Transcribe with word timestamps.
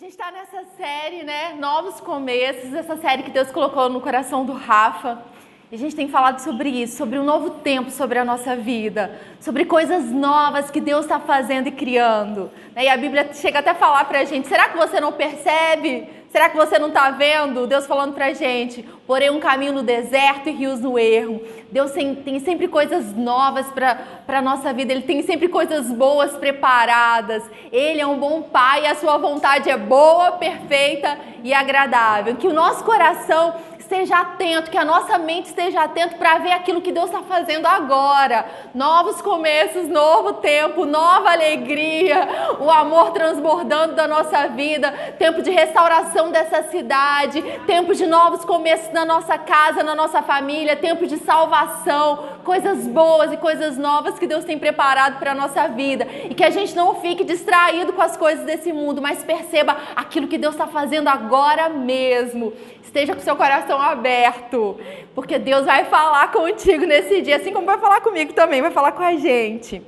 gente 0.00 0.12
está 0.12 0.30
nessa 0.30 0.64
série, 0.78 1.22
né? 1.24 1.52
Novos 1.58 2.00
começos, 2.00 2.72
essa 2.72 2.96
série 2.96 3.22
que 3.22 3.30
Deus 3.30 3.50
colocou 3.50 3.90
no 3.90 4.00
coração 4.00 4.46
do 4.46 4.54
Rafa. 4.54 5.22
E 5.70 5.74
a 5.74 5.78
gente 5.78 5.94
tem 5.94 6.08
falado 6.08 6.38
sobre 6.38 6.70
isso, 6.70 6.96
sobre 6.96 7.18
um 7.18 7.22
novo 7.22 7.50
tempo 7.50 7.90
sobre 7.90 8.18
a 8.18 8.24
nossa 8.24 8.56
vida, 8.56 9.20
sobre 9.40 9.66
coisas 9.66 10.10
novas 10.10 10.70
que 10.70 10.80
Deus 10.80 11.04
está 11.04 11.20
fazendo 11.20 11.66
e 11.66 11.72
criando. 11.72 12.50
Né? 12.74 12.84
E 12.84 12.88
a 12.88 12.96
Bíblia 12.96 13.28
chega 13.34 13.58
até 13.58 13.70
a 13.70 13.74
falar 13.74 14.06
para 14.06 14.20
a 14.20 14.24
gente: 14.24 14.48
será 14.48 14.70
que 14.70 14.78
você 14.78 14.98
não 15.02 15.12
percebe? 15.12 16.08
Será 16.30 16.48
que 16.48 16.56
você 16.56 16.78
não 16.78 16.88
está 16.88 17.10
vendo? 17.10 17.66
Deus 17.66 17.86
falando 17.86 18.14
para 18.14 18.32
gente: 18.32 18.88
porém, 19.04 19.30
um 19.30 19.40
caminho 19.40 19.72
no 19.72 19.82
deserto 19.82 20.48
e 20.48 20.52
rios 20.52 20.80
no 20.80 20.96
erro. 20.96 21.42
Deus 21.72 21.90
tem, 21.90 22.38
sempre 22.38 22.68
coisas 22.68 23.16
novas 23.16 23.66
para 23.66 23.98
a 24.28 24.40
nossa 24.40 24.72
vida, 24.72 24.92
Ele 24.92 25.02
tem 25.02 25.22
sempre 25.22 25.48
coisas 25.48 25.90
boas 25.90 26.32
preparadas. 26.36 27.42
Ele 27.72 28.00
é 28.00 28.06
um 28.06 28.16
bom 28.16 28.42
Pai 28.42 28.86
a 28.86 28.94
Sua 28.94 29.18
vontade 29.18 29.68
é 29.68 29.76
boa, 29.76 30.32
perfeita 30.32 31.18
e 31.42 31.52
agradável. 31.52 32.36
Que 32.36 32.46
o 32.46 32.52
nosso 32.52 32.84
coração 32.84 33.54
esteja 33.80 34.18
atento, 34.18 34.70
que 34.70 34.78
a 34.78 34.84
nossa 34.84 35.18
mente 35.18 35.46
esteja 35.46 35.82
atento 35.82 36.16
para 36.16 36.38
ver 36.38 36.52
aquilo 36.52 36.80
que 36.80 36.92
Deus 36.92 37.06
está 37.06 37.22
fazendo 37.22 37.66
agora. 37.66 38.44
Novos 38.74 39.20
começos, 39.22 39.88
novo 39.88 40.34
tempo, 40.34 40.84
nova 40.84 41.30
alegria, 41.30 42.28
o 42.60 42.70
amor 42.70 43.10
transbordando 43.10 43.94
da 43.94 44.06
nossa 44.06 44.48
vida, 44.48 44.92
tempo 45.18 45.42
de 45.42 45.50
restauração 45.50 46.30
dessa 46.30 46.62
cidade, 46.64 47.42
tempo 47.66 47.94
de 47.94 48.06
novos 48.06 48.44
começos 48.44 48.92
na 48.92 49.04
nossa 49.04 49.38
casa, 49.38 49.82
na 49.82 49.94
nossa 49.94 50.22
família, 50.22 50.76
tempo 50.76 51.06
de 51.06 51.16
salvação, 51.18 52.40
coisas 52.44 52.86
boas 52.86 53.32
e 53.32 53.36
coisas 53.36 53.78
novas 53.78 54.18
que 54.18 54.26
Deus 54.26 54.44
tem 54.44 54.58
preparado 54.58 55.18
para 55.18 55.32
a 55.32 55.34
nossa 55.34 55.68
vida. 55.68 56.06
E 56.28 56.34
que 56.34 56.44
a 56.44 56.50
gente 56.50 56.76
não 56.76 56.96
fique 56.96 57.24
distraído 57.24 57.92
com 57.92 58.02
as 58.02 58.16
coisas 58.16 58.44
desse 58.44 58.72
mundo, 58.72 59.00
mas 59.00 59.24
perceba 59.24 59.76
aquilo 59.96 60.28
que 60.28 60.38
Deus 60.38 60.54
está 60.54 60.66
fazendo 60.66 61.08
agora 61.08 61.68
mesmo. 61.68 62.52
Esteja 62.82 63.14
com 63.14 63.20
seu 63.20 63.36
coração 63.36 63.69
aberto, 63.78 64.78
porque 65.14 65.38
Deus 65.38 65.66
vai 65.66 65.84
falar 65.84 66.30
contigo 66.32 66.86
nesse 66.86 67.20
dia, 67.20 67.36
assim 67.36 67.52
como 67.52 67.66
vai 67.66 67.78
falar 67.78 68.00
comigo 68.00 68.32
também, 68.32 68.62
vai 68.62 68.70
falar 68.70 68.92
com 68.92 69.02
a 69.02 69.16
gente. 69.16 69.82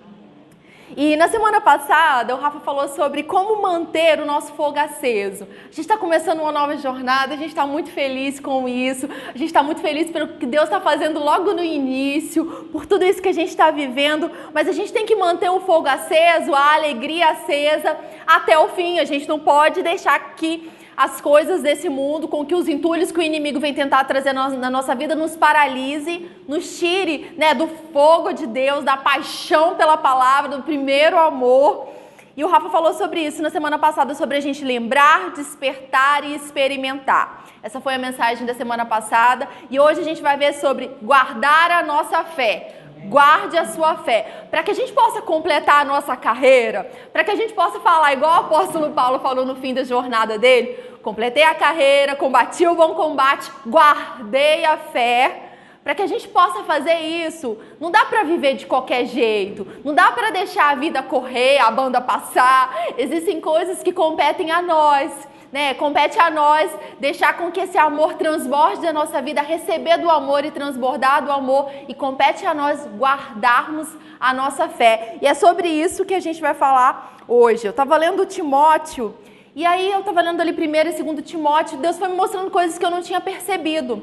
E 0.95 1.17
na 1.17 1.27
semana 1.27 1.59
passada, 1.59 2.35
o 2.35 2.39
Rafa 2.39 2.61
falou 2.61 2.87
sobre 2.89 3.23
como 3.23 3.63
manter 3.63 4.21
o 4.21 4.27
nosso 4.27 4.53
fogo 4.53 4.79
aceso. 4.79 5.45
A 5.45 5.67
gente 5.69 5.81
está 5.81 5.97
começando 5.97 6.41
uma 6.41 6.53
nova 6.53 6.77
jornada, 6.77 7.33
a 7.33 7.37
gente 7.37 7.49
está 7.49 7.67
muito 7.67 7.91
feliz 7.91 8.39
com 8.39 8.69
isso, 8.69 9.09
a 9.29 9.39
gente 9.39 9.47
está 9.47 9.63
muito 9.63 9.81
feliz 9.81 10.11
pelo 10.11 10.29
que 10.37 10.45
Deus 10.45 10.65
está 10.65 10.81
fazendo 10.81 11.19
logo 11.19 11.55
no 11.55 11.65
início, 11.65 12.45
por 12.71 12.85
tudo 12.85 13.07
isso 13.07 13.23
que 13.23 13.29
a 13.31 13.33
gente 13.33 13.49
está 13.49 13.71
vivendo, 13.71 14.31
mas 14.53 14.69
a 14.69 14.73
gente 14.73 14.93
tem 14.93 15.07
que 15.07 15.17
manter 15.17 15.51
o 15.51 15.61
fogo 15.61 15.89
aceso, 15.89 16.55
a 16.55 16.75
alegria 16.75 17.31
acesa 17.31 17.97
até 18.27 18.59
o 18.59 18.69
fim. 18.69 18.99
A 18.99 19.05
gente 19.05 19.27
não 19.27 19.39
pode 19.39 19.83
deixar 19.83 20.19
que 20.35 20.71
as 20.97 21.21
coisas 21.21 21.63
desse 21.63 21.89
mundo, 21.89 22.29
com 22.29 22.45
que 22.45 22.55
os 22.55 22.69
entulhos 22.69 23.11
que 23.11 23.19
o 23.19 23.23
inimigo 23.23 23.59
vem 23.59 23.73
tentar 23.73 24.05
trazer 24.05 24.33
na 24.33 24.71
nossa 24.71 24.95
vida 24.95 25.15
nos 25.15 25.37
paralise, 25.37 26.29
nos 26.47 26.79
tire 26.79 27.35
né, 27.37 27.55
do 27.55 27.67
fogo 27.93 28.33
de 28.33 28.47
Deus, 28.47 28.85
da 28.85 28.97
paixão 28.97 29.75
pela 29.75 29.97
palavra, 29.97 30.57
do 30.57 30.63
primeiro 30.63 31.19
amor. 31.19 31.89
E 32.37 32.43
o 32.43 32.49
Rafa 32.49 32.71
falou 32.71 32.95
sobre 32.95 33.21
isso 33.21 33.43
na 33.43 33.51
semana 33.51 33.79
passada, 33.79 34.15
sobre 34.15 34.39
a 34.39 34.41
gente 34.41 34.65
lembrar, 34.65 35.31
despertar 35.33 36.25
e 36.25 36.35
experimentar. 36.35 37.45
Essa 37.63 37.81
foi 37.81 37.95
a 37.95 37.99
mensagem 37.99 38.47
da 38.47 38.55
semana 38.55 38.87
passada. 38.87 39.47
E 39.71 39.79
hoje 39.79 40.01
a 40.01 40.05
gente 40.05 40.23
vai 40.23 40.37
ver 40.37 40.55
sobre 40.55 40.91
guardar 41.03 41.71
a 41.71 41.83
nossa 41.83 42.25
fé. 42.25 42.82
Guarde 43.05 43.57
a 43.57 43.67
sua 43.67 43.97
fé. 43.97 44.47
Para 44.51 44.63
que 44.63 44.71
a 44.71 44.75
gente 44.75 44.93
possa 44.93 45.23
completar 45.23 45.81
a 45.81 45.85
nossa 45.85 46.17
carreira, 46.17 46.91
para 47.13 47.25
que 47.25 47.31
a 47.31 47.35
gente 47.35 47.53
possa 47.53 47.81
falar 47.81 48.13
igual 48.13 48.33
o 48.33 48.47
apóstolo 48.47 48.91
Paulo 48.91 49.19
falou 49.21 49.45
no 49.45 49.57
fim 49.57 49.75
da 49.75 49.85
jornada 49.85 50.39
dele: 50.39 50.79
completei 51.03 51.43
a 51.43 51.55
carreira, 51.55 52.17
combati 52.17 52.67
o 52.67 52.75
bom 52.75 52.95
combate, 52.95 53.51
guardei 53.67 54.65
a 54.65 54.77
fé. 54.77 55.49
Para 55.83 55.97
que 55.97 56.03
a 56.03 56.07
gente 56.07 56.29
possa 56.29 56.63
fazer 56.63 56.95
isso, 56.95 57.59
não 57.81 57.91
dá 57.91 58.05
para 58.05 58.23
viver 58.23 58.55
de 58.55 58.67
qualquer 58.67 59.05
jeito, 59.05 59.67
não 59.85 59.93
dá 59.93 60.13
para 60.13 60.31
deixar 60.31 60.71
a 60.71 60.77
vida 60.77 61.03
correr, 61.03 61.59
a 61.59 61.73
banda 61.73 62.01
passar. 62.01 62.73
Existem 62.97 63.41
coisas 63.41 63.83
que 63.83 63.93
competem 63.93 64.53
a 64.53 64.63
nós 64.63 65.11
né? 65.53 65.75
Compete 65.75 66.19
a 66.19 66.31
nós 66.31 66.73
deixar 66.99 67.37
com 67.37 67.53
que 67.53 67.61
esse 67.61 67.77
amor 67.77 68.15
transborde 68.15 68.81
da 68.81 68.93
nossa 68.93 69.21
vida, 69.21 69.43
receber 69.43 69.99
do 69.99 70.09
amor 70.09 70.45
e 70.47 70.51
transbordar 70.51 71.23
do 71.23 71.31
amor, 71.31 71.71
e 71.87 71.95
compete 71.95 72.47
a 72.47 72.55
nós 72.55 72.87
guardarmos 72.97 73.89
a 74.19 74.33
nossa 74.33 74.67
fé. 74.69 75.19
E 75.21 75.27
é 75.27 75.35
sobre 75.35 75.69
isso 75.69 76.07
que 76.07 76.15
a 76.15 76.21
gente 76.21 76.41
vai 76.41 76.55
falar 76.55 77.19
hoje. 77.29 77.67
Eu 77.67 77.71
estava 77.71 77.97
lendo 77.99 78.25
Timóteo, 78.25 79.15
e 79.55 79.67
aí 79.67 79.93
eu 79.93 80.01
estava 80.01 80.23
lendo 80.23 80.41
ali 80.41 80.55
primeiro 80.55 80.89
e 80.89 80.93
segundo 80.95 81.21
Timóteo, 81.21 81.77
Deus 81.77 81.99
foi 81.99 82.09
me 82.09 82.17
mostrando 82.17 82.51
coisas 82.51 82.79
que 82.79 82.85
eu 82.85 82.91
não 82.91 83.03
tinha 83.03 83.21
percebido. 83.21 84.03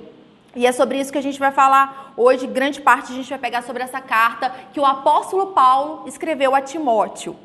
E 0.56 0.68
é 0.68 0.72
sobre 0.72 1.00
isso 1.00 1.12
que 1.12 1.18
a 1.18 1.24
gente 1.24 1.40
vai 1.40 1.52
falar 1.52 2.14
hoje. 2.16 2.46
Grande 2.46 2.82
parte 2.82 3.12
a 3.12 3.16
gente 3.16 3.30
vai 3.30 3.40
pegar 3.40 3.64
sobre 3.64 3.82
essa 3.82 4.02
carta 4.02 4.54
que 4.74 4.80
o 4.80 4.86
apóstolo 4.86 5.48
Paulo 5.48 6.04
escreveu 6.08 6.54
a 6.54 6.62
Timóteo. 6.62 7.36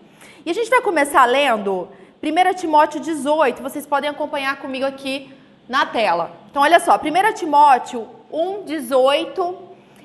E 0.44 0.50
a 0.50 0.54
gente 0.54 0.68
vai 0.68 0.80
começar 0.82 1.24
lendo 1.24 1.88
1 2.24 2.54
Timóteo 2.54 3.00
18, 3.00 3.62
vocês 3.62 3.86
podem 3.86 4.08
acompanhar 4.08 4.56
comigo 4.56 4.86
aqui 4.86 5.30
na 5.68 5.84
tela. 5.84 6.32
Então, 6.50 6.62
olha 6.62 6.80
só, 6.80 6.96
1 6.96 7.34
Timóteo 7.34 8.08
1, 8.32 8.62
18. 8.64 9.58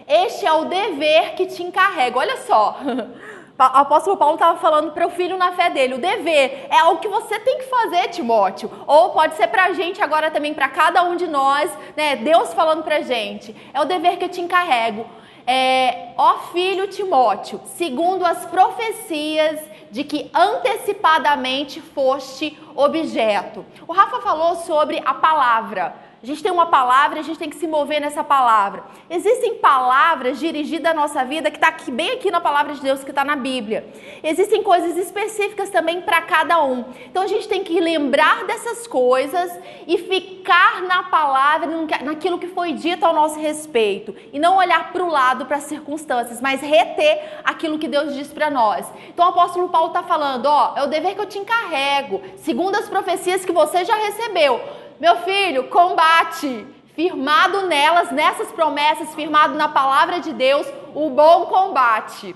Este 0.06 0.46
é 0.46 0.52
o 0.52 0.66
dever 0.66 1.36
que 1.36 1.46
te 1.46 1.64
encarrego. 1.64 2.20
Olha 2.20 2.38
só. 2.38 2.78
O 3.60 3.62
apóstolo 3.62 4.16
Paulo 4.16 4.36
estava 4.36 4.58
falando 4.58 4.94
para 4.94 5.06
o 5.06 5.10
filho 5.10 5.38
na 5.38 5.52
fé 5.52 5.70
dele. 5.70 5.96
O 5.96 5.98
dever 5.98 6.68
é 6.70 6.80
algo 6.80 7.02
que 7.02 7.10
você 7.10 7.38
tem 7.40 7.58
que 7.58 7.66
fazer, 7.66 8.08
Timóteo. 8.08 8.72
Ou 8.88 9.10
pode 9.10 9.36
ser 9.36 9.48
para 9.48 9.66
a 9.66 9.74
gente 9.74 10.02
agora 10.02 10.32
também, 10.32 10.54
para 10.54 10.70
cada 10.70 11.04
um 11.04 11.18
de 11.18 11.28
nós, 11.28 11.70
né? 11.94 12.16
Deus 12.16 12.54
falando 12.54 12.84
para 12.84 12.96
a 12.96 13.02
gente. 13.02 13.54
É 13.74 13.82
o 13.82 13.84
dever 13.84 14.16
que 14.16 14.24
eu 14.24 14.30
te 14.30 14.40
encarrego. 14.40 15.06
É, 15.46 16.14
ó 16.16 16.38
filho 16.54 16.88
Timóteo, 16.88 17.60
segundo 17.66 18.26
as 18.26 18.46
profecias 18.46 19.60
de 19.92 20.04
que 20.04 20.30
antecipadamente 20.34 21.82
foste 21.82 22.58
objeto. 22.76 23.66
O 23.88 23.94
Rafa 23.94 24.22
falou 24.22 24.56
sobre 24.58 25.02
a 25.06 25.14
palavra. 25.14 26.09
A 26.22 26.26
gente 26.26 26.44
tem 26.44 26.52
uma 26.52 26.66
palavra 26.66 27.18
e 27.18 27.22
a 27.22 27.24
gente 27.24 27.40
tem 27.40 27.50
que 27.50 27.56
se 27.56 27.66
mover 27.66 28.02
nessa 28.02 28.22
palavra. 28.26 28.84
Existem 29.10 29.56
palavras 29.56 30.38
dirigidas 30.38 30.92
à 30.92 30.94
nossa 30.94 31.24
vida 31.24 31.50
que 31.50 31.56
está 31.56 31.74
bem 31.90 32.12
aqui 32.12 32.30
na 32.30 32.42
palavra 32.42 32.74
de 32.74 32.82
Deus, 32.82 33.06
que 33.06 33.12
está 33.12 33.24
na 33.24 33.38
Bíblia. 33.38 33.88
Existem 34.22 34.62
coisas 34.62 34.98
específicas 34.98 35.70
também 35.70 36.02
para 36.02 36.22
cada 36.24 36.62
um. 36.62 36.84
Então 37.06 37.24
a 37.24 37.28
gente 37.28 37.48
tem 37.48 37.64
que 37.64 37.80
lembrar 37.80 38.46
dessas 38.46 38.86
coisas 38.86 39.50
e 39.88 39.98
ficar 39.98 40.82
na 40.82 41.04
palavra, 41.04 41.70
naquilo 42.04 42.38
que 42.38 42.48
foi 42.48 42.74
dito 42.74 43.06
ao 43.06 43.14
nosso 43.14 43.40
respeito. 43.40 44.14
E 44.34 44.40
não 44.40 44.58
olhar 44.58 44.92
para 44.92 45.04
o 45.04 45.10
lado, 45.10 45.46
para 45.46 45.56
as 45.56 45.64
circunstâncias, 45.64 46.42
mas 46.42 46.60
reter 46.60 47.40
aquilo 47.46 47.80
que 47.80 47.88
Deus 47.88 48.14
diz 48.14 48.28
para 48.28 48.50
nós. 48.50 48.86
Então 49.08 49.26
o 49.26 49.30
apóstolo 49.30 49.70
Paulo 49.70 49.88
está 49.88 50.04
falando: 50.04 50.48
ó, 50.48 50.74
é 50.76 50.84
o 50.84 50.88
dever 50.88 51.16
que 51.16 51.22
eu 51.22 51.26
te 51.26 51.40
encarrego, 51.40 52.22
segundo 52.36 52.76
as 52.76 52.90
profecias 52.90 53.46
que 53.46 53.54
você 53.54 53.86
já 53.86 53.96
recebeu. 53.96 54.89
Meu 55.00 55.16
filho, 55.20 55.70
combate, 55.70 56.68
firmado 56.94 57.68
nelas, 57.68 58.12
nessas 58.12 58.52
promessas, 58.52 59.16
firmado 59.16 59.54
na 59.54 59.70
palavra 59.70 60.20
de 60.20 60.34
Deus, 60.34 60.68
o 60.94 61.10
bom 61.10 61.46
combate. 61.46 62.36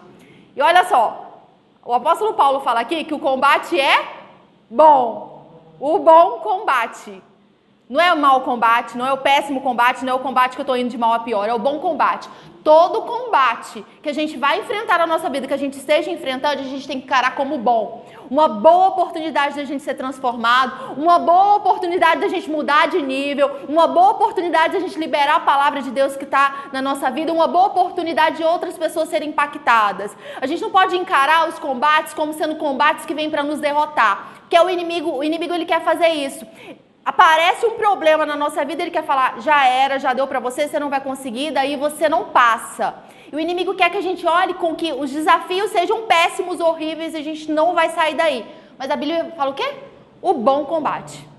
E 0.55 0.61
olha 0.61 0.85
só, 0.85 1.41
o 1.83 1.93
apóstolo 1.93 2.35
Paulo 2.35 2.61
fala 2.61 2.79
aqui 2.79 3.03
que 3.03 3.13
o 3.13 3.19
combate 3.19 3.77
é 3.77 4.07
bom. 4.69 5.45
O 5.77 5.99
bom 5.99 6.39
combate. 6.39 7.21
Não 7.89 7.99
é 7.99 8.13
o 8.13 8.17
mau 8.17 8.39
combate, 8.41 8.97
não 8.97 9.05
é 9.05 9.11
o 9.11 9.17
péssimo 9.17 9.59
combate, 9.59 10.05
não 10.05 10.13
é 10.13 10.15
o 10.15 10.19
combate 10.19 10.55
que 10.55 10.61
eu 10.61 10.63
estou 10.63 10.77
indo 10.77 10.89
de 10.89 10.97
mal 10.97 11.13
a 11.13 11.19
pior, 11.19 11.49
é 11.49 11.53
o 11.53 11.59
bom 11.59 11.79
combate. 11.79 12.29
Todo 12.63 13.01
combate 13.01 13.85
que 14.01 14.07
a 14.07 14.13
gente 14.13 14.37
vai 14.37 14.59
enfrentar 14.61 14.97
na 14.99 15.05
nossa 15.05 15.29
vida, 15.29 15.45
que 15.45 15.53
a 15.53 15.57
gente 15.57 15.77
esteja 15.77 16.09
enfrentando, 16.09 16.61
a 16.61 16.63
gente 16.63 16.87
tem 16.87 16.97
que 16.97 17.05
encarar 17.05 17.35
como 17.35 17.57
bom. 17.57 18.05
Uma 18.29 18.47
boa 18.47 18.87
oportunidade 18.87 19.55
da 19.55 19.65
gente 19.65 19.83
ser 19.83 19.95
transformado, 19.95 20.93
uma 20.97 21.19
boa 21.19 21.55
oportunidade 21.57 22.21
da 22.21 22.29
gente 22.29 22.49
mudar 22.49 22.87
de 22.87 23.01
nível, 23.01 23.51
uma 23.67 23.85
boa 23.85 24.11
oportunidade 24.11 24.73
da 24.73 24.79
gente 24.79 24.97
liberar 24.97 25.35
a 25.35 25.39
palavra 25.41 25.81
de 25.81 25.91
Deus 25.91 26.15
que 26.15 26.23
está 26.23 26.69
na 26.71 26.81
nossa 26.81 27.11
vida, 27.11 27.33
uma 27.33 27.47
boa 27.47 27.67
oportunidade 27.67 28.37
de 28.37 28.43
outras 28.45 28.77
pessoas 28.77 29.09
serem 29.09 29.29
impactadas. 29.29 30.15
A 30.39 30.47
gente 30.47 30.61
não 30.61 30.71
pode 30.71 30.95
encarar 30.95 31.49
os 31.49 31.59
combates 31.59 32.13
como 32.13 32.31
sendo 32.31 32.55
combates 32.55 33.05
que 33.05 33.13
vêm 33.13 33.29
para 33.29 33.43
nos 33.43 33.59
derrotar, 33.59 34.45
que 34.49 34.55
é 34.55 34.63
o 34.63 34.69
inimigo, 34.69 35.17
o 35.17 35.23
inimigo 35.23 35.53
ele 35.53 35.65
quer 35.65 35.81
fazer 35.81 36.07
isso 36.07 36.45
aparece 37.05 37.65
um 37.65 37.71
problema 37.71 38.25
na 38.25 38.35
nossa 38.35 38.63
vida, 38.63 38.81
ele 38.81 38.91
quer 38.91 39.03
falar, 39.03 39.41
já 39.41 39.65
era, 39.65 39.99
já 39.99 40.13
deu 40.13 40.25
para 40.25 40.39
você, 40.39 40.67
você 40.67 40.79
não 40.79 40.89
vai 40.89 41.01
conseguir, 41.01 41.51
daí 41.51 41.75
você 41.75 42.07
não 42.07 42.25
passa. 42.25 42.95
E 43.31 43.35
o 43.35 43.39
inimigo 43.39 43.73
quer 43.73 43.89
que 43.89 43.97
a 43.97 44.01
gente 44.01 44.25
olhe 44.25 44.53
com 44.53 44.75
que 44.75 44.93
os 44.93 45.11
desafios 45.11 45.71
sejam 45.71 46.03
péssimos, 46.03 46.59
horríveis, 46.59 47.13
e 47.13 47.17
a 47.17 47.23
gente 47.23 47.51
não 47.51 47.73
vai 47.73 47.89
sair 47.89 48.15
daí. 48.15 48.45
Mas 48.77 48.89
a 48.89 48.95
Bíblia 48.95 49.33
fala 49.35 49.51
o 49.51 49.53
quê? 49.53 49.69
O 50.21 50.33
bom 50.33 50.65
combate. 50.65 51.33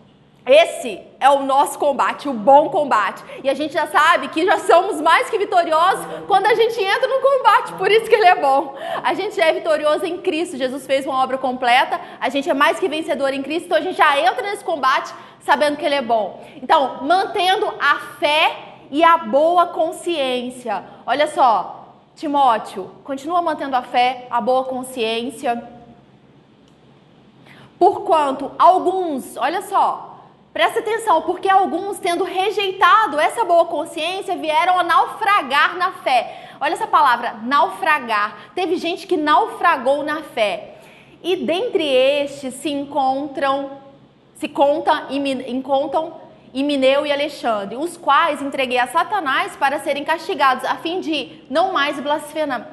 Esse 0.47 1.01
é 1.19 1.31
o 1.31 1.43
nosso 1.43 1.79
combate, 1.79 2.29
o 2.29 2.35
bom 2.35 2.69
combate. 2.69 3.25
E 3.43 3.49
a 3.49 3.55
gente 3.55 3.73
já 3.73 3.87
sabe 3.87 4.29
que 4.29 4.45
já 4.45 4.59
somos 4.59 5.01
mais 5.01 5.31
que 5.31 5.39
vitoriosos 5.39 6.05
quando 6.27 6.45
a 6.45 6.55
gente 6.55 6.79
entra 6.83 7.09
no 7.09 7.19
combate, 7.21 7.73
por 7.79 7.91
isso 7.91 8.11
que 8.11 8.15
ele 8.15 8.27
é 8.27 8.35
bom. 8.35 8.75
A 9.03 9.15
gente 9.15 9.41
é 9.41 9.51
vitorioso 9.55 10.05
em 10.05 10.19
Cristo, 10.19 10.59
Jesus 10.59 10.87
fez 10.87 11.07
uma 11.07 11.23
obra 11.23 11.39
completa, 11.39 11.99
a 12.21 12.29
gente 12.29 12.51
é 12.51 12.53
mais 12.53 12.79
que 12.79 12.89
vencedor 12.89 13.33
em 13.33 13.43
Cristo, 13.43 13.67
então 13.67 13.79
a 13.79 13.81
gente 13.81 13.97
já 13.97 14.21
entra 14.21 14.43
nesse 14.43 14.63
combate 14.63 15.15
sabendo 15.45 15.77
que 15.77 15.85
ele 15.85 15.95
é 15.95 16.03
bom. 16.03 16.43
Então, 16.57 17.05
mantendo 17.05 17.73
a 17.79 17.99
fé 18.19 18.57
e 18.91 19.05
a 19.05 19.19
boa 19.19 19.67
consciência. 19.67 20.85
Olha 21.07 21.27
só, 21.27 21.95
Timóteo, 22.17 22.91
continua 23.05 23.43
mantendo 23.43 23.77
a 23.77 23.83
fé, 23.83 24.27
a 24.31 24.41
boa 24.41 24.65
consciência. 24.65 25.71
Porquanto 27.79 28.51
alguns, 28.59 29.37
olha 29.37 29.63
só, 29.63 30.11
Presta 30.55 30.79
atenção, 30.79 31.23
porque 31.23 31.49
alguns, 31.49 31.99
tendo 31.99 32.23
rejeitado 32.23 33.19
essa 33.19 33.45
boa 33.45 33.65
consciência, 33.65 34.37
vieram 34.37 34.79
a 34.79 34.85
naufragar 34.85 35.77
na 35.77 35.91
fé. 35.91 36.49
Olha 36.61 36.75
essa 36.75 36.87
palavra, 36.87 37.41
naufragar. 37.43 38.53
Teve 38.55 38.77
gente 38.77 39.05
que 39.05 39.17
naufragou 39.17 40.05
na 40.05 40.23
fé. 40.23 40.77
E 41.25 41.35
dentre 41.35 41.85
estes 41.85 42.55
se 42.55 42.71
encontram, 42.71 43.84
se 44.45 44.49
conta, 44.49 45.07
encontram 45.47 46.21
Imineu 46.53 47.07
e 47.07 47.11
Alexandre, 47.11 47.77
os 47.77 47.97
quais 47.97 48.43
entreguei 48.43 48.79
a 48.79 48.87
Satanás 48.87 49.57
para 49.57 49.79
serem 49.79 50.05
castigados, 50.05 50.65
a 50.67 50.77
fim 50.77 51.01
de 51.01 51.43
não 51.49 51.73
mais 51.73 51.97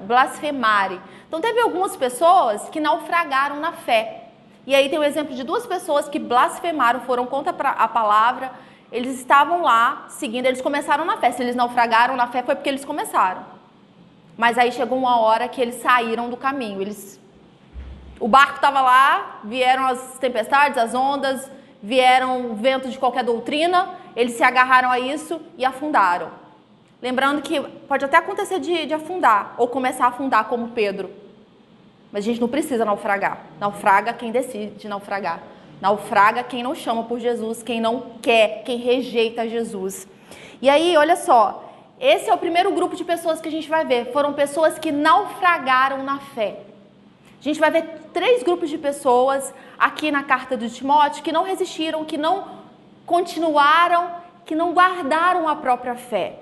blasfemarem. 0.05 0.99
Então 1.29 1.39
teve 1.39 1.61
algumas 1.61 1.95
pessoas 1.95 2.67
que 2.67 2.81
naufragaram 2.81 3.55
na 3.61 3.71
fé. 3.71 4.25
E 4.67 4.75
aí 4.75 4.89
tem 4.89 4.99
o 4.99 5.03
exemplo 5.03 5.33
de 5.33 5.45
duas 5.45 5.65
pessoas 5.65 6.09
que 6.09 6.19
blasfemaram, 6.19 6.99
foram 7.01 7.25
contra 7.25 7.53
a 7.53 7.87
palavra, 7.87 8.51
eles 8.91 9.17
estavam 9.17 9.61
lá 9.61 10.07
seguindo, 10.09 10.47
eles 10.47 10.61
começaram 10.61 11.05
na 11.05 11.15
fé. 11.15 11.31
Se 11.31 11.41
eles 11.41 11.55
naufragaram 11.55 12.17
na 12.17 12.27
fé 12.27 12.43
foi 12.43 12.53
porque 12.53 12.69
eles 12.69 12.83
começaram. 12.83 13.45
Mas 14.37 14.57
aí 14.57 14.73
chegou 14.73 14.97
uma 14.97 15.21
hora 15.21 15.47
que 15.47 15.61
eles 15.61 15.75
saíram 15.75 16.29
do 16.29 16.35
caminho. 16.35 16.81
Eles 16.81 17.19
o 18.19 18.27
barco 18.27 18.57
estava 18.57 18.81
lá, 18.81 19.39
vieram 19.43 19.87
as 19.87 20.19
tempestades, 20.19 20.77
as 20.77 20.93
ondas, 20.93 21.49
vieram 21.81 22.55
ventos 22.55 22.91
de 22.91 22.99
qualquer 22.99 23.23
doutrina, 23.23 23.89
eles 24.15 24.33
se 24.33 24.43
agarraram 24.43 24.91
a 24.91 24.99
isso 24.99 25.41
e 25.57 25.65
afundaram. 25.65 26.29
Lembrando 27.01 27.41
que 27.41 27.59
pode 27.87 28.05
até 28.05 28.17
acontecer 28.17 28.59
de, 28.59 28.85
de 28.85 28.93
afundar, 28.93 29.55
ou 29.57 29.67
começar 29.67 30.05
a 30.05 30.09
afundar 30.09 30.45
como 30.45 30.69
Pedro. 30.69 31.09
Mas 32.11 32.23
a 32.23 32.25
gente 32.25 32.41
não 32.41 32.47
precisa 32.47 32.85
naufragar. 32.85 33.39
Naufraga 33.59 34.13
quem 34.13 34.31
decide 34.31 34.87
naufragar. 34.87 35.41
Naufraga 35.81 36.43
quem 36.43 36.61
não 36.61 36.75
chama 36.75 37.03
por 37.05 37.19
Jesus, 37.19 37.63
quem 37.63 37.81
não 37.81 38.01
quer, 38.21 38.63
quem 38.63 38.77
rejeita 38.77 39.49
Jesus. 39.49 40.07
E 40.61 40.69
aí, 40.69 40.95
olha 40.95 41.15
só, 41.15 41.73
esse 41.99 42.29
é 42.29 42.33
o 42.33 42.37
primeiro 42.37 42.71
grupo 42.71 42.95
de 42.95 43.03
pessoas 43.03 43.41
que 43.41 43.47
a 43.47 43.51
gente 43.51 43.67
vai 43.67 43.83
ver. 43.83 44.11
Foram 44.11 44.33
pessoas 44.33 44.77
que 44.77 44.91
naufragaram 44.91 46.03
na 46.03 46.19
fé. 46.19 46.59
A 47.39 47.43
gente 47.43 47.59
vai 47.59 47.71
ver 47.71 48.00
três 48.13 48.43
grupos 48.43 48.69
de 48.69 48.77
pessoas 48.77 49.53
aqui 49.77 50.11
na 50.11 50.23
carta 50.23 50.55
de 50.55 50.69
Timóteo 50.69 51.23
que 51.23 51.31
não 51.31 51.43
resistiram, 51.43 52.05
que 52.05 52.17
não 52.17 52.61
continuaram, 53.05 54.11
que 54.45 54.55
não 54.55 54.73
guardaram 54.73 55.47
a 55.47 55.55
própria 55.55 55.95
fé. 55.95 56.39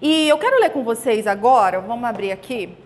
E 0.00 0.28
eu 0.28 0.38
quero 0.38 0.60
ler 0.60 0.70
com 0.70 0.84
vocês 0.84 1.26
agora, 1.26 1.80
vamos 1.80 2.04
abrir 2.04 2.32
aqui. 2.32 2.76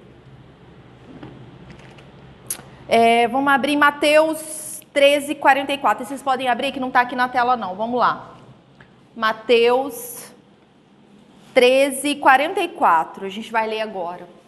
É, 2.89 3.29
vamos 3.29 3.53
abrir 3.53 3.77
Mateus 3.77 4.81
13, 4.93 5.37
44. 5.37 6.05
Vocês 6.05 6.23
podem 6.23 6.49
abrir, 6.49 6.73
que 6.73 6.81
não 6.81 6.89
está 6.89 7.01
aqui 7.01 7.15
na 7.15 7.29
tela, 7.29 7.57
não. 7.57 7.77
Vamos 7.77 7.99
lá. 7.99 8.35
Mateus 9.15 10.33
13, 11.55 12.17
44. 12.17 13.27
A 13.27 13.29
gente 13.29 13.53
vai 13.53 13.69
ler 13.69 13.81
agora. 13.81 14.40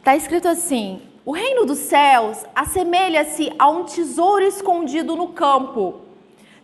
Está 0.00 0.16
escrito 0.16 0.48
assim: 0.48 1.02
O 1.26 1.32
reino 1.32 1.66
dos 1.66 1.78
céus 1.78 2.46
assemelha-se 2.54 3.52
a 3.58 3.68
um 3.68 3.84
tesouro 3.84 4.42
escondido 4.42 5.14
no 5.14 5.28
campo. 5.28 6.00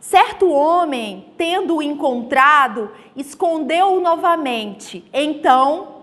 Certo 0.00 0.50
homem, 0.50 1.26
tendo-o 1.36 1.82
encontrado, 1.82 2.90
escondeu-o 3.14 4.00
novamente. 4.00 5.04
Então, 5.12 5.96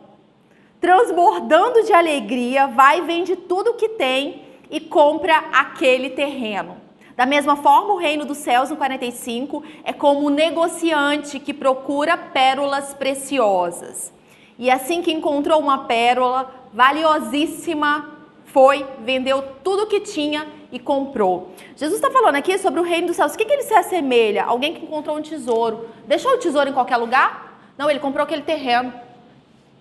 transbordando 0.80 1.82
de 1.84 1.92
alegria, 1.92 2.68
vai 2.68 3.00
e 3.00 3.02
vende 3.02 3.36
tudo 3.36 3.72
o 3.72 3.76
que 3.76 3.90
tem 3.90 4.44
e 4.70 4.80
compra 4.80 5.38
aquele 5.52 6.12
terreno. 6.12 6.78
Da 7.16 7.26
mesma 7.26 7.56
forma, 7.56 7.94
o 7.94 7.98
reino 7.98 8.26
dos 8.26 8.38
céus, 8.38 8.70
no 8.70 8.76
45, 8.76 9.64
é 9.84 9.92
como 9.92 10.28
um 10.28 10.30
negociante 10.30 11.40
que 11.40 11.54
procura 11.54 12.16
pérolas 12.16 12.94
preciosas. 12.94 14.14
E 14.58 14.70
assim 14.70 15.02
que 15.02 15.12
encontrou 15.12 15.60
uma 15.60 15.86
pérola 15.86 16.54
valiosíssima, 16.74 18.14
foi, 18.46 18.86
vendeu 19.00 19.42
tudo 19.64 19.88
que 19.88 20.00
tinha 20.00 20.48
e 20.72 20.78
comprou. 20.78 21.52
Jesus 21.76 21.96
está 22.00 22.12
falando 22.12 22.36
aqui 22.36 22.58
sobre 22.60 22.80
o 22.80 22.84
reino 22.84 23.08
dos 23.08 23.16
céus. 23.16 23.34
O 23.34 23.38
que, 23.38 23.46
que 23.46 23.52
ele 23.52 23.64
se 23.64 23.74
assemelha? 23.74 24.44
Alguém 24.44 24.76
que 24.76 24.86
encontrou 24.86 25.18
um 25.18 25.22
tesouro. 25.22 25.90
Deixou 26.06 26.34
o 26.34 26.38
tesouro 26.38 26.70
em 26.70 26.74
qualquer 26.74 26.98
lugar? 26.98 27.60
Não, 27.78 27.90
ele 27.90 28.00
comprou 28.00 28.24
aquele 28.24 28.44
terreno 28.44 28.94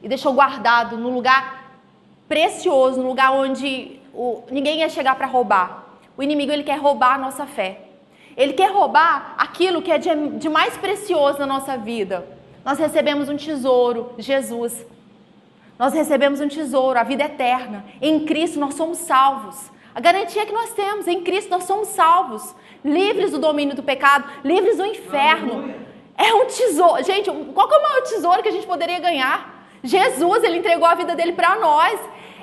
e 0.03 0.09
deixou 0.09 0.33
guardado 0.33 0.97
no 0.97 1.11
lugar 1.11 1.77
precioso, 2.27 3.01
no 3.03 3.09
lugar 3.09 3.33
onde 3.33 4.01
o, 4.15 4.43
ninguém 4.51 4.81
ia 4.81 4.89
chegar 4.89 5.17
para 5.17 5.27
roubar. 5.27 5.85
O 6.17 6.23
inimigo 6.23 6.51
ele 6.51 6.63
quer 6.63 6.79
roubar 6.79 7.15
a 7.15 7.19
nossa 7.19 7.47
fé. 7.47 7.81
Ele 8.35 8.55
quer 8.55 8.71
roubar 8.71 9.35
aquilo 9.37 9.83
que 9.83 9.93
é 9.93 9.99
de, 9.99 10.09
de 10.39 10.49
mais 10.49 10.77
precioso 10.79 11.39
na 11.39 11.47
nossa 11.47 11.77
vida. 11.77 12.27
Nós 12.65 12.79
recebemos 12.79 13.29
um 13.29 13.37
tesouro, 13.37 14.13
Jesus. 14.19 14.87
Nós 15.79 15.93
recebemos 15.93 16.41
um 16.41 16.49
tesouro, 16.49 16.99
a 16.99 17.03
vida 17.03 17.25
eterna. 17.25 17.85
Em 18.01 18.25
Cristo 18.25 18.61
nós 18.61 18.75
somos 18.75 18.99
salvos. 18.99 19.71
A 19.95 20.01
garantia 20.01 20.47
que 20.47 20.53
nós 20.53 20.73
temos, 20.73 21.07
em 21.07 21.23
Cristo 21.23 21.51
nós 21.51 21.65
somos 21.65 21.89
salvos, 21.89 22.55
livres 22.85 23.33
do 23.33 23.39
domínio 23.39 23.75
do 23.75 23.83
pecado, 23.83 24.25
livres 24.45 24.77
do 24.77 24.87
inferno. 24.87 25.75
É 26.17 26.33
um 26.35 26.47
tesouro. 26.47 27.03
Gente, 27.03 27.31
qual 27.53 27.71
é 27.71 27.79
o 27.79 27.83
maior 27.83 28.03
tesouro 28.03 28.43
que 28.43 28.49
a 28.49 28.53
gente 28.53 28.67
poderia 28.67 29.01
ganhar? 29.01 29.67
Jesus, 29.83 30.45
ele 30.45 30.59
entregou 30.59 30.87
a 30.87 30.95
vida 30.95 31.15
dele 31.17 31.33
para 31.33 31.57
nós. 31.57 31.99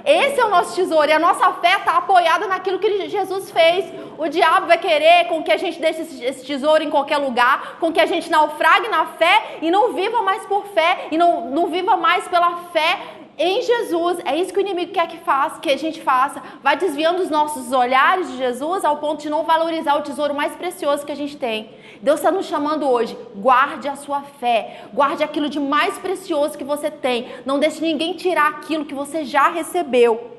Esse 0.05 0.39
é 0.39 0.45
o 0.45 0.49
nosso 0.49 0.75
tesouro 0.75 1.09
e 1.09 1.13
a 1.13 1.19
nossa 1.19 1.51
fé 1.53 1.77
está 1.77 1.97
apoiada 1.97 2.47
naquilo 2.47 2.79
que 2.79 3.07
Jesus 3.07 3.51
fez. 3.51 3.85
O 4.17 4.27
diabo 4.27 4.67
vai 4.67 4.77
querer 4.77 5.25
com 5.25 5.43
que 5.43 5.51
a 5.51 5.57
gente 5.57 5.79
deixe 5.79 6.01
esse 6.01 6.45
tesouro 6.45 6.83
em 6.83 6.89
qualquer 6.89 7.17
lugar, 7.17 7.77
com 7.79 7.91
que 7.91 7.99
a 7.99 8.05
gente 8.05 8.29
naufrague 8.29 8.87
na 8.89 9.05
fé 9.05 9.57
e 9.61 9.71
não 9.71 9.93
viva 9.93 10.21
mais 10.21 10.45
por 10.45 10.65
fé 10.67 11.07
e 11.11 11.17
não, 11.17 11.49
não 11.49 11.67
viva 11.67 11.95
mais 11.95 12.27
pela 12.27 12.57
fé 12.73 13.18
em 13.39 13.61
Jesus. 13.61 14.19
É 14.25 14.35
isso 14.35 14.51
que 14.51 14.59
o 14.59 14.61
inimigo 14.61 14.91
quer 14.91 15.07
que, 15.07 15.17
faça, 15.17 15.61
que 15.61 15.71
a 15.71 15.77
gente 15.77 16.01
faça. 16.01 16.43
Vai 16.61 16.75
desviando 16.75 17.21
os 17.21 17.29
nossos 17.29 17.71
olhares 17.71 18.29
de 18.29 18.37
Jesus 18.37 18.83
ao 18.83 18.97
ponto 18.97 19.21
de 19.21 19.29
não 19.29 19.45
valorizar 19.45 19.95
o 19.95 20.01
tesouro 20.01 20.35
mais 20.35 20.53
precioso 20.55 21.05
que 21.05 21.11
a 21.11 21.15
gente 21.15 21.37
tem. 21.37 21.69
Deus 22.01 22.19
está 22.19 22.29
nos 22.29 22.47
chamando 22.47 22.87
hoje. 22.87 23.17
Guarde 23.33 23.87
a 23.87 23.95
sua 23.95 24.21
fé. 24.21 24.83
Guarde 24.93 25.23
aquilo 25.23 25.49
de 25.49 25.59
mais 25.59 25.97
precioso 25.97 26.57
que 26.57 26.65
você 26.65 26.91
tem. 26.91 27.29
Não 27.45 27.57
deixe 27.57 27.81
ninguém 27.81 28.13
tirar 28.13 28.49
aquilo 28.49 28.83
que 28.83 28.93
você 28.93 29.23
já 29.23 29.47
recebeu. 29.47 30.37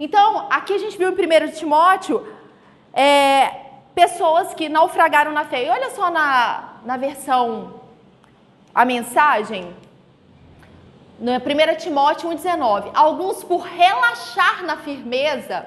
Então, 0.00 0.46
aqui 0.50 0.72
a 0.72 0.78
gente 0.78 0.98
viu 0.98 1.10
em 1.10 1.12
1 1.12 1.52
Timóteo 1.52 2.26
é, 2.92 3.48
pessoas 3.94 4.54
que 4.54 4.68
naufragaram 4.68 5.30
na 5.30 5.44
fé. 5.44 5.64
E 5.66 5.70
olha 5.70 5.90
só 5.90 6.10
na, 6.10 6.80
na 6.84 6.96
versão, 6.96 7.80
a 8.74 8.84
mensagem 8.84 9.72
no 11.20 11.32
1 11.32 11.76
Timóteo 11.76 12.30
1,19, 12.30 12.90
alguns 12.94 13.44
por 13.44 13.60
relaxar 13.60 14.64
na 14.64 14.78
firmeza 14.78 15.66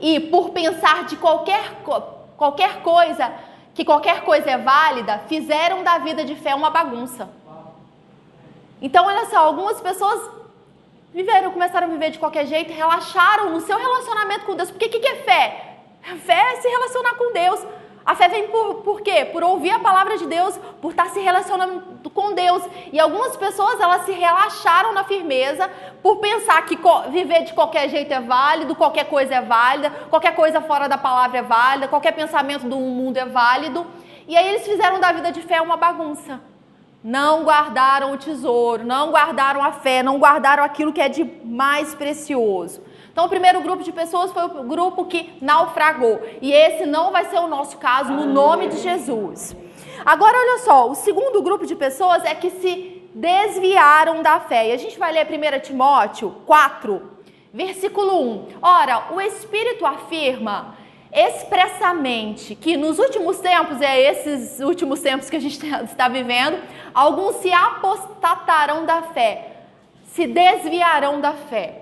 e 0.00 0.18
por 0.18 0.50
pensar 0.50 1.04
de 1.04 1.16
qualquer, 1.16 1.82
qualquer 2.36 2.82
coisa, 2.82 3.32
que 3.74 3.84
qualquer 3.84 4.22
coisa 4.24 4.50
é 4.50 4.58
válida, 4.58 5.20
fizeram 5.28 5.84
da 5.84 5.98
vida 5.98 6.24
de 6.24 6.34
fé 6.34 6.52
uma 6.52 6.68
bagunça. 6.68 7.28
Então, 8.82 9.06
olha 9.06 9.26
só, 9.26 9.38
algumas 9.38 9.80
pessoas 9.80 10.28
viveram, 11.14 11.52
começaram 11.52 11.86
a 11.86 11.90
viver 11.90 12.10
de 12.10 12.18
qualquer 12.18 12.46
jeito, 12.46 12.72
relaxaram 12.72 13.50
no 13.50 13.60
seu 13.60 13.78
relacionamento 13.78 14.46
com 14.46 14.56
Deus. 14.56 14.70
Porque 14.70 14.86
o 14.86 14.90
que, 14.90 14.98
que 14.98 15.08
é 15.08 15.16
fé? 15.16 15.76
Fé 16.24 16.54
é 16.54 16.60
se 16.60 16.68
relacionar 16.68 17.14
com 17.14 17.32
Deus. 17.32 17.60
A 18.04 18.14
fé 18.14 18.28
vem 18.28 18.48
por, 18.48 18.76
por 18.76 19.00
quê? 19.02 19.26
Por 19.26 19.42
ouvir 19.44 19.70
a 19.70 19.78
palavra 19.78 20.16
de 20.16 20.26
Deus, 20.26 20.58
por 20.80 20.90
estar 20.90 21.06
se 21.10 21.20
relacionando 21.20 22.10
com 22.10 22.32
Deus. 22.32 22.62
E 22.92 22.98
algumas 22.98 23.36
pessoas, 23.36 23.78
elas 23.78 24.02
se 24.02 24.12
relaxaram 24.12 24.92
na 24.92 25.04
firmeza 25.04 25.70
por 26.02 26.16
pensar 26.16 26.64
que 26.64 26.78
viver 27.10 27.44
de 27.44 27.52
qualquer 27.52 27.88
jeito 27.88 28.12
é 28.12 28.20
válido, 28.20 28.74
qualquer 28.74 29.04
coisa 29.04 29.34
é 29.34 29.40
válida, 29.40 29.90
qualquer 30.08 30.34
coisa 30.34 30.60
fora 30.60 30.88
da 30.88 30.96
palavra 30.96 31.38
é 31.38 31.42
válida, 31.42 31.88
qualquer 31.88 32.12
pensamento 32.12 32.66
do 32.66 32.76
mundo 32.76 33.18
é 33.18 33.26
válido. 33.26 33.86
E 34.26 34.36
aí 34.36 34.48
eles 34.48 34.66
fizeram 34.66 34.98
da 34.98 35.12
vida 35.12 35.30
de 35.30 35.42
fé 35.42 35.60
uma 35.60 35.76
bagunça. 35.76 36.40
Não 37.02 37.44
guardaram 37.44 38.12
o 38.12 38.18
tesouro, 38.18 38.84
não 38.84 39.10
guardaram 39.10 39.62
a 39.62 39.72
fé, 39.72 40.02
não 40.02 40.18
guardaram 40.18 40.62
aquilo 40.62 40.92
que 40.92 41.00
é 41.00 41.08
de 41.08 41.24
mais 41.44 41.94
precioso. 41.94 42.82
Então, 43.20 43.26
o 43.26 43.28
primeiro 43.28 43.60
grupo 43.60 43.84
de 43.84 43.92
pessoas 43.92 44.32
foi 44.32 44.44
o 44.44 44.64
grupo 44.64 45.04
que 45.04 45.30
naufragou. 45.42 46.22
E 46.40 46.50
esse 46.50 46.86
não 46.86 47.12
vai 47.12 47.26
ser 47.26 47.36
o 47.36 47.46
nosso 47.46 47.76
caso, 47.76 48.10
no 48.14 48.24
nome 48.24 48.68
de 48.68 48.78
Jesus. 48.78 49.54
Agora, 50.06 50.38
olha 50.38 50.58
só, 50.60 50.88
o 50.88 50.94
segundo 50.94 51.42
grupo 51.42 51.66
de 51.66 51.76
pessoas 51.76 52.24
é 52.24 52.34
que 52.34 52.48
se 52.48 53.02
desviaram 53.14 54.22
da 54.22 54.40
fé. 54.40 54.68
E 54.68 54.72
a 54.72 54.78
gente 54.78 54.98
vai 54.98 55.12
ler 55.12 55.26
1 55.26 55.60
Timóteo 55.60 56.34
4, 56.46 57.10
versículo 57.52 58.22
1. 58.22 58.46
Ora, 58.62 59.12
o 59.12 59.20
Espírito 59.20 59.84
afirma 59.84 60.74
expressamente 61.12 62.54
que 62.54 62.74
nos 62.74 62.98
últimos 62.98 63.38
tempos, 63.38 63.82
é 63.82 64.00
esses 64.00 64.60
últimos 64.60 65.02
tempos 65.02 65.28
que 65.28 65.36
a 65.36 65.40
gente 65.40 65.60
está 65.84 66.08
vivendo, 66.08 66.58
alguns 66.94 67.36
se 67.36 67.52
apostatarão 67.52 68.86
da 68.86 69.02
fé, 69.02 69.64
se 70.06 70.26
desviarão 70.26 71.20
da 71.20 71.34
fé, 71.34 71.79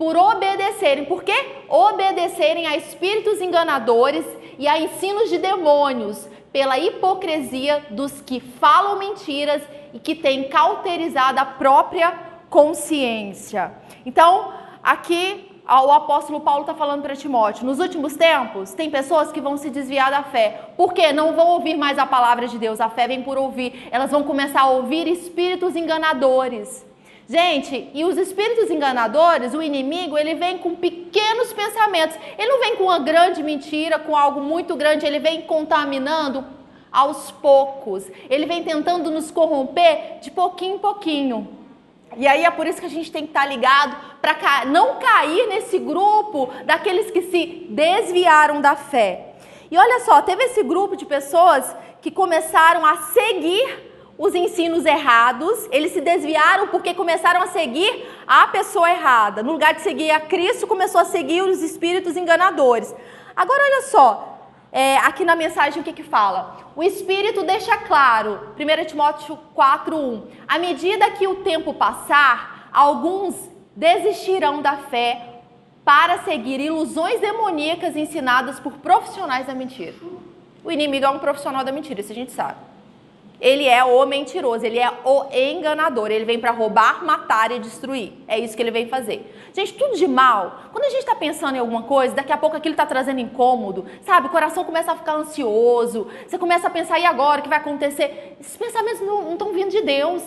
por 0.00 0.16
obedecerem, 0.16 1.04
por 1.04 1.22
quê? 1.22 1.56
Obedecerem 1.68 2.66
a 2.66 2.74
espíritos 2.74 3.38
enganadores 3.38 4.24
e 4.58 4.66
a 4.66 4.80
ensinos 4.80 5.28
de 5.28 5.36
demônios, 5.36 6.26
pela 6.50 6.78
hipocrisia 6.78 7.84
dos 7.90 8.18
que 8.22 8.40
falam 8.40 8.98
mentiras 8.98 9.60
e 9.92 9.98
que 9.98 10.14
têm 10.14 10.44
cauterizado 10.44 11.38
a 11.38 11.44
própria 11.44 12.18
consciência. 12.48 13.74
Então, 14.06 14.54
aqui 14.82 15.60
o 15.68 15.92
apóstolo 15.92 16.40
Paulo 16.40 16.62
está 16.62 16.74
falando 16.74 17.02
para 17.02 17.14
Timóteo: 17.14 17.66
nos 17.66 17.78
últimos 17.78 18.16
tempos, 18.16 18.72
tem 18.72 18.90
pessoas 18.90 19.30
que 19.30 19.38
vão 19.38 19.58
se 19.58 19.68
desviar 19.68 20.10
da 20.10 20.22
fé. 20.22 20.70
Por 20.78 20.94
quê? 20.94 21.12
Não 21.12 21.34
vão 21.34 21.48
ouvir 21.48 21.76
mais 21.76 21.98
a 21.98 22.06
palavra 22.06 22.48
de 22.48 22.56
Deus. 22.56 22.80
A 22.80 22.88
fé 22.88 23.06
vem 23.06 23.22
por 23.22 23.36
ouvir. 23.36 23.86
Elas 23.90 24.10
vão 24.10 24.22
começar 24.22 24.62
a 24.62 24.70
ouvir 24.70 25.06
espíritos 25.06 25.76
enganadores. 25.76 26.88
Gente, 27.30 27.88
e 27.94 28.04
os 28.04 28.16
espíritos 28.16 28.72
enganadores, 28.72 29.54
o 29.54 29.62
inimigo, 29.62 30.18
ele 30.18 30.34
vem 30.34 30.58
com 30.58 30.74
pequenos 30.74 31.52
pensamentos. 31.52 32.18
Ele 32.36 32.48
não 32.48 32.58
vem 32.58 32.74
com 32.74 32.82
uma 32.82 32.98
grande 32.98 33.40
mentira, 33.40 34.00
com 34.00 34.16
algo 34.16 34.40
muito 34.40 34.74
grande, 34.74 35.06
ele 35.06 35.20
vem 35.20 35.42
contaminando 35.42 36.44
aos 36.90 37.30
poucos. 37.30 38.04
Ele 38.28 38.46
vem 38.46 38.64
tentando 38.64 39.12
nos 39.12 39.30
corromper 39.30 40.18
de 40.20 40.28
pouquinho 40.32 40.74
em 40.74 40.78
pouquinho. 40.80 41.56
E 42.16 42.26
aí 42.26 42.42
é 42.42 42.50
por 42.50 42.66
isso 42.66 42.80
que 42.80 42.86
a 42.86 42.90
gente 42.90 43.12
tem 43.12 43.22
que 43.22 43.30
estar 43.30 43.46
ligado 43.46 43.96
para 44.20 44.64
não 44.64 44.96
cair 44.98 45.46
nesse 45.46 45.78
grupo 45.78 46.50
daqueles 46.64 47.12
que 47.12 47.22
se 47.22 47.68
desviaram 47.70 48.60
da 48.60 48.74
fé. 48.74 49.34
E 49.70 49.78
olha 49.78 50.00
só, 50.00 50.20
teve 50.20 50.42
esse 50.46 50.64
grupo 50.64 50.96
de 50.96 51.06
pessoas 51.06 51.76
que 52.02 52.10
começaram 52.10 52.84
a 52.84 52.96
seguir 52.96 53.89
os 54.20 54.34
ensinos 54.34 54.84
errados, 54.84 55.66
eles 55.72 55.92
se 55.92 56.00
desviaram 56.02 56.66
porque 56.66 56.92
começaram 56.92 57.40
a 57.40 57.46
seguir 57.46 58.06
a 58.26 58.46
pessoa 58.48 58.90
errada. 58.90 59.42
No 59.42 59.52
lugar 59.52 59.72
de 59.72 59.80
seguir 59.80 60.10
a 60.10 60.20
Cristo, 60.20 60.66
começou 60.66 61.00
a 61.00 61.06
seguir 61.06 61.40
os 61.40 61.62
espíritos 61.62 62.18
enganadores. 62.18 62.94
Agora 63.34 63.62
olha 63.62 63.82
só, 63.84 64.50
é, 64.70 64.98
aqui 64.98 65.24
na 65.24 65.34
mensagem 65.34 65.80
o 65.80 65.82
que, 65.82 65.94
que 65.94 66.02
fala? 66.02 66.58
O 66.76 66.82
Espírito 66.82 67.44
deixa 67.44 67.74
claro, 67.78 68.52
1 68.58 68.84
Timóteo 68.84 69.38
4,1: 69.56 70.24
à 70.46 70.58
medida 70.58 71.12
que 71.12 71.26
o 71.26 71.36
tempo 71.36 71.72
passar, 71.72 72.68
alguns 72.70 73.34
desistirão 73.74 74.60
da 74.60 74.76
fé 74.76 75.40
para 75.82 76.18
seguir 76.24 76.60
ilusões 76.60 77.22
demoníacas 77.22 77.96
ensinadas 77.96 78.60
por 78.60 78.74
profissionais 78.74 79.46
da 79.46 79.54
mentira. 79.54 79.94
O 80.62 80.70
inimigo 80.70 81.06
é 81.06 81.08
um 81.08 81.18
profissional 81.18 81.64
da 81.64 81.72
mentira, 81.72 82.02
isso 82.02 82.12
a 82.12 82.14
gente 82.14 82.32
sabe. 82.32 82.69
Ele 83.40 83.66
é 83.66 83.82
o 83.82 84.04
mentiroso, 84.04 84.66
ele 84.66 84.78
é 84.78 84.92
o 85.04 85.24
enganador. 85.32 86.10
Ele 86.10 86.24
vem 86.24 86.38
para 86.38 86.50
roubar, 86.50 87.04
matar 87.04 87.50
e 87.50 87.58
destruir. 87.58 88.12
É 88.28 88.38
isso 88.38 88.54
que 88.54 88.62
ele 88.62 88.70
vem 88.70 88.86
fazer. 88.86 89.34
Gente, 89.54 89.74
tudo 89.74 89.96
de 89.96 90.06
mal. 90.06 90.60
Quando 90.72 90.84
a 90.84 90.90
gente 90.90 91.00
está 91.00 91.14
pensando 91.14 91.56
em 91.56 91.58
alguma 91.58 91.84
coisa, 91.84 92.14
daqui 92.14 92.32
a 92.32 92.36
pouco 92.36 92.56
aquilo 92.56 92.74
está 92.74 92.84
trazendo 92.84 93.20
incômodo, 93.20 93.86
sabe? 94.02 94.26
O 94.26 94.30
coração 94.30 94.62
começa 94.64 94.92
a 94.92 94.96
ficar 94.96 95.14
ansioso. 95.14 96.06
Você 96.26 96.36
começa 96.36 96.66
a 96.66 96.70
pensar, 96.70 97.00
e 97.00 97.06
agora? 97.06 97.40
O 97.40 97.42
que 97.42 97.48
vai 97.48 97.58
acontecer? 97.58 98.36
Esses 98.38 98.56
pensamentos 98.56 99.00
não 99.00 99.32
estão 99.32 99.52
vindo 99.52 99.70
de 99.70 99.80
Deus. 99.80 100.22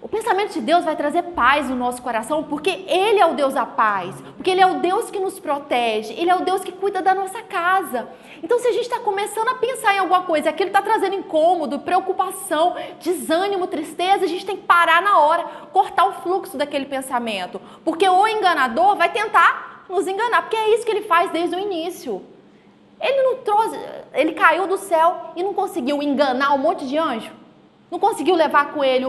O 0.00 0.08
pensamento 0.08 0.52
de 0.52 0.60
Deus 0.60 0.84
vai 0.84 0.94
trazer 0.94 1.22
paz 1.22 1.68
no 1.68 1.74
nosso 1.74 2.00
coração, 2.00 2.44
porque 2.44 2.70
Ele 2.86 3.18
é 3.18 3.26
o 3.26 3.34
Deus 3.34 3.54
da 3.54 3.66
paz, 3.66 4.14
porque 4.36 4.48
Ele 4.48 4.60
é 4.60 4.66
o 4.66 4.74
Deus 4.74 5.10
que 5.10 5.18
nos 5.18 5.40
protege, 5.40 6.14
Ele 6.14 6.30
é 6.30 6.36
o 6.36 6.44
Deus 6.44 6.62
que 6.62 6.70
cuida 6.70 7.02
da 7.02 7.12
nossa 7.12 7.42
casa. 7.42 8.08
Então, 8.40 8.60
se 8.60 8.68
a 8.68 8.72
gente 8.72 8.84
está 8.84 9.00
começando 9.00 9.48
a 9.48 9.56
pensar 9.56 9.96
em 9.96 9.98
alguma 9.98 10.22
coisa, 10.22 10.50
aquilo 10.50 10.68
está 10.68 10.80
trazendo 10.80 11.16
incômodo, 11.16 11.80
preocupação, 11.80 12.76
desânimo, 13.00 13.66
tristeza, 13.66 14.24
a 14.24 14.28
gente 14.28 14.46
tem 14.46 14.56
que 14.56 14.62
parar 14.62 15.02
na 15.02 15.18
hora, 15.18 15.44
cortar 15.72 16.04
o 16.04 16.12
fluxo 16.22 16.56
daquele 16.56 16.86
pensamento, 16.86 17.60
porque 17.84 18.08
o 18.08 18.28
enganador 18.28 18.94
vai 18.94 19.10
tentar 19.10 19.84
nos 19.88 20.06
enganar, 20.06 20.42
porque 20.42 20.56
é 20.56 20.74
isso 20.74 20.84
que 20.84 20.92
ele 20.92 21.02
faz 21.02 21.32
desde 21.32 21.56
o 21.56 21.58
início. 21.58 22.22
Ele 23.00 23.22
não 23.22 23.36
trouxe, 23.38 23.76
ele 24.12 24.32
caiu 24.32 24.68
do 24.68 24.76
céu 24.76 25.32
e 25.34 25.42
não 25.42 25.54
conseguiu 25.54 26.00
enganar 26.00 26.54
um 26.54 26.58
monte 26.58 26.86
de 26.86 26.96
anjo. 26.96 27.32
Não 27.90 27.98
conseguiu 27.98 28.34
levar 28.34 28.72
com 28.72 28.84
ele 28.84 29.06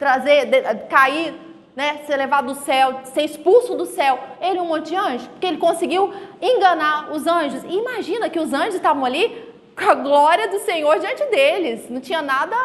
trazer, 0.00 0.46
de, 0.46 0.62
cair, 0.88 1.34
né, 1.76 1.98
ser 2.06 2.16
levado 2.16 2.46
do 2.46 2.54
céu, 2.54 3.02
ser 3.04 3.22
expulso 3.22 3.76
do 3.76 3.84
céu. 3.84 4.18
Ele 4.40 4.58
é 4.58 4.62
um 4.62 4.66
monte 4.66 4.88
de 4.88 4.96
anjo, 4.96 5.28
porque 5.28 5.46
ele 5.46 5.58
conseguiu 5.58 6.12
enganar 6.40 7.12
os 7.12 7.26
anjos. 7.26 7.62
E 7.64 7.76
imagina 7.76 8.30
que 8.30 8.40
os 8.40 8.52
anjos 8.52 8.76
estavam 8.76 9.04
ali 9.04 9.44
com 9.76 9.90
a 9.90 9.94
glória 9.94 10.48
do 10.48 10.58
Senhor 10.60 10.98
diante 10.98 11.22
deles. 11.26 11.88
Não 11.90 12.00
tinha 12.00 12.22
nada 12.22 12.56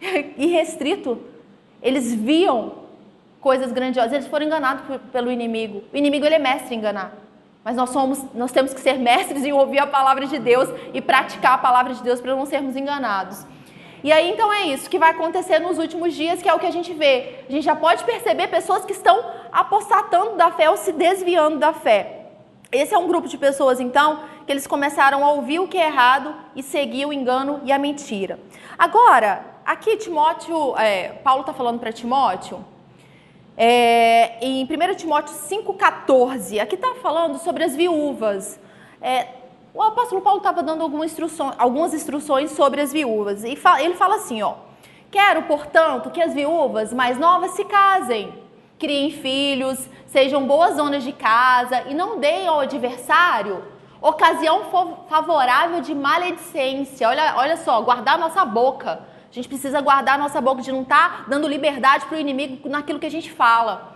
irrestrito. 0.36 1.18
Eles 1.82 2.14
viam 2.14 2.84
coisas 3.40 3.72
grandiosas. 3.72 4.12
Eles 4.12 4.26
foram 4.26 4.46
enganados 4.46 4.84
pelo 5.10 5.32
inimigo. 5.32 5.82
O 5.92 5.96
inimigo 5.96 6.26
ele 6.26 6.34
é 6.36 6.38
mestre 6.38 6.74
em 6.74 6.78
enganar. 6.78 7.14
Mas 7.64 7.76
nós 7.76 7.88
somos, 7.88 8.22
nós 8.34 8.52
temos 8.52 8.74
que 8.74 8.80
ser 8.80 8.98
mestres 9.00 9.42
em 9.42 9.52
ouvir 9.52 9.78
a 9.78 9.86
palavra 9.86 10.26
de 10.26 10.38
Deus 10.38 10.68
e 10.92 11.00
praticar 11.00 11.54
a 11.54 11.58
palavra 11.58 11.94
de 11.94 12.02
Deus 12.02 12.20
para 12.20 12.36
não 12.36 12.44
sermos 12.44 12.76
enganados. 12.76 13.46
E 14.04 14.12
aí 14.12 14.30
então 14.30 14.52
é 14.52 14.66
isso 14.66 14.90
que 14.90 14.98
vai 14.98 15.12
acontecer 15.12 15.58
nos 15.58 15.78
últimos 15.78 16.12
dias, 16.12 16.42
que 16.42 16.48
é 16.48 16.52
o 16.52 16.58
que 16.58 16.66
a 16.66 16.70
gente 16.70 16.92
vê. 16.92 17.36
A 17.48 17.50
gente 17.50 17.64
já 17.64 17.74
pode 17.74 18.04
perceber 18.04 18.48
pessoas 18.48 18.84
que 18.84 18.92
estão 18.92 19.18
apostatando 19.50 20.36
da 20.36 20.50
fé 20.50 20.68
ou 20.68 20.76
se 20.76 20.92
desviando 20.92 21.58
da 21.58 21.72
fé. 21.72 22.26
Esse 22.70 22.92
é 22.92 22.98
um 22.98 23.08
grupo 23.08 23.26
de 23.26 23.38
pessoas, 23.38 23.80
então, 23.80 24.20
que 24.44 24.52
eles 24.52 24.66
começaram 24.66 25.24
a 25.24 25.32
ouvir 25.32 25.58
o 25.58 25.66
que 25.66 25.78
é 25.78 25.86
errado 25.86 26.34
e 26.54 26.62
seguir 26.62 27.06
o 27.06 27.14
engano 27.14 27.62
e 27.64 27.72
a 27.72 27.78
mentira. 27.78 28.38
Agora, 28.76 29.42
aqui 29.64 29.96
Timóteo, 29.96 30.76
é, 30.76 31.08
Paulo 31.24 31.40
está 31.40 31.54
falando 31.54 31.78
para 31.78 31.90
Timóteo, 31.90 32.62
é, 33.56 34.44
em 34.44 34.64
1 34.64 34.94
Timóteo 34.96 35.34
5,14, 35.34 36.60
aqui 36.60 36.74
está 36.74 36.94
falando 36.96 37.38
sobre 37.38 37.64
as 37.64 37.74
viúvas. 37.74 38.60
É, 39.00 39.28
o 39.74 39.82
apóstolo 39.82 40.22
Paulo 40.22 40.38
estava 40.38 40.62
dando 40.62 40.82
algumas 40.82 41.10
instruções, 41.10 41.54
algumas 41.58 41.92
instruções 41.92 42.52
sobre 42.52 42.80
as 42.80 42.92
viúvas. 42.92 43.42
E 43.42 43.58
ele 43.80 43.94
fala 43.94 44.14
assim, 44.14 44.40
ó. 44.40 44.54
Quero, 45.10 45.42
portanto, 45.42 46.10
que 46.10 46.22
as 46.22 46.32
viúvas 46.32 46.92
mais 46.92 47.18
novas 47.18 47.52
se 47.52 47.64
casem, 47.64 48.32
criem 48.78 49.10
filhos, 49.10 49.88
sejam 50.06 50.46
boas 50.46 50.76
donas 50.76 51.02
de 51.02 51.12
casa 51.12 51.82
e 51.88 51.94
não 51.94 52.18
deem 52.18 52.46
ao 52.46 52.60
adversário 52.60 53.64
ocasião 54.00 54.64
favorável 55.08 55.80
de 55.80 55.94
maledicência. 55.94 57.08
Olha, 57.08 57.34
olha 57.36 57.56
só, 57.56 57.80
guardar 57.80 58.18
nossa 58.18 58.44
boca. 58.44 59.00
A 59.30 59.34
gente 59.34 59.48
precisa 59.48 59.80
guardar 59.80 60.18
nossa 60.18 60.40
boca 60.40 60.62
de 60.62 60.70
não 60.70 60.82
estar 60.82 61.18
tá 61.18 61.24
dando 61.26 61.48
liberdade 61.48 62.06
para 62.06 62.16
o 62.16 62.20
inimigo 62.20 62.68
naquilo 62.68 62.98
que 62.98 63.06
a 63.06 63.10
gente 63.10 63.32
fala. 63.32 63.93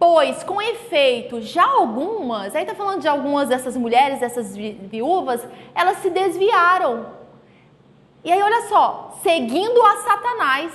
Pois, 0.00 0.42
com 0.42 0.62
efeito, 0.62 1.42
já 1.42 1.62
algumas, 1.62 2.56
aí 2.56 2.62
está 2.62 2.74
falando 2.74 3.02
de 3.02 3.06
algumas 3.06 3.50
dessas 3.50 3.76
mulheres, 3.76 4.18
dessas 4.18 4.56
viúvas, 4.56 5.46
elas 5.74 5.98
se 5.98 6.08
desviaram. 6.08 7.08
E 8.24 8.32
aí, 8.32 8.42
olha 8.42 8.62
só, 8.62 9.18
seguindo 9.22 9.78
a 9.82 9.96
Satanás. 9.98 10.72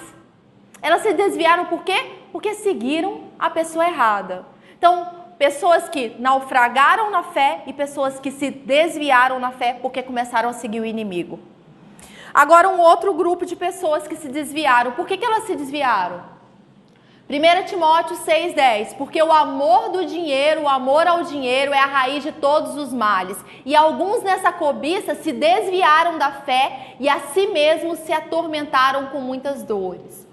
Elas 0.79 1.01
se 1.01 1.11
desviaram 1.11 1.65
por 1.65 1.83
quê? 1.83 2.19
Porque 2.31 2.53
seguiram 2.53 3.23
a 3.39 3.49
pessoa 3.49 3.87
errada. 3.87 4.45
Então, 4.77 5.09
pessoas 5.39 5.89
que 5.89 6.15
naufragaram 6.19 7.09
na 7.09 7.23
fé 7.23 7.63
e 7.65 7.73
pessoas 7.73 8.19
que 8.19 8.29
se 8.29 8.51
desviaram 8.51 9.39
na 9.39 9.51
fé 9.51 9.73
porque 9.81 10.03
começaram 10.03 10.49
a 10.49 10.53
seguir 10.53 10.81
o 10.81 10.85
inimigo. 10.85 11.39
Agora, 12.31 12.69
um 12.69 12.79
outro 12.79 13.11
grupo 13.11 13.43
de 13.43 13.55
pessoas 13.55 14.07
que 14.07 14.15
se 14.15 14.27
desviaram. 14.27 14.91
Por 14.91 15.07
que, 15.07 15.17
que 15.17 15.25
elas 15.25 15.45
se 15.45 15.55
desviaram? 15.55 16.34
1 17.27 17.65
Timóteo 17.65 18.15
6,10: 18.17 18.95
Porque 18.97 19.21
o 19.21 19.31
amor 19.31 19.89
do 19.89 20.05
dinheiro, 20.05 20.61
o 20.61 20.69
amor 20.69 21.07
ao 21.07 21.23
dinheiro 21.23 21.73
é 21.73 21.79
a 21.79 21.87
raiz 21.87 22.21
de 22.23 22.31
todos 22.31 22.75
os 22.77 22.93
males. 22.93 23.43
E 23.65 23.75
alguns 23.75 24.21
nessa 24.21 24.51
cobiça 24.51 25.15
se 25.15 25.31
desviaram 25.31 26.19
da 26.19 26.31
fé 26.31 26.95
e 26.99 27.09
a 27.09 27.19
si 27.19 27.47
mesmos 27.47 27.97
se 27.99 28.13
atormentaram 28.13 29.07
com 29.07 29.19
muitas 29.19 29.63
dores. 29.63 30.27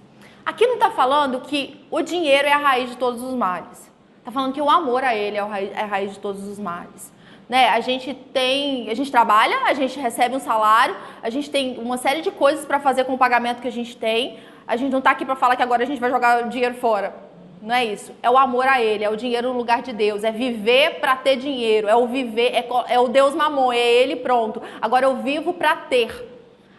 Aqui 0.44 0.66
não 0.66 0.74
está 0.74 0.90
falando 0.90 1.40
que 1.40 1.82
o 1.90 2.02
dinheiro 2.02 2.46
é 2.46 2.52
a 2.52 2.58
raiz 2.58 2.90
de 2.90 2.96
todos 2.96 3.22
os 3.22 3.32
males. 3.32 3.90
Está 4.18 4.30
falando 4.30 4.52
que 4.52 4.60
o 4.60 4.68
amor 4.68 5.02
a 5.02 5.14
ele 5.14 5.38
é, 5.38 5.40
é 5.74 5.82
a 5.82 5.86
raiz 5.86 6.12
de 6.12 6.18
todos 6.18 6.46
os 6.46 6.58
males. 6.58 7.10
Né? 7.48 7.70
A 7.70 7.80
gente 7.80 8.12
tem, 8.12 8.90
a 8.90 8.94
gente 8.94 9.10
trabalha, 9.10 9.62
a 9.64 9.72
gente 9.74 9.98
recebe 9.98 10.36
um 10.36 10.40
salário, 10.40 10.94
a 11.22 11.30
gente 11.30 11.50
tem 11.50 11.78
uma 11.78 11.96
série 11.96 12.20
de 12.20 12.30
coisas 12.30 12.64
para 12.66 12.78
fazer 12.78 13.04
com 13.04 13.14
o 13.14 13.18
pagamento 13.18 13.62
que 13.62 13.68
a 13.68 13.72
gente 13.72 13.96
tem, 13.96 14.38
a 14.66 14.76
gente 14.76 14.90
não 14.90 14.98
está 14.98 15.10
aqui 15.10 15.24
para 15.24 15.36
falar 15.36 15.56
que 15.56 15.62
agora 15.62 15.82
a 15.82 15.86
gente 15.86 16.00
vai 16.00 16.10
jogar 16.10 16.44
o 16.46 16.48
dinheiro 16.48 16.74
fora. 16.74 17.14
Não 17.62 17.74
é 17.74 17.84
isso. 17.84 18.12
É 18.20 18.28
o 18.28 18.36
amor 18.36 18.66
a 18.66 18.82
Ele, 18.82 19.04
é 19.04 19.08
o 19.08 19.16
dinheiro 19.16 19.52
no 19.52 19.56
lugar 19.56 19.82
de 19.82 19.92
Deus, 19.92 20.24
é 20.24 20.32
viver 20.32 20.98
para 20.98 21.14
ter 21.14 21.36
dinheiro, 21.36 21.88
é 21.88 21.94
o 21.94 22.08
viver, 22.08 22.52
é, 22.52 22.68
é, 22.88 22.98
o 22.98 23.06
Deus 23.06 23.36
mamon, 23.36 23.72
é 23.72 23.78
Ele 23.78 24.16
pronto. 24.16 24.60
Agora 24.80 25.06
eu 25.06 25.16
vivo 25.18 25.54
para 25.54 25.76
ter. 25.76 26.28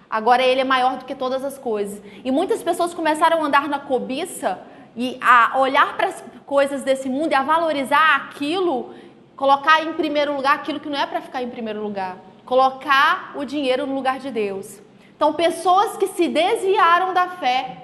Agora 0.09 0.43
Ele 0.43 0.59
é 0.59 0.65
maior 0.65 0.97
do 0.97 1.05
que 1.05 1.15
todas 1.15 1.43
as 1.45 1.57
coisas. 1.57 2.01
E 2.23 2.29
muitas 2.31 2.61
pessoas 2.61 2.93
começaram 2.93 3.41
a 3.41 3.45
andar 3.45 3.69
na 3.69 3.79
cobiça 3.79 4.59
e 4.95 5.17
a 5.21 5.57
olhar 5.57 5.95
para 5.95 6.07
as 6.07 6.23
coisas 6.45 6.83
desse 6.83 7.07
mundo 7.07 7.31
e 7.31 7.35
a 7.35 7.41
valorizar 7.41 8.17
aquilo, 8.17 8.93
colocar 9.37 9.83
em 9.85 9.93
primeiro 9.93 10.35
lugar 10.35 10.55
aquilo 10.55 10.81
que 10.81 10.89
não 10.89 10.99
é 10.99 11.05
para 11.05 11.21
ficar 11.21 11.41
em 11.41 11.49
primeiro 11.49 11.81
lugar. 11.81 12.17
Colocar 12.45 13.31
o 13.35 13.45
dinheiro 13.45 13.87
no 13.87 13.95
lugar 13.95 14.19
de 14.19 14.29
Deus. 14.29 14.82
Então, 15.23 15.31
pessoas 15.31 15.95
que 15.95 16.07
se 16.07 16.27
desviaram 16.27 17.13
da 17.13 17.29
fé 17.29 17.77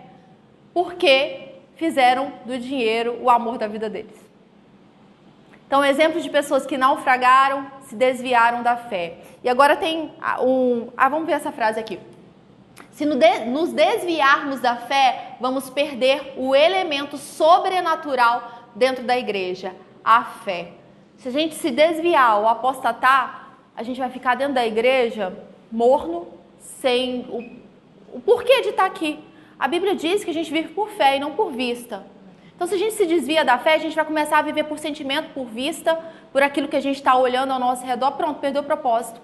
porque 0.74 1.53
fizeram 1.77 2.34
do 2.43 2.60
dinheiro 2.60 3.17
o 3.22 3.29
amor 3.29 3.58
da 3.58 3.65
vida 3.65 3.89
deles. 3.89 4.19
Então, 5.65 5.86
exemplos 5.86 6.22
de 6.22 6.29
pessoas 6.29 6.65
que 6.65 6.77
naufragaram, 6.77 7.65
se 7.84 7.96
desviaram 7.96 8.62
da 8.62 8.75
fé. 8.75 9.19
E 9.41 9.48
agora 9.48 9.77
tem 9.77 10.12
um. 10.41 10.89
Ah, 10.98 11.08
vamos 11.08 11.27
ver 11.27 11.31
essa 11.31 11.50
frase 11.50 11.79
aqui. 11.79 11.98
Se 12.91 13.05
nos 13.05 13.72
desviarmos 13.72 14.60
da 14.60 14.75
fé, 14.75 15.38
vamos 15.39 15.69
perder 15.69 16.34
o 16.36 16.53
elemento 16.53 17.17
sobrenatural 17.17 18.65
dentro 18.75 19.05
da 19.05 19.17
igreja, 19.17 19.74
a 20.03 20.25
fé. 20.25 20.74
Se 21.15 21.29
a 21.29 21.31
gente 21.31 21.55
se 21.55 21.72
desviar 21.72 22.38
ou 22.41 22.50
apostatar, 22.50 23.53
a 23.77 23.81
gente 23.81 23.98
vai 23.98 24.10
ficar 24.10 24.36
dentro 24.36 24.55
da 24.55 24.67
igreja 24.67 25.34
morno, 25.72 26.38
sem 26.60 27.25
o, 27.30 28.18
o 28.18 28.20
porquê 28.20 28.62
de 28.62 28.70
estar 28.70 28.86
aqui. 28.86 29.20
A 29.58 29.68
Bíblia 29.68 29.96
diz 29.96 30.24
que 30.24 30.32
a 30.32 30.34
gente 30.34 30.51
vive 30.51 30.70
por 30.70 30.89
fé 30.89 31.18
e 31.18 31.20
não 31.20 31.32
por 31.32 31.51
vista. 31.51 32.06
Então, 32.56 32.68
se 32.68 32.75
a 32.75 32.78
gente 32.78 32.94
se 32.94 33.06
desvia 33.06 33.46
da 33.46 33.58
fé, 33.58 33.75
a 33.75 33.78
gente 33.78 33.96
vai 33.96 34.04
começar 34.04 34.39
a 34.39 34.42
viver 34.42 34.66
por 34.66 34.78
sentimento, 34.78 35.34
por 35.34 35.46
vista, 35.46 35.98
por 36.32 36.44
aquilo 36.44 36.68
que 36.68 36.75
a 36.75 36.82
gente 36.82 36.98
está 36.98 37.16
olhando 37.16 37.51
ao 37.51 37.60
nosso 37.60 37.86
redor. 37.86 38.12
Pronto, 38.12 38.39
perdeu 38.39 38.62
o 38.62 38.66
propósito. 38.66 39.22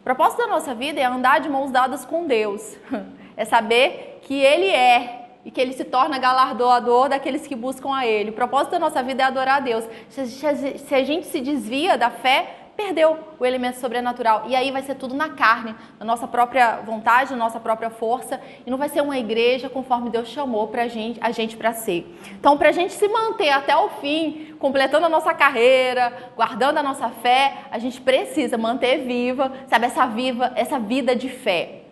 O 0.00 0.02
propósito 0.02 0.38
da 0.38 0.48
nossa 0.48 0.74
vida 0.74 1.00
é 1.00 1.04
andar 1.04 1.40
de 1.40 1.48
mãos 1.48 1.70
dadas 1.70 2.04
com 2.04 2.26
Deus. 2.26 2.76
É 3.36 3.44
saber 3.46 4.18
que 4.22 4.34
Ele 4.34 4.66
é 4.66 5.28
e 5.46 5.50
que 5.50 5.58
Ele 5.58 5.72
se 5.72 5.84
torna 5.84 6.18
galardoador 6.18 7.08
daqueles 7.08 7.46
que 7.46 7.56
buscam 7.56 7.94
a 7.94 8.06
Ele. 8.06 8.28
O 8.28 8.34
propósito 8.34 8.72
da 8.72 8.78
nossa 8.78 9.02
vida 9.02 9.22
é 9.22 9.26
adorar 9.26 9.56
a 9.56 9.60
Deus. 9.60 9.88
Se 10.10 10.94
a 10.94 11.02
gente 11.02 11.26
se 11.26 11.40
desvia 11.40 11.96
da 11.96 12.10
fé, 12.10 12.59
perdeu 12.80 13.18
o 13.38 13.44
elemento 13.44 13.78
sobrenatural. 13.78 14.44
E 14.46 14.56
aí 14.56 14.70
vai 14.70 14.80
ser 14.80 14.94
tudo 14.94 15.14
na 15.14 15.28
carne, 15.28 15.74
na 15.98 16.06
nossa 16.06 16.26
própria 16.26 16.76
vontade, 16.76 17.32
na 17.32 17.36
nossa 17.36 17.60
própria 17.60 17.90
força. 17.90 18.40
E 18.64 18.70
não 18.70 18.78
vai 18.78 18.88
ser 18.88 19.02
uma 19.02 19.18
igreja 19.18 19.68
conforme 19.68 20.08
Deus 20.08 20.28
chamou 20.28 20.66
pra 20.68 20.88
gente, 20.88 21.20
a 21.22 21.30
gente 21.30 21.58
para 21.58 21.74
ser. 21.74 22.18
Então, 22.32 22.56
para 22.56 22.70
a 22.70 22.72
gente 22.72 22.94
se 22.94 23.06
manter 23.06 23.50
até 23.50 23.76
o 23.76 23.90
fim, 24.00 24.56
completando 24.58 25.04
a 25.04 25.08
nossa 25.10 25.34
carreira, 25.34 26.32
guardando 26.34 26.78
a 26.78 26.82
nossa 26.82 27.10
fé, 27.10 27.66
a 27.70 27.78
gente 27.78 28.00
precisa 28.00 28.56
manter 28.56 29.04
viva, 29.04 29.52
sabe, 29.68 29.84
essa, 29.84 30.06
viva, 30.06 30.50
essa 30.56 30.78
vida 30.78 31.14
de 31.14 31.28
fé. 31.28 31.82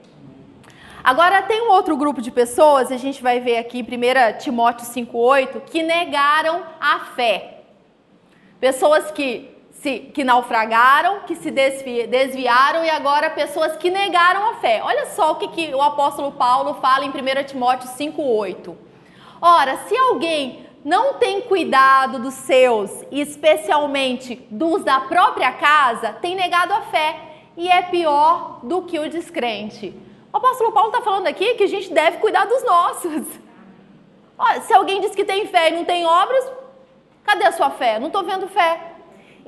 Agora 1.04 1.42
tem 1.42 1.62
um 1.62 1.70
outro 1.70 1.96
grupo 1.96 2.22
de 2.22 2.30
pessoas, 2.30 2.90
a 2.90 2.96
gente 2.96 3.22
vai 3.22 3.40
ver 3.40 3.58
aqui 3.58 3.80
em 3.80 3.82
1 3.82 4.38
Timóteo 4.38 4.86
5,8, 4.86 5.62
que 5.66 5.82
negaram 5.82 6.62
a 6.80 7.00
fé. 7.14 7.60
Pessoas 8.58 9.10
que 9.10 9.57
se, 9.88 9.98
que 10.12 10.22
naufragaram, 10.22 11.20
que 11.20 11.34
se 11.34 11.50
desviaram 11.50 12.84
e 12.84 12.90
agora 12.90 13.30
pessoas 13.30 13.74
que 13.76 13.90
negaram 13.90 14.50
a 14.50 14.54
fé. 14.56 14.82
Olha 14.84 15.06
só 15.06 15.32
o 15.32 15.36
que, 15.36 15.48
que 15.48 15.74
o 15.74 15.80
apóstolo 15.80 16.32
Paulo 16.32 16.74
fala 16.74 17.06
em 17.06 17.08
1 17.08 17.44
Timóteo 17.46 17.88
5,8. 17.88 18.76
Ora, 19.40 19.78
se 19.86 19.96
alguém 19.96 20.66
não 20.84 21.14
tem 21.14 21.40
cuidado 21.40 22.18
dos 22.18 22.34
seus, 22.34 22.90
especialmente 23.10 24.36
dos 24.50 24.84
da 24.84 25.00
própria 25.00 25.52
casa, 25.52 26.12
tem 26.12 26.34
negado 26.34 26.74
a 26.74 26.82
fé 26.82 27.16
e 27.56 27.68
é 27.68 27.80
pior 27.82 28.60
do 28.62 28.82
que 28.82 28.98
o 28.98 29.08
descrente. 29.08 29.94
O 30.30 30.36
apóstolo 30.36 30.70
Paulo 30.72 30.90
está 30.90 31.00
falando 31.00 31.26
aqui 31.26 31.54
que 31.54 31.64
a 31.64 31.68
gente 31.68 31.92
deve 31.92 32.18
cuidar 32.18 32.44
dos 32.44 32.62
nossos. 32.62 33.26
Olha, 34.36 34.60
se 34.60 34.72
alguém 34.74 35.00
diz 35.00 35.14
que 35.14 35.24
tem 35.24 35.46
fé 35.46 35.70
e 35.70 35.72
não 35.72 35.84
tem 35.86 36.04
obras, 36.04 36.52
cadê 37.24 37.46
a 37.46 37.52
sua 37.52 37.70
fé? 37.70 37.98
Não 37.98 38.08
estou 38.08 38.22
vendo 38.22 38.46
fé. 38.48 38.87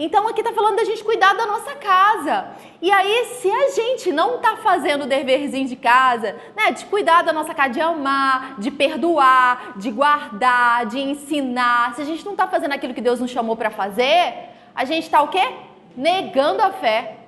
Então 0.02 0.26
aqui 0.26 0.40
está 0.40 0.50
falando 0.50 0.76
da 0.76 0.84
gente 0.84 1.04
cuidar 1.04 1.34
da 1.34 1.44
nossa 1.44 1.74
casa. 1.74 2.52
E 2.80 2.90
aí, 2.90 3.36
se 3.38 3.50
a 3.50 3.68
gente 3.68 4.10
não 4.10 4.36
está 4.36 4.56
fazendo 4.56 5.02
o 5.02 5.06
deverzinho 5.06 5.68
de 5.68 5.76
casa, 5.76 6.36
né, 6.56 6.70
de 6.70 6.86
cuidar 6.86 7.20
da 7.20 7.34
nossa 7.34 7.52
casa, 7.52 7.68
de 7.68 7.82
amar, 7.82 8.58
de 8.58 8.70
perdoar, 8.70 9.74
de 9.76 9.90
guardar, 9.90 10.86
de 10.86 10.98
ensinar, 10.98 11.94
se 11.94 12.00
a 12.00 12.06
gente 12.06 12.24
não 12.24 12.32
está 12.32 12.48
fazendo 12.48 12.72
aquilo 12.72 12.94
que 12.94 13.02
Deus 13.02 13.20
nos 13.20 13.30
chamou 13.30 13.56
para 13.56 13.68
fazer, 13.70 14.48
a 14.74 14.86
gente 14.86 15.04
está 15.04 15.20
o 15.20 15.28
quê? 15.28 15.46
Negando 15.94 16.62
a 16.62 16.70
fé. 16.70 17.18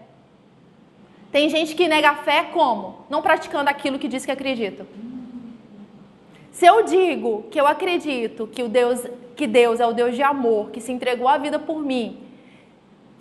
Tem 1.30 1.50
gente 1.50 1.74
que 1.74 1.87
nega 1.87 2.08
a 2.08 2.16
fé 2.16 2.44
como? 2.54 3.04
Não 3.11 3.20
praticando 3.20 3.68
aquilo 3.68 3.98
que 3.98 4.08
diz 4.08 4.24
que 4.24 4.32
acredita. 4.32 4.87
Se 6.50 6.64
eu 6.64 6.85
digo 6.85 7.48
que 7.50 7.61
eu 7.61 7.66
acredito 7.66 8.46
que 8.46 8.62
o 8.62 8.68
Deus, 8.70 9.06
que 9.37 9.46
Deus 9.46 9.78
é 9.78 9.87
o 9.87 9.92
Deus 9.92 10.16
de 10.16 10.22
amor, 10.22 10.70
que 10.70 10.80
se 10.80 10.90
entregou 10.90 11.28
a 11.28 11.37
vida 11.37 11.58
por 11.58 11.78
mim, 11.78 12.21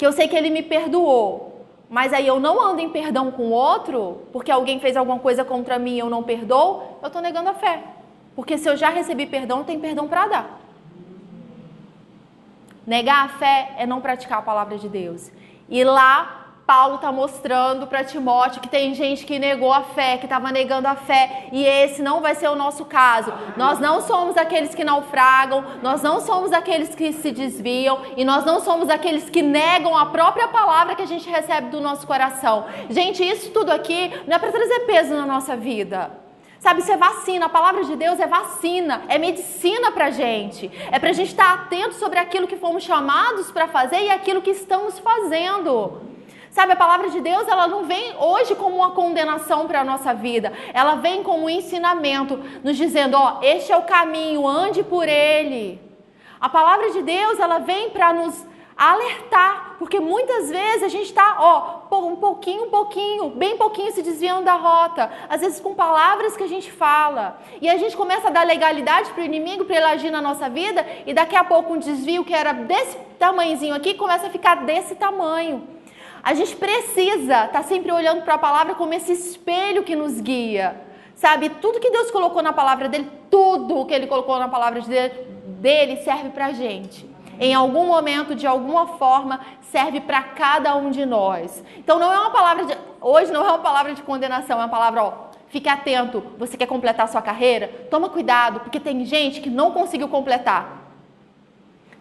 que 0.01 0.07
eu 0.07 0.11
sei 0.11 0.27
que 0.27 0.35
ele 0.35 0.49
me 0.49 0.63
perdoou, 0.63 1.63
mas 1.87 2.11
aí 2.11 2.25
eu 2.25 2.39
não 2.39 2.59
ando 2.59 2.81
em 2.81 2.89
perdão 2.89 3.29
com 3.29 3.43
o 3.43 3.51
outro, 3.51 4.23
porque 4.33 4.49
alguém 4.49 4.79
fez 4.79 4.97
alguma 4.97 5.19
coisa 5.19 5.45
contra 5.45 5.77
mim 5.77 5.93
e 5.93 5.99
eu 5.99 6.09
não 6.09 6.23
perdoo, 6.23 6.97
eu 7.03 7.05
estou 7.05 7.21
negando 7.21 7.51
a 7.51 7.53
fé. 7.53 7.83
Porque 8.35 8.57
se 8.57 8.67
eu 8.67 8.75
já 8.75 8.89
recebi 8.89 9.27
perdão, 9.27 9.63
tem 9.63 9.79
perdão 9.79 10.07
para 10.07 10.25
dar. 10.25 10.59
Negar 12.83 13.25
a 13.25 13.29
fé 13.29 13.75
é 13.77 13.85
não 13.85 14.01
praticar 14.01 14.39
a 14.39 14.41
palavra 14.41 14.75
de 14.75 14.89
Deus. 14.89 15.31
E 15.69 15.83
lá 15.83 16.40
Paulo 16.71 16.95
está 16.95 17.11
mostrando 17.11 17.85
para 17.85 18.01
Timóteo 18.01 18.61
que 18.61 18.69
tem 18.69 18.93
gente 18.93 19.25
que 19.25 19.37
negou 19.37 19.73
a 19.73 19.83
fé, 19.83 20.17
que 20.17 20.25
estava 20.25 20.53
negando 20.53 20.87
a 20.87 20.95
fé, 20.95 21.47
e 21.51 21.65
esse 21.65 22.01
não 22.01 22.21
vai 22.21 22.33
ser 22.33 22.47
o 22.47 22.55
nosso 22.55 22.85
caso. 22.85 23.33
Nós 23.57 23.77
não 23.77 23.99
somos 23.99 24.37
aqueles 24.37 24.73
que 24.73 24.81
naufragam, 24.81 25.65
nós 25.83 26.01
não 26.01 26.21
somos 26.21 26.53
aqueles 26.53 26.95
que 26.95 27.11
se 27.11 27.29
desviam, 27.29 27.99
e 28.15 28.23
nós 28.23 28.45
não 28.45 28.61
somos 28.61 28.89
aqueles 28.89 29.29
que 29.29 29.41
negam 29.41 29.97
a 29.97 30.05
própria 30.05 30.47
palavra 30.47 30.95
que 30.95 31.01
a 31.01 31.05
gente 31.05 31.29
recebe 31.29 31.67
do 31.71 31.81
nosso 31.81 32.07
coração. 32.07 32.63
Gente, 32.89 33.21
isso 33.21 33.51
tudo 33.51 33.69
aqui 33.69 34.09
não 34.25 34.37
é 34.37 34.39
para 34.39 34.53
trazer 34.53 34.79
peso 34.85 35.13
na 35.13 35.25
nossa 35.25 35.57
vida. 35.57 36.09
Sabe, 36.57 36.79
isso 36.79 36.91
é 36.93 36.95
vacina. 36.95 37.47
A 37.47 37.49
palavra 37.49 37.83
de 37.83 37.97
Deus 37.97 38.17
é 38.17 38.27
vacina, 38.27 39.01
é 39.09 39.17
medicina 39.17 39.91
para 39.91 40.09
gente. 40.09 40.71
É 40.89 40.97
para 40.97 41.09
a 41.09 41.13
gente 41.13 41.31
estar 41.31 41.53
atento 41.53 41.95
sobre 41.95 42.17
aquilo 42.17 42.47
que 42.47 42.55
fomos 42.55 42.81
chamados 42.81 43.51
para 43.51 43.67
fazer 43.67 43.99
e 44.03 44.09
aquilo 44.09 44.41
que 44.41 44.51
estamos 44.51 44.99
fazendo. 44.99 46.09
Sabe, 46.51 46.73
a 46.73 46.75
palavra 46.75 47.09
de 47.09 47.21
Deus, 47.21 47.47
ela 47.47 47.65
não 47.65 47.85
vem 47.85 48.13
hoje 48.19 48.55
como 48.55 48.75
uma 48.75 48.91
condenação 48.91 49.67
para 49.67 49.79
a 49.79 49.83
nossa 49.85 50.13
vida. 50.13 50.51
Ela 50.73 50.95
vem 50.95 51.23
como 51.23 51.45
um 51.45 51.49
ensinamento, 51.49 52.37
nos 52.61 52.75
dizendo, 52.75 53.15
ó, 53.15 53.39
este 53.41 53.71
é 53.71 53.77
o 53.77 53.83
caminho, 53.83 54.45
ande 54.45 54.83
por 54.83 55.07
ele. 55.07 55.79
A 56.41 56.49
palavra 56.49 56.91
de 56.91 57.01
Deus, 57.03 57.39
ela 57.39 57.59
vem 57.59 57.89
para 57.91 58.11
nos 58.11 58.45
alertar, 58.75 59.75
porque 59.79 59.99
muitas 59.99 60.49
vezes 60.49 60.83
a 60.83 60.87
gente 60.89 61.05
está, 61.05 61.37
ó, 61.39 61.97
um 61.99 62.17
pouquinho, 62.17 62.65
um 62.65 62.69
pouquinho, 62.69 63.29
bem 63.29 63.55
pouquinho 63.55 63.91
se 63.93 64.01
desviando 64.01 64.43
da 64.43 64.55
rota, 64.55 65.09
às 65.29 65.39
vezes 65.39 65.59
com 65.59 65.73
palavras 65.73 66.35
que 66.35 66.43
a 66.43 66.47
gente 66.47 66.71
fala, 66.71 67.39
e 67.61 67.69
a 67.69 67.77
gente 67.77 67.95
começa 67.95 68.27
a 68.27 68.31
dar 68.31 68.45
legalidade 68.45 69.11
para 69.11 69.21
o 69.21 69.25
inimigo, 69.25 69.65
para 69.65 69.75
ele 69.75 69.85
agir 69.85 70.09
na 70.09 70.21
nossa 70.21 70.49
vida, 70.49 70.85
e 71.05 71.13
daqui 71.13 71.35
a 71.35 71.43
pouco 71.43 71.73
um 71.73 71.77
desvio 71.77 72.25
que 72.25 72.33
era 72.33 72.53
desse 72.53 72.97
tamanhozinho 73.19 73.75
aqui 73.75 73.93
começa 73.93 74.27
a 74.27 74.31
ficar 74.31 74.55
desse 74.65 74.95
tamanho. 74.95 75.80
A 76.23 76.33
gente 76.33 76.55
precisa 76.55 77.45
estar 77.45 77.47
tá 77.47 77.63
sempre 77.63 77.91
olhando 77.91 78.21
para 78.21 78.35
a 78.35 78.37
palavra 78.37 78.75
como 78.75 78.93
esse 78.93 79.11
espelho 79.11 79.83
que 79.83 79.95
nos 79.95 80.21
guia. 80.21 80.79
Sabe, 81.15 81.49
tudo 81.49 81.79
que 81.79 81.89
Deus 81.89 82.09
colocou 82.09 82.41
na 82.41 82.53
palavra 82.53 82.87
dele, 82.87 83.09
tudo 83.29 83.85
que 83.85 83.93
ele 83.93 84.07
colocou 84.07 84.39
na 84.39 84.47
palavra 84.47 84.81
dele 85.45 85.97
serve 85.97 86.29
para 86.29 86.51
gente. 86.51 87.09
Em 87.39 87.53
algum 87.53 87.87
momento, 87.87 88.35
de 88.35 88.45
alguma 88.45 88.85
forma, 88.85 89.39
serve 89.71 89.99
para 89.99 90.21
cada 90.21 90.75
um 90.75 90.91
de 90.91 91.05
nós. 91.05 91.63
Então 91.77 91.97
não 91.97 92.13
é 92.13 92.19
uma 92.19 92.29
palavra 92.29 92.65
de. 92.65 92.77
Hoje 92.99 93.31
não 93.31 93.43
é 93.43 93.49
uma 93.49 93.59
palavra 93.59 93.95
de 93.95 94.01
condenação, 94.03 94.59
é 94.59 94.63
uma 94.63 94.69
palavra, 94.69 95.03
ó, 95.03 95.13
fique 95.47 95.67
atento. 95.67 96.23
Você 96.37 96.55
quer 96.55 96.67
completar 96.67 97.05
a 97.05 97.07
sua 97.07 97.21
carreira? 97.21 97.67
Toma 97.89 98.09
cuidado, 98.09 98.59
porque 98.59 98.79
tem 98.79 99.03
gente 99.05 99.41
que 99.41 99.49
não 99.49 99.71
conseguiu 99.71 100.07
completar. 100.07 100.81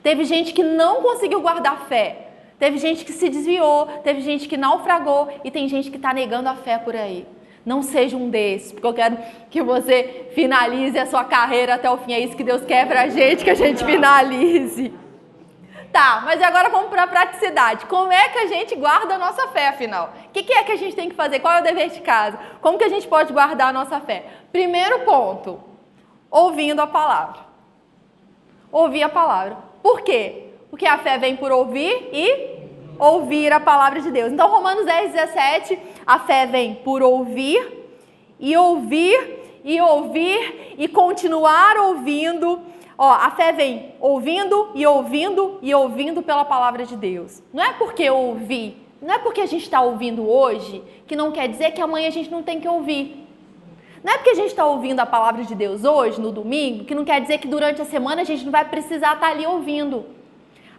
Teve 0.03 0.25
gente 0.25 0.53
que 0.53 0.63
não 0.63 1.03
conseguiu 1.03 1.41
guardar 1.41 1.87
fé. 1.87 2.30
Teve 2.61 2.77
gente 2.77 3.07
que 3.07 3.13
se 3.13 3.31
desviou, 3.31 3.87
teve 4.05 4.21
gente 4.21 4.47
que 4.47 4.59
naufragou 4.59 5.29
e 5.43 5.51
tem 5.51 5.67
gente 5.67 5.91
que 5.91 5.97
está 5.97 6.13
negando 6.13 6.47
a 6.47 6.55
fé 6.55 6.77
por 6.77 6.95
aí. 6.95 7.27
Não 7.65 7.83
seja 7.83 8.19
um 8.19 8.29
desses, 8.29 8.71
porque 8.71 8.87
eu 8.87 8.93
quero 8.93 9.17
que 9.49 9.63
você 9.63 10.29
finalize 10.35 10.99
a 10.99 11.07
sua 11.07 11.25
carreira 11.25 11.75
até 11.75 11.91
o 11.91 11.97
fim. 11.97 12.13
É 12.13 12.21
isso 12.21 12.37
que 12.37 12.45
Deus 12.45 12.63
quer 12.67 12.87
pra 12.87 13.09
gente, 13.09 13.43
que 13.43 13.51
a 13.51 13.55
gente 13.55 13.83
finalize. 13.83 14.93
Tá, 15.91 16.23
mas 16.25 16.41
agora 16.43 16.69
vamos 16.69 16.91
para 16.91 17.05
a 17.05 17.07
praticidade. 17.07 17.87
Como 17.87 18.13
é 18.13 18.29
que 18.29 18.39
a 18.39 18.47
gente 18.47 18.77
guarda 18.77 19.15
a 19.15 19.19
nossa 19.19 19.49
fé, 19.49 19.69
afinal? 19.69 20.13
O 20.27 20.31
que, 20.31 20.43
que 20.43 20.53
é 20.53 20.63
que 20.63 20.73
a 20.73 20.77
gente 20.77 20.95
tem 20.95 21.09
que 21.09 21.17
fazer? 21.17 21.41
Qual 21.41 21.55
é 21.55 21.61
o 21.61 21.65
dever 21.65 21.89
de 21.89 22.01
casa? 22.01 22.39
Como 22.61 22.77
que 22.77 22.85
a 22.85 22.91
gente 22.91 23.09
pode 23.09 23.33
guardar 23.33 23.69
a 23.69 23.73
nossa 23.73 24.01
fé? 24.01 24.25
Primeiro 24.53 25.01
ponto, 25.01 25.59
ouvindo 26.31 26.81
a 26.81 26.87
palavra. 26.87 27.41
Ouvir 28.71 29.03
a 29.03 29.09
palavra. 29.09 29.57
Por 29.83 30.03
quê? 30.03 30.51
Porque 30.71 30.87
a 30.87 30.99
fé 30.99 31.19
vem 31.19 31.37
por 31.37 31.51
ouvir 31.51 32.11
e 32.13 32.50
ouvir 33.01 33.53
a 33.53 33.59
palavra 33.59 34.01
de 34.01 34.11
Deus. 34.11 34.33
Então, 34.33 34.49
Romanos 34.49 34.85
10, 34.85 35.13
17, 35.13 35.79
a 36.07 36.19
fé 36.21 36.47
vem 36.47 36.75
por 36.75 37.03
ouvir 37.03 37.81
e 38.39 38.57
ouvir 38.57 39.41
e 39.65 39.81
ouvir 39.81 40.75
e 40.79 40.87
continuar 40.87 41.77
ouvindo. 41.79 42.61
Ó, 42.97 43.11
a 43.11 43.31
fé 43.31 43.53
vem 43.53 43.95
ouvindo 43.99 44.71
e 44.75 44.87
ouvindo 44.87 45.59
e 45.63 45.75
ouvindo 45.75 46.23
pela 46.23 46.45
palavra 46.45 46.85
de 46.85 46.97
Deus. 46.97 47.43
Não 47.53 47.65
é 47.65 47.73
porque 47.73 48.03
eu 48.03 48.17
ouvi, 48.17 48.77
não 49.01 49.15
é 49.15 49.19
porque 49.19 49.41
a 49.41 49.47
gente 49.47 49.63
está 49.63 49.81
ouvindo 49.81 50.29
hoje 50.29 50.83
que 51.07 51.17
não 51.17 51.33
quer 51.33 51.49
dizer 51.49 51.73
que 51.73 51.81
amanhã 51.81 52.09
a 52.09 52.13
gente 52.13 52.31
não 52.31 52.43
tem 52.43 52.61
que 52.61 52.69
ouvir. 52.69 53.27
Não 54.05 54.13
é 54.13 54.17
porque 54.17 54.31
a 54.31 54.35
gente 54.35 54.49
está 54.49 54.67
ouvindo 54.67 55.01
a 55.01 55.07
palavra 55.07 55.45
de 55.45 55.55
Deus 55.55 55.85
hoje, 55.85 56.21
no 56.21 56.33
domingo, 56.33 56.85
que 56.85 56.95
não 56.95 57.05
quer 57.05 57.21
dizer 57.21 57.39
que 57.39 57.47
durante 57.47 57.83
a 57.83 57.85
semana 57.85 58.23
a 58.23 58.25
gente 58.25 58.45
não 58.45 58.53
vai 58.53 58.65
precisar 58.65 59.15
estar 59.15 59.27
tá 59.27 59.31
ali 59.31 59.47
ouvindo. 59.47 60.07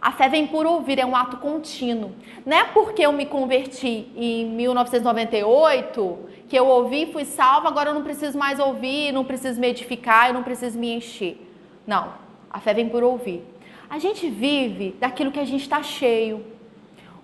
A 0.02 0.10
fé 0.10 0.28
vem 0.28 0.48
por 0.48 0.66
ouvir, 0.66 0.98
é 0.98 1.06
um 1.06 1.14
ato 1.14 1.36
contínuo. 1.36 2.10
Não 2.44 2.56
é 2.56 2.64
porque 2.64 3.06
eu 3.06 3.12
me 3.12 3.24
converti 3.24 4.08
em 4.16 4.46
1998 4.46 6.18
que 6.48 6.58
eu 6.58 6.66
ouvi, 6.66 7.12
fui 7.12 7.24
salva, 7.24 7.68
agora 7.68 7.90
eu 7.90 7.94
não 7.94 8.02
preciso 8.02 8.36
mais 8.36 8.58
ouvir, 8.58 9.12
não 9.12 9.24
preciso 9.24 9.60
me 9.60 9.68
edificar, 9.68 10.26
eu 10.26 10.34
não 10.34 10.42
preciso 10.42 10.76
me 10.76 10.92
encher. 10.92 11.40
Não, 11.86 12.14
a 12.50 12.58
fé 12.58 12.74
vem 12.74 12.88
por 12.88 13.04
ouvir. 13.04 13.44
A 13.88 13.96
gente 14.00 14.28
vive 14.28 14.96
daquilo 14.98 15.30
que 15.30 15.38
a 15.38 15.44
gente 15.44 15.62
está 15.62 15.80
cheio. 15.84 16.44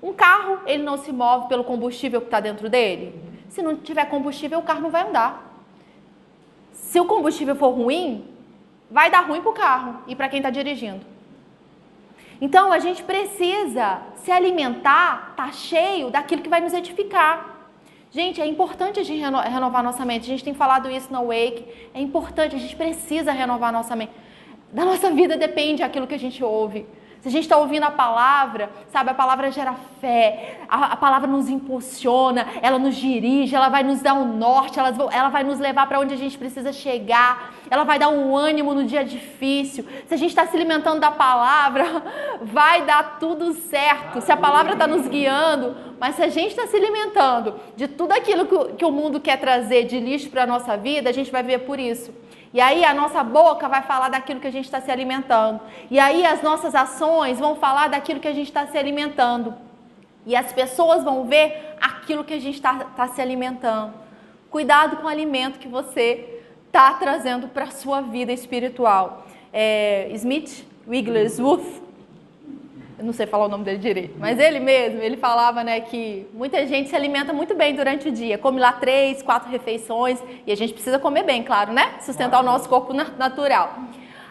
Um 0.01 0.13
carro, 0.13 0.61
ele 0.65 0.85
não 0.85 0.97
se 0.97 1.11
move 1.11 1.49
pelo 1.49 1.65
combustível 1.65 2.21
que 2.21 2.29
está 2.29 2.39
dentro 2.39 2.71
dele. 2.71 3.13
Se 3.49 3.61
não 3.61 3.75
tiver 3.75 4.05
combustível, 4.05 4.61
o 4.61 4.63
carro 4.63 4.83
não 4.83 4.91
vai 4.91 5.09
andar. 5.09 5.53
Se 6.73 7.01
o 7.01 7.07
combustível 7.07 7.57
for 7.57 7.71
ruim, 7.71 8.25
vai 8.89 9.11
dar 9.11 9.23
ruim 9.23 9.41
para 9.41 9.51
o 9.51 9.55
carro 9.55 9.97
e 10.07 10.15
para 10.15 10.29
quem 10.29 10.39
está 10.39 10.49
dirigindo. 10.49 11.18
Então 12.41 12.73
a 12.73 12.79
gente 12.79 13.03
precisa 13.03 14.01
se 14.17 14.31
alimentar, 14.31 15.35
tá 15.37 15.51
cheio 15.51 16.11
daquilo 16.11 16.43
que 16.43 16.49
vai 16.49 16.61
nos 16.61 16.73
edificar. 16.73 17.57
Gente, 18.11 18.41
é 18.41 18.47
importante 18.47 19.01
a 19.01 19.03
gente 19.03 19.21
renovar 19.21 19.83
nossa 19.83 20.05
mente. 20.05 20.25
A 20.25 20.29
gente 20.29 20.45
tem 20.45 20.55
falado 20.55 20.91
isso 20.91 21.13
na 21.13 21.21
Wake. 21.21 21.65
É 21.93 22.01
importante, 22.01 22.57
a 22.57 22.59
gente 22.59 22.75
precisa 22.75 23.33
renovar 23.33 23.73
nossa 23.73 23.95
mente. 23.95 24.13
Da 24.73 24.85
nossa 24.85 25.11
vida 25.11 25.37
depende 25.37 25.83
aquilo 25.83 26.07
que 26.07 26.15
a 26.15 26.19
gente 26.19 26.43
ouve. 26.43 26.87
Se 27.21 27.27
a 27.27 27.31
gente 27.33 27.45
está 27.45 27.57
ouvindo 27.57 27.83
a 27.83 27.91
palavra, 27.91 28.71
sabe, 28.93 29.11
a 29.11 29.15
palavra 29.15 29.51
gera 29.51 29.75
fé, 30.01 30.61
a, 30.69 30.93
a, 30.93 30.97
palavra 30.97 31.27
nos 31.27 31.49
impulsiona, 31.49 32.47
ela 32.63 32.79
nos 32.79 32.95
dirige, 32.95 33.57
ela 33.57 33.69
vai 33.69 33.83
nos 33.83 34.01
dar 34.01 34.15
um 34.15 34.37
norte, 34.37 34.79
ela, 34.79 34.95
ela 35.11 35.29
vai 35.29 35.43
nos 35.43 35.59
levar 35.59 35.89
para 35.89 35.99
onde 35.99 36.15
a 36.15 36.17
gente 36.17 36.39
precisa 36.39 36.73
chegar, 36.73 37.55
ela 37.69 37.83
vai 37.83 37.99
dar 37.99 38.09
um 38.09 38.37
ânimo 38.37 38.73
no 38.73 38.85
dia 38.85 39.05
difícil. 39.05 39.85
Se 40.07 40.15
a 40.15 40.17
gente 40.17 40.31
está 40.31 40.47
se 40.47 40.57
alimentando 40.57 41.01
da 41.01 41.11
palavra, 41.11 41.85
vai 42.41 42.85
dar 42.85 43.19
tudo 43.19 43.53
certo. 43.53 44.21
Se 44.21 44.31
a 44.31 44.37
palavra 44.37 44.75
está 44.75 44.87
nos 44.87 45.09
guiando, 45.09 45.77
mas 45.99 46.15
se 46.15 46.23
a 46.23 46.29
gente 46.29 46.51
está 46.51 46.69
se 46.69 46.77
alimentando 46.77 47.57
de 47.77 47.89
tudo 47.89 48.13
aquilo 48.13 48.47
que, 48.47 48.77
que 48.77 48.85
o 48.85 48.93
mundo 48.93 49.19
quer 49.19 49.41
trazer 49.41 49.85
de 49.85 49.99
lixo 49.99 50.31
para 50.31 50.45
a 50.45 50.47
nossa 50.47 50.77
vida, 50.77 51.11
a 51.11 51.13
gente 51.13 51.33
vai 51.33 51.43
ver 51.43 51.61
por 51.61 51.81
isso. 51.81 52.13
E 52.53 52.61
aí 52.61 52.85
a 52.85 52.95
nossa 52.95 53.23
boca 53.23 53.69
vai 53.69 53.83
falar 53.83 54.09
daquilo 54.09 54.41
que 54.41 54.47
a 54.47 54.53
gente 54.53 54.65
está 54.65 54.81
se 54.81 54.91
alimentando. 54.91 55.61
E 55.91 55.99
aí 55.99 56.25
as 56.25 56.43
nossas 56.43 56.75
ações 56.75 57.39
vão 57.39 57.57
falar 57.57 57.89
daquilo 57.89 58.21
que 58.21 58.29
a 58.29 58.33
gente 58.33 58.49
está 58.49 58.67
se 58.67 58.79
alimentando. 58.79 59.55
E 60.25 60.35
as 60.35 60.53
pessoas 60.53 61.05
vão 61.05 61.25
ver 61.25 61.77
aquilo 61.81 62.25
que 62.25 62.35
a 62.35 62.41
gente 62.41 62.55
está 62.55 62.75
tá 62.75 63.09
se 63.09 63.21
alimentando. 63.21 63.93
Cuidado 64.51 64.97
com 64.97 65.05
o 65.05 65.09
alimento 65.09 65.59
que 65.59 65.69
você 65.69 66.43
está 66.67 66.93
trazendo 66.95 67.49
para 67.49 67.65
a 67.65 67.71
sua 67.71 68.01
vida 68.01 68.33
espiritual. 68.33 69.27
É, 69.53 70.09
Smith 70.13 70.67
Wigglesworth 70.87 71.88
eu 72.99 73.05
não 73.05 73.13
sei 73.13 73.27
falar 73.27 73.47
o 73.47 73.49
nome 73.49 73.65
dele 73.65 73.79
direito, 73.79 74.17
mas 74.19 74.39
ele 74.41 74.59
mesmo, 74.59 75.01
ele 75.01 75.17
falava, 75.17 75.63
né, 75.63 75.81
que 75.81 76.27
muita 76.35 76.67
gente 76.67 76.89
se 76.89 76.97
alimenta 76.97 77.33
muito 77.33 77.55
bem 77.55 77.75
durante 77.75 78.09
o 78.09 78.13
dia, 78.13 78.37
come 78.37 78.59
lá 78.59 78.73
três, 78.73 79.23
quatro 79.23 79.49
refeições, 79.49 80.21
e 80.45 80.51
a 80.51 80.57
gente 80.57 80.73
precisa 80.73 80.99
comer 80.99 81.23
bem, 81.23 81.45
claro, 81.45 81.73
né? 81.73 81.95
Sustentar 82.01 82.41
o 82.41 82.43
nosso 82.43 82.69
corpo 82.69 82.93
natural. 82.93 83.79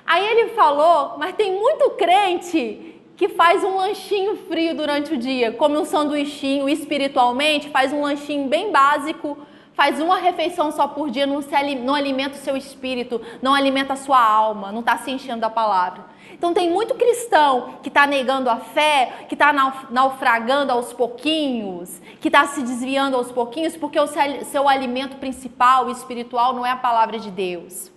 Aí 0.05 0.25
ele 0.25 0.49
falou, 0.49 1.17
mas 1.17 1.33
tem 1.35 1.53
muito 1.53 1.91
crente 1.91 2.95
que 3.15 3.29
faz 3.29 3.63
um 3.63 3.77
lanchinho 3.77 4.35
frio 4.35 4.75
durante 4.75 5.13
o 5.13 5.17
dia, 5.17 5.51
come 5.51 5.77
um 5.77 5.85
sanduichinho 5.85 6.67
espiritualmente, 6.67 7.69
faz 7.69 7.93
um 7.93 8.01
lanchinho 8.01 8.47
bem 8.47 8.71
básico, 8.71 9.37
faz 9.73 9.99
uma 9.99 10.17
refeição 10.17 10.71
só 10.71 10.87
por 10.87 11.09
dia, 11.09 11.25
não, 11.25 11.41
se, 11.41 11.75
não 11.75 11.95
alimenta 11.95 12.35
o 12.35 12.39
seu 12.39 12.57
espírito, 12.57 13.21
não 13.41 13.53
alimenta 13.53 13.93
a 13.93 13.95
sua 13.95 14.21
alma, 14.21 14.71
não 14.71 14.81
está 14.81 14.97
se 14.97 15.09
enchendo 15.09 15.41
da 15.41 15.49
palavra. 15.49 16.16
Então 16.37 16.53
tem 16.53 16.69
muito 16.69 16.93
cristão 16.93 17.79
que 17.81 17.89
está 17.89 18.05
negando 18.05 18.47
a 18.47 18.57
fé, 18.57 19.25
que 19.27 19.33
está 19.33 19.51
naufragando 19.89 20.71
aos 20.71 20.93
pouquinhos, 20.93 21.99
que 22.21 22.27
está 22.27 22.45
se 22.45 22.61
desviando 22.61 23.17
aos 23.17 23.31
pouquinhos, 23.31 23.75
porque 23.75 23.99
o 23.99 24.05
seu 24.05 24.69
alimento 24.69 25.17
principal 25.17 25.89
espiritual 25.89 26.53
não 26.53 26.63
é 26.63 26.69
a 26.69 26.77
palavra 26.77 27.17
de 27.17 27.31
Deus. 27.31 27.91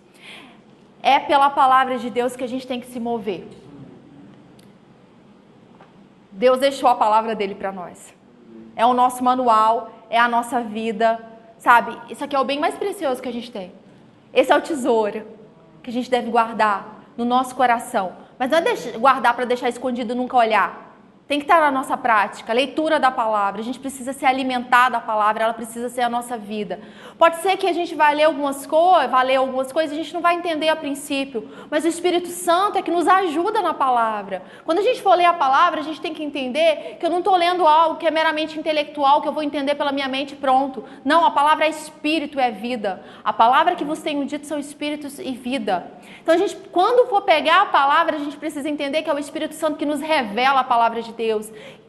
É 1.02 1.18
pela 1.18 1.50
palavra 1.50 1.98
de 1.98 2.08
Deus 2.08 2.34
que 2.34 2.42
a 2.42 2.48
gente 2.48 2.66
tem 2.66 2.80
que 2.80 2.86
se 2.86 2.98
mover. 2.98 3.46
Deus 6.32 6.58
deixou 6.58 6.88
a 6.88 6.94
palavra 6.94 7.34
dele 7.34 7.54
para 7.54 7.70
nós. 7.70 8.14
É 8.74 8.86
o 8.86 8.94
nosso 8.94 9.22
manual, 9.22 9.90
é 10.08 10.18
a 10.18 10.28
nossa 10.28 10.62
vida, 10.62 11.20
sabe? 11.58 11.94
Isso 12.08 12.24
aqui 12.24 12.34
é 12.34 12.40
o 12.40 12.44
bem 12.44 12.58
mais 12.58 12.74
precioso 12.74 13.20
que 13.20 13.28
a 13.28 13.32
gente 13.32 13.50
tem. 13.50 13.70
Esse 14.32 14.50
é 14.50 14.56
o 14.56 14.62
tesouro 14.62 15.26
que 15.82 15.90
a 15.90 15.92
gente 15.92 16.10
deve 16.10 16.30
guardar 16.30 17.04
no 17.18 17.26
nosso 17.26 17.54
coração 17.54 18.29
mas 18.40 18.50
não 18.50 18.56
é 18.56 18.62
guardar 18.98 19.34
para 19.36 19.44
deixar 19.44 19.68
escondido 19.68 20.14
e 20.14 20.16
nunca 20.16 20.34
olhar. 20.34 20.89
Tem 21.30 21.38
que 21.38 21.44
estar 21.44 21.60
na 21.60 21.70
nossa 21.70 21.96
prática, 21.96 22.52
leitura 22.52 22.98
da 22.98 23.08
palavra. 23.08 23.60
A 23.60 23.64
gente 23.64 23.78
precisa 23.78 24.12
se 24.12 24.26
alimentar 24.26 24.88
da 24.88 24.98
palavra, 24.98 25.44
ela 25.44 25.54
precisa 25.54 25.88
ser 25.88 26.00
a 26.00 26.08
nossa 26.08 26.36
vida. 26.36 26.80
Pode 27.16 27.36
ser 27.36 27.56
que 27.56 27.68
a 27.68 27.72
gente 27.72 27.94
vai 27.94 28.16
ler 28.16 28.24
algumas 28.24 28.66
coisas, 28.66 29.08
vai 29.08 29.26
ler 29.26 29.36
algumas 29.36 29.70
coisas, 29.70 29.92
a 29.92 29.94
gente 29.94 30.12
não 30.12 30.20
vai 30.20 30.34
entender 30.34 30.68
a 30.68 30.74
princípio, 30.74 31.48
mas 31.70 31.84
o 31.84 31.86
Espírito 31.86 32.26
Santo 32.26 32.78
é 32.78 32.82
que 32.82 32.90
nos 32.90 33.06
ajuda 33.06 33.62
na 33.62 33.72
palavra. 33.72 34.42
Quando 34.64 34.80
a 34.80 34.82
gente 34.82 35.00
for 35.00 35.14
ler 35.14 35.26
a 35.26 35.32
palavra, 35.32 35.78
a 35.78 35.84
gente 35.84 36.00
tem 36.00 36.12
que 36.12 36.24
entender 36.24 36.96
que 36.98 37.06
eu 37.06 37.10
não 37.10 37.18
estou 37.18 37.36
lendo 37.36 37.64
algo 37.64 37.94
que 37.94 38.08
é 38.08 38.10
meramente 38.10 38.58
intelectual, 38.58 39.22
que 39.22 39.28
eu 39.28 39.32
vou 39.32 39.44
entender 39.44 39.76
pela 39.76 39.92
minha 39.92 40.08
mente 40.08 40.34
pronto. 40.34 40.84
Não, 41.04 41.24
a 41.24 41.30
palavra 41.30 41.64
é 41.64 41.68
espírito, 41.68 42.40
é 42.40 42.50
vida. 42.50 43.04
A 43.22 43.32
palavra 43.32 43.76
que 43.76 43.84
vos 43.84 44.02
tenho 44.02 44.24
dito 44.24 44.48
são 44.48 44.58
espíritos 44.58 45.20
e 45.20 45.30
vida. 45.30 45.92
Então 46.20 46.34
a 46.34 46.38
gente, 46.38 46.56
quando 46.72 47.08
for 47.08 47.22
pegar 47.22 47.62
a 47.62 47.66
palavra, 47.66 48.16
a 48.16 48.18
gente 48.18 48.36
precisa 48.36 48.68
entender 48.68 49.02
que 49.02 49.10
é 49.10 49.14
o 49.14 49.18
Espírito 49.18 49.54
Santo 49.54 49.78
que 49.78 49.86
nos 49.86 50.00
revela 50.00 50.58
a 50.58 50.64
palavra 50.64 51.00
de 51.00 51.12
Deus. 51.12 51.19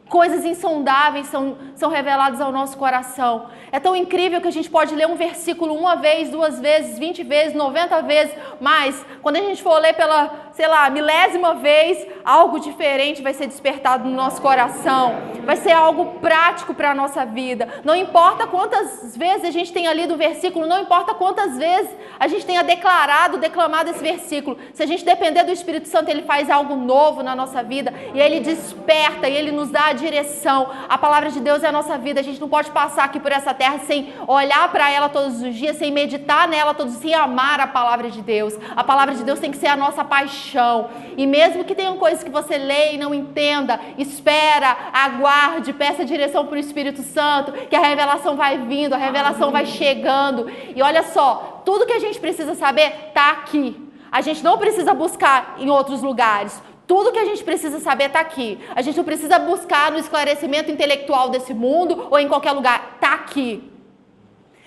Coisas 0.08 0.44
insondáveis 0.44 1.26
são, 1.28 1.56
são 1.74 1.90
reveladas 1.90 2.40
ao 2.40 2.52
nosso 2.52 2.76
coração. 2.76 3.46
É 3.72 3.80
tão 3.80 3.96
incrível 3.96 4.38
que 4.38 4.48
a 4.48 4.52
gente 4.52 4.68
pode 4.68 4.94
ler 4.94 5.06
um 5.06 5.16
versículo 5.16 5.74
uma 5.74 5.96
vez, 5.96 6.28
duas 6.28 6.60
vezes, 6.60 6.98
vinte 6.98 7.22
vezes, 7.22 7.54
noventa 7.54 8.02
vezes, 8.02 8.34
mas 8.60 9.02
quando 9.22 9.36
a 9.36 9.40
gente 9.40 9.62
for 9.62 9.78
ler 9.78 9.94
pela, 9.94 10.50
sei 10.52 10.68
lá, 10.68 10.90
milésima 10.90 11.54
vez, 11.54 12.06
algo 12.22 12.60
diferente 12.60 13.22
vai 13.22 13.32
ser 13.32 13.46
despertado 13.46 14.06
no 14.06 14.14
nosso 14.14 14.42
coração. 14.42 15.14
Vai 15.46 15.56
ser 15.56 15.72
algo 15.72 16.20
prático 16.20 16.74
para 16.74 16.90
a 16.90 16.94
nossa 16.94 17.24
vida. 17.24 17.66
Não 17.82 17.96
importa 17.96 18.46
quantas 18.46 19.16
vezes 19.16 19.46
a 19.46 19.50
gente 19.50 19.72
tenha 19.72 19.90
lido 19.94 20.12
o 20.12 20.18
versículo, 20.18 20.66
não 20.66 20.82
importa 20.82 21.14
quantas 21.14 21.56
vezes 21.56 21.90
a 22.20 22.28
gente 22.28 22.44
tenha 22.44 22.62
declarado, 22.62 23.38
declamado 23.38 23.88
esse 23.88 24.02
versículo. 24.02 24.58
Se 24.74 24.82
a 24.82 24.86
gente 24.86 25.02
depender 25.02 25.44
do 25.44 25.50
Espírito 25.50 25.88
Santo, 25.88 26.10
ele 26.10 26.22
faz 26.22 26.50
algo 26.50 26.76
novo 26.76 27.22
na 27.22 27.34
nossa 27.34 27.62
vida 27.62 27.92
e 28.12 28.20
ele 28.20 28.40
desperta 28.40 29.30
e 29.30 29.34
ele 29.34 29.50
nos 29.50 29.70
dá 29.70 29.86
a 29.86 29.92
direção. 29.94 30.70
A 30.90 30.98
palavra 30.98 31.30
de 31.30 31.40
Deus 31.40 31.62
é 31.62 31.68
a 31.68 31.72
nossa 31.72 31.96
vida. 31.96 32.20
A 32.20 32.22
gente 32.22 32.38
não 32.38 32.50
pode 32.50 32.70
passar 32.70 33.04
aqui 33.04 33.18
por 33.18 33.32
essa 33.32 33.54
terra 33.54 33.61
sem 33.86 34.12
olhar 34.26 34.70
para 34.70 34.90
ela 34.90 35.08
todos 35.08 35.42
os 35.42 35.54
dias, 35.54 35.76
sem 35.76 35.90
meditar 35.90 36.48
nela 36.48 36.74
todos 36.74 36.94
os 36.94 37.00
dias, 37.00 37.12
sem 37.12 37.20
amar 37.20 37.60
a 37.60 37.66
palavra 37.66 38.10
de 38.10 38.20
Deus. 38.22 38.54
A 38.76 38.84
palavra 38.84 39.14
de 39.14 39.24
Deus 39.24 39.40
tem 39.40 39.50
que 39.50 39.56
ser 39.56 39.68
a 39.68 39.76
nossa 39.76 40.04
paixão. 40.04 40.90
E 41.16 41.26
mesmo 41.26 41.64
que 41.64 41.74
tenham 41.74 41.96
coisas 41.96 42.22
que 42.22 42.30
você 42.30 42.58
lê 42.58 42.94
e 42.94 42.98
não 42.98 43.14
entenda, 43.14 43.80
espera, 43.98 44.76
aguarde, 44.92 45.72
peça 45.72 46.04
direção 46.04 46.46
para 46.46 46.56
o 46.56 46.60
Espírito 46.60 47.02
Santo, 47.02 47.52
que 47.52 47.76
a 47.76 47.80
revelação 47.80 48.36
vai 48.36 48.58
vindo, 48.58 48.94
a 48.94 48.98
revelação 48.98 49.50
vai 49.50 49.66
chegando. 49.66 50.50
E 50.74 50.82
olha 50.82 51.02
só, 51.02 51.62
tudo 51.64 51.86
que 51.86 51.92
a 51.92 52.00
gente 52.00 52.20
precisa 52.20 52.54
saber 52.54 52.92
está 53.08 53.30
aqui. 53.30 53.88
A 54.10 54.20
gente 54.20 54.44
não 54.44 54.58
precisa 54.58 54.92
buscar 54.92 55.56
em 55.58 55.70
outros 55.70 56.02
lugares. 56.02 56.62
Tudo 56.92 57.10
que 57.10 57.18
a 57.18 57.24
gente 57.24 57.42
precisa 57.42 57.80
saber 57.80 58.08
está 58.08 58.20
aqui. 58.20 58.58
A 58.76 58.82
gente 58.82 58.98
não 58.98 59.04
precisa 59.04 59.38
buscar 59.38 59.90
no 59.90 59.98
esclarecimento 59.98 60.70
intelectual 60.70 61.30
desse 61.30 61.54
mundo 61.54 62.08
ou 62.10 62.18
em 62.18 62.28
qualquer 62.28 62.52
lugar. 62.52 62.96
Está 62.96 63.14
aqui. 63.14 63.66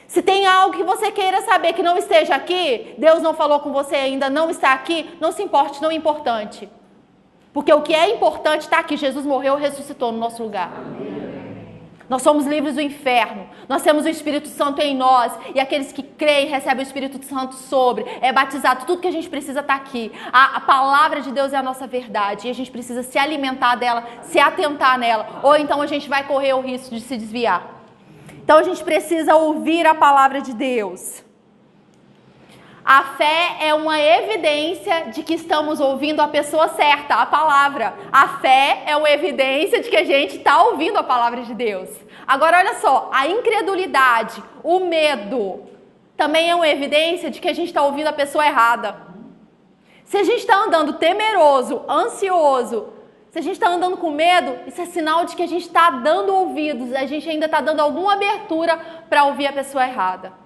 Se 0.08 0.24
tem 0.24 0.48
algo 0.48 0.76
que 0.76 0.82
você 0.84 1.12
queira 1.12 1.44
saber 1.44 1.74
que 1.74 1.84
não 1.84 1.96
esteja 1.96 2.34
aqui, 2.34 2.96
Deus 2.98 3.22
não 3.22 3.36
falou 3.36 3.60
com 3.60 3.72
você 3.72 3.96
ainda, 3.96 4.28
não 4.28 4.50
está 4.50 4.74
aqui, 4.74 5.08
não 5.22 5.32
se 5.32 5.44
importe, 5.44 5.80
não 5.84 5.92
é 5.92 5.94
importante. 5.94 6.68
Porque 7.54 7.72
o 7.72 7.84
que 7.84 7.94
é 7.94 8.16
importante 8.16 8.62
está 8.62 8.80
aqui. 8.80 8.98
Jesus 8.98 9.24
morreu, 9.24 9.56
ressuscitou 9.56 10.12
no 10.12 10.18
nosso 10.18 10.42
lugar. 10.42 10.72
Nós 12.08 12.22
somos 12.22 12.46
livres 12.46 12.76
do 12.76 12.82
inferno. 12.82 13.50
Nós 13.68 13.82
temos 13.82 14.06
o 14.06 14.10
Espírito 14.10 14.48
Santo 14.48 14.82
em 14.82 14.96
nós. 14.96 15.34
E 15.54 15.60
aqueles 15.60 15.92
que 15.92 16.04
creem 16.04 16.48
recebem 16.48 16.84
o 16.84 16.88
Espírito 16.88 17.24
Santo 17.26 17.56
sobre. 17.56 18.06
É 18.22 18.32
batizado. 18.32 18.86
Tudo 18.86 19.02
que 19.02 19.08
a 19.08 19.12
gente 19.12 19.30
precisa 19.30 19.62
está 19.62 19.76
aqui. 19.76 20.12
A, 20.32 20.58
a, 20.58 20.60
palavra 20.62 21.22
de 21.22 21.32
Deus 21.32 21.52
é 21.52 21.58
a 21.58 21.64
nossa 21.64 21.88
verdade. 21.88 22.48
E 22.48 22.52
a 22.52 22.54
gente 22.54 22.70
precisa 22.70 23.02
se 23.02 23.18
alimentar 23.18 23.76
dela, 23.76 24.04
se 24.22 24.40
atentar 24.40 25.00
nela. 25.00 25.42
Ou 25.42 25.56
então 25.58 25.82
a 25.82 25.88
gente 25.88 26.08
vai 26.08 26.26
correr 26.28 26.54
o 26.54 26.62
risco 26.62 26.94
de 26.94 27.02
se 27.02 27.18
desviar. 27.18 27.76
Então 28.44 28.60
a 28.60 28.64
gente 28.64 28.84
precisa 28.84 29.36
ouvir 29.36 29.88
a 29.88 29.96
palavra 29.96 30.40
de 30.42 30.54
Deus. 30.54 31.25
A 32.86 33.02
fé 33.18 33.58
é 33.62 33.74
uma 33.74 34.00
evidência 34.00 35.06
de 35.06 35.24
que 35.24 35.34
estamos 35.34 35.80
ouvindo 35.80 36.20
a 36.20 36.28
pessoa 36.28 36.68
certa, 36.68 37.16
a 37.16 37.26
palavra. 37.26 37.96
A 38.12 38.38
fé 38.38 38.84
é 38.86 38.96
uma 38.96 39.10
evidência 39.10 39.82
de 39.82 39.90
que 39.90 39.98
a 39.98 40.04
gente 40.04 40.38
está 40.38 40.62
ouvindo 40.62 40.96
a 40.98 41.02
palavra 41.02 41.42
de 41.42 41.56
Deus. 41.56 41.90
Agora, 42.28 42.60
olha 42.60 42.76
só, 42.76 43.10
a 43.12 43.28
incredulidade, 43.28 44.44
o 44.62 44.82
medo, 44.82 45.64
também 46.16 46.52
é 46.52 46.54
uma 46.54 46.68
evidência 46.68 47.32
de 47.32 47.42
que 47.42 47.50
a 47.50 47.54
gente 47.54 47.70
está 47.70 47.82
ouvindo 47.82 48.06
a 48.06 48.14
pessoa 48.14 48.46
errada. 48.46 48.96
Se 50.04 50.18
a 50.18 50.24
gente 50.24 50.42
está 50.42 50.56
andando 50.56 50.94
temeroso, 50.94 51.82
ansioso, 51.90 52.94
se 53.32 53.40
a 53.40 53.42
gente 53.42 53.54
está 53.54 53.68
andando 53.68 53.98
com 53.98 54.12
medo, 54.12 54.60
isso 54.68 54.80
é 54.80 54.86
sinal 54.86 55.26
de 55.26 55.36
que 55.36 55.42
a 55.42 55.48
gente 55.48 55.66
está 55.66 55.90
dando 55.90 56.36
ouvidos, 56.36 56.94
a 56.94 57.08
gente 57.08 57.28
ainda 57.28 57.48
está 57.48 57.62
dando 57.62 57.80
alguma 57.80 58.14
abertura 58.14 58.78
para 59.10 59.24
ouvir 59.24 59.48
a 59.48 59.54
pessoa 59.54 59.84
errada. 59.84 60.45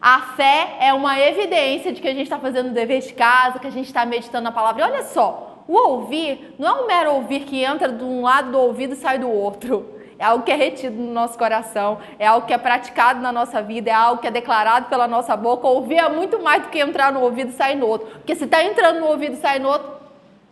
A 0.00 0.20
fé 0.20 0.76
é 0.80 0.92
uma 0.92 1.18
evidência 1.18 1.92
de 1.92 2.00
que 2.00 2.08
a 2.08 2.12
gente 2.12 2.24
está 2.24 2.38
fazendo 2.38 2.68
o 2.68 2.74
dever 2.74 3.00
de 3.00 3.12
casa, 3.14 3.58
que 3.58 3.66
a 3.66 3.70
gente 3.70 3.86
está 3.86 4.04
meditando 4.04 4.44
na 4.44 4.52
palavra. 4.52 4.82
E 4.82 4.84
olha 4.84 5.02
só, 5.04 5.64
o 5.66 5.74
ouvir 5.74 6.54
não 6.58 6.68
é 6.68 6.82
um 6.82 6.86
mero 6.86 7.14
ouvir 7.14 7.40
que 7.40 7.64
entra 7.64 7.88
de 7.88 8.04
um 8.04 8.22
lado 8.22 8.52
do 8.52 8.58
ouvido 8.58 8.92
e 8.92 8.96
sai 8.96 9.18
do 9.18 9.30
outro. 9.30 9.94
É 10.18 10.24
algo 10.24 10.44
que 10.44 10.52
é 10.52 10.56
retido 10.56 10.96
no 10.96 11.12
nosso 11.12 11.36
coração, 11.36 11.98
é 12.18 12.26
algo 12.26 12.46
que 12.46 12.54
é 12.54 12.58
praticado 12.58 13.20
na 13.20 13.30
nossa 13.30 13.60
vida, 13.60 13.90
é 13.90 13.92
algo 13.92 14.20
que 14.20 14.26
é 14.26 14.30
declarado 14.30 14.86
pela 14.88 15.06
nossa 15.06 15.36
boca. 15.36 15.66
Ouvir 15.66 15.98
é 15.98 16.08
muito 16.08 16.42
mais 16.42 16.62
do 16.62 16.68
que 16.68 16.78
entrar 16.78 17.12
no 17.12 17.20
ouvido 17.20 17.50
e 17.50 17.52
sair 17.52 17.74
no 17.74 17.86
outro. 17.86 18.06
Porque 18.08 18.34
se 18.34 18.44
está 18.44 18.62
entrando 18.64 19.00
no 19.00 19.06
ouvido 19.06 19.34
e 19.34 19.36
sair 19.36 19.58
no 19.58 19.68
outro, 19.68 19.92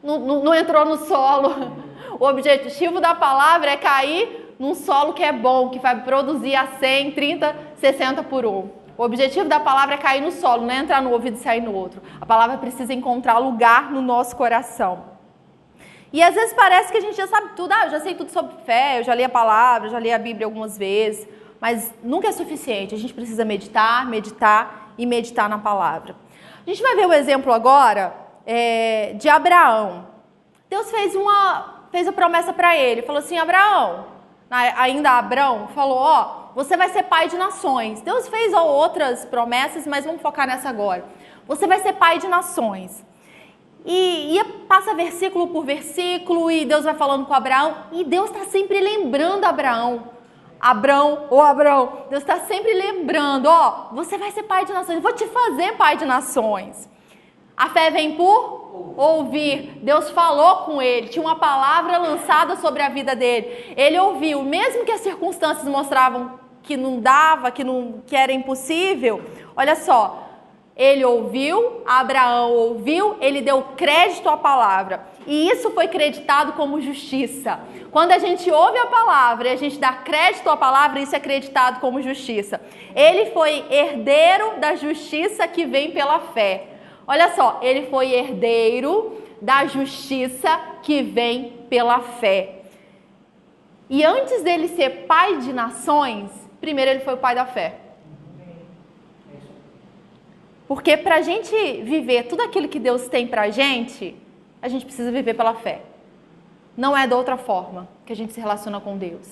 não, 0.03 0.19
não, 0.19 0.45
não 0.45 0.55
entrou 0.55 0.85
no 0.85 0.99
solo. 0.99 1.85
O 2.21 2.27
objetivo 2.27 3.01
da 3.01 3.13
palavra 3.13 3.73
é 3.73 3.77
cair 3.77 4.55
num 4.57 4.73
solo 4.73 5.15
que 5.15 5.23
é 5.23 5.33
bom, 5.33 5.71
que 5.71 5.81
vai 5.81 6.01
produzir 6.03 6.55
a 6.55 6.69
100, 6.79 7.11
30, 7.11 7.57
60 7.75 8.23
por 8.23 8.47
um. 8.47 8.84
O 8.97 9.03
objetivo 9.03 9.49
da 9.49 9.59
palavra 9.59 9.97
é 9.97 9.99
cair 9.99 10.21
no 10.21 10.31
solo, 10.31 10.63
não 10.63 10.71
é 10.71 10.79
entrar 10.79 11.03
no 11.03 11.11
ouvido 11.11 11.37
e 11.37 11.41
sair 11.41 11.61
no 11.61 11.75
outro. 11.75 12.01
A 12.21 12.27
palavra 12.27 12.59
precisa 12.59 12.93
encontrar 12.95 13.39
lugar 13.39 13.91
no 13.91 14.01
nosso 14.01 14.37
coração. 14.37 15.15
E 16.13 16.23
às 16.23 16.33
vezes 16.33 16.53
parece 16.53 16.93
que 16.93 16.99
a 16.99 17.01
gente 17.01 17.17
já 17.17 17.27
sabe 17.27 17.51
tudo. 17.57 17.73
Ah, 17.73 17.87
eu 17.87 17.91
já 17.91 18.01
sei 18.01 18.15
tudo 18.15 18.31
sobre 18.31 18.55
fé, 18.65 19.01
eu 19.01 19.05
já 19.05 19.13
li 19.17 19.25
a 19.25 19.29
palavra, 19.29 19.89
eu 19.89 19.91
já 19.91 19.99
li 19.99 20.13
a 20.13 20.19
Bíblia 20.19 20.47
algumas 20.47 20.79
vezes. 20.79 21.27
Mas 21.61 21.93
nunca 22.05 22.29
é 22.29 22.33
suficiente. 22.33 22.95
A 22.95 22.99
gente 22.99 23.13
precisa 23.13 23.45
meditar, 23.45 24.07
meditar 24.07 24.93
e 24.97 25.07
meditar 25.07 25.49
na 25.49 25.59
palavra. 25.59 26.15
A 26.65 26.71
gente 26.71 26.81
vai 26.81 26.95
ver 26.95 27.07
o 27.07 27.13
exemplo 27.13 27.53
agora 27.53 28.15
é, 28.47 29.15
de 29.15 29.29
Abraão. 29.29 30.07
Deus 30.71 30.89
fez 30.89 31.17
uma, 31.17 31.87
fez 31.91 32.07
a 32.07 32.13
promessa 32.13 32.53
para 32.53 32.77
ele. 32.77 33.03
Falou 33.03 33.19
assim, 33.19 33.37
Abraão, 33.37 34.07
ainda 34.51 35.19
Abraão, 35.19 35.67
falou, 35.75 35.99
ó, 35.99 36.44
você 36.55 36.77
vai 36.77 36.89
ser 36.91 37.05
pai 37.05 37.29
de 37.29 37.37
nações. 37.37 38.01
Deus 38.01 38.29
fez 38.29 38.53
outras 38.53 39.25
promessas, 39.25 39.87
mas 39.87 40.05
vamos 40.05 40.23
focar 40.23 40.47
nessa 40.47 40.69
agora. 40.69 41.05
Você 41.47 41.67
vai 41.67 41.81
ser 41.81 41.95
pai 41.95 42.19
de 42.19 42.29
nações. 42.29 43.05
E, 43.85 44.39
e 44.39 44.45
passa 44.67 44.95
versículo 44.95 45.49
por 45.49 45.65
versículo, 45.65 46.51
e 46.51 46.65
Deus 46.65 46.85
vai 46.85 46.95
falando 46.95 47.27
com 47.27 47.35
Abraão, 47.35 47.77
e 47.93 48.05
Deus 48.05 48.31
está 48.31 48.45
sempre 48.47 48.81
lembrando 48.81 49.45
Abraão. 49.45 50.15
Abraão, 50.59 51.27
ô 51.29 51.43
Abraão, 51.43 52.07
Deus 52.09 52.23
está 52.23 52.41
sempre 52.41 52.73
lembrando, 52.73 53.47
ó, 53.47 53.89
você 53.93 54.17
vai 54.17 54.31
ser 54.31 54.45
pai 54.45 54.65
de 54.65 54.73
nações, 54.73 55.03
vou 55.03 55.13
te 55.13 55.27
fazer 55.27 55.77
pai 55.77 55.99
de 55.99 56.07
nações. 56.07 56.89
A 57.57 57.69
fé 57.69 57.91
vem 57.91 58.17
por 58.17 58.95
ouvir. 58.97 59.79
Deus 59.83 60.11
falou 60.11 60.65
com 60.65 60.83
ele, 60.83 61.09
tinha 61.09 61.25
uma 61.25 61.37
palavra 61.37 61.99
lançada 61.99 62.57
sobre 62.57 62.83
a 62.83 62.89
vida 62.89 63.15
dele. 63.15 63.75
Ele 63.77 63.99
ouviu, 63.99 64.43
mesmo 64.43 64.85
que 64.85 64.91
as 64.91 65.03
circunstâncias 65.03 65.69
mostravam 65.69 66.44
que 66.65 66.77
não 66.77 66.99
dava, 66.99 67.51
que, 67.51 67.63
não, 67.63 68.03
que 68.07 68.17
era 68.17 68.33
impossível. 68.33 69.23
Olha 69.55 69.77
só, 69.77 70.25
ele 70.77 71.05
ouviu, 71.05 71.83
Abraão 71.87 72.51
ouviu, 72.53 73.17
ele 73.21 73.41
deu 73.41 73.63
crédito 73.77 74.29
à 74.29 74.37
palavra. 74.37 75.07
E 75.27 75.49
isso 75.49 75.71
foi 75.71 75.87
creditado 75.87 76.55
como 76.55 76.81
justiça. 76.81 77.61
Quando 77.93 78.11
a 78.11 78.19
gente 78.19 78.51
ouve 78.51 78.77
a 78.79 78.87
palavra 78.87 79.49
e 79.49 79.53
a 79.53 79.57
gente 79.57 79.79
dá 79.79 79.93
crédito 79.93 80.51
à 80.51 80.57
palavra, 80.57 81.01
isso 81.01 81.15
é 81.15 81.19
acreditado 81.19 81.79
como 81.81 82.03
justiça. 82.03 82.61
Ele 82.95 83.31
foi 83.31 83.65
herdeiro 83.71 84.59
da 84.59 84.75
justiça 84.75 85.47
que 85.47 85.65
vem 85.65 85.93
pela 85.93 86.19
fé. 86.19 86.65
Olha 87.07 87.33
só, 87.35 87.61
ele 87.63 87.87
foi 87.87 88.13
herdeiro 88.13 89.23
da 89.41 89.67
justiça 89.67 90.61
que 90.83 91.03
vem 91.03 91.67
pela 91.69 92.01
fé. 92.01 92.63
E 93.89 94.03
antes 94.05 94.43
dele 94.43 94.69
ser 94.69 95.07
pai 95.07 95.37
de 95.37 95.53
nações, 95.53 96.31
Primeiro, 96.65 96.93
ele 96.93 97.01
foi 97.01 97.13
o 97.13 97.19
pai 97.19 97.35
da 97.35 97.45
fé. 97.45 97.75
Porque 100.67 100.97
para 100.97 101.17
a 101.17 101.21
gente 101.21 101.55
viver 101.83 102.23
tudo 102.23 102.41
aquilo 102.41 102.69
que 102.69 102.79
Deus 102.79 103.07
tem 103.07 103.27
para 103.27 103.43
a 103.43 103.51
gente, 103.51 104.17
a 104.63 104.69
gente 104.69 104.87
precisa 104.87 105.13
viver 105.13 105.35
pela 105.35 105.53
fé. 105.53 105.83
Não 106.75 106.97
é 106.97 107.07
da 107.07 107.19
outra 107.19 107.37
forma 107.37 107.87
que 108.07 108.15
a 108.15 108.17
gente 108.17 108.33
se 108.33 108.41
relaciona 108.41 108.81
com 108.81 108.97
Deus. 108.97 109.29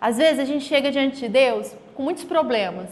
Às 0.00 0.16
vezes 0.16 0.40
a 0.40 0.46
gente 0.46 0.64
chega 0.64 0.90
diante 0.90 1.18
de 1.18 1.28
Deus 1.28 1.76
com 1.94 2.02
muitos 2.02 2.24
problemas. 2.24 2.88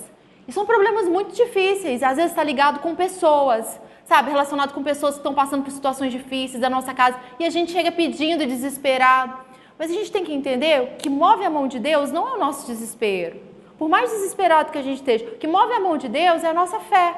E 0.46 0.52
são 0.52 0.66
problemas 0.66 1.08
muito 1.08 1.34
difíceis. 1.34 2.02
Às 2.02 2.16
vezes 2.16 2.32
está 2.32 2.44
ligado 2.44 2.80
com 2.80 2.94
pessoas, 2.94 3.80
sabe? 4.04 4.30
Relacionado 4.30 4.74
com 4.74 4.82
pessoas 4.82 5.14
que 5.14 5.20
estão 5.20 5.32
passando 5.32 5.64
por 5.64 5.70
situações 5.70 6.12
difíceis 6.12 6.60
da 6.60 6.68
nossa 6.68 6.92
casa. 6.92 7.18
E 7.38 7.46
a 7.46 7.50
gente 7.50 7.72
chega 7.72 7.90
pedindo, 7.90 8.44
desesperado. 8.44 9.38
Mas 9.78 9.90
a 9.90 9.94
gente 9.94 10.12
tem 10.12 10.22
que 10.22 10.34
entender 10.34 10.96
que 10.98 11.08
move 11.08 11.42
a 11.42 11.48
mão 11.48 11.66
de 11.66 11.78
Deus 11.78 12.12
não 12.12 12.28
é 12.28 12.32
o 12.34 12.38
nosso 12.38 12.66
desespero. 12.66 13.48
Por 13.80 13.88
mais 13.88 14.10
desesperado 14.10 14.70
que 14.70 14.76
a 14.76 14.82
gente 14.82 14.98
esteja, 14.98 15.24
o 15.24 15.38
que 15.38 15.46
move 15.46 15.72
a 15.72 15.80
mão 15.80 15.96
de 15.96 16.06
Deus 16.06 16.44
é 16.44 16.50
a 16.50 16.52
nossa 16.52 16.78
fé. 16.80 17.14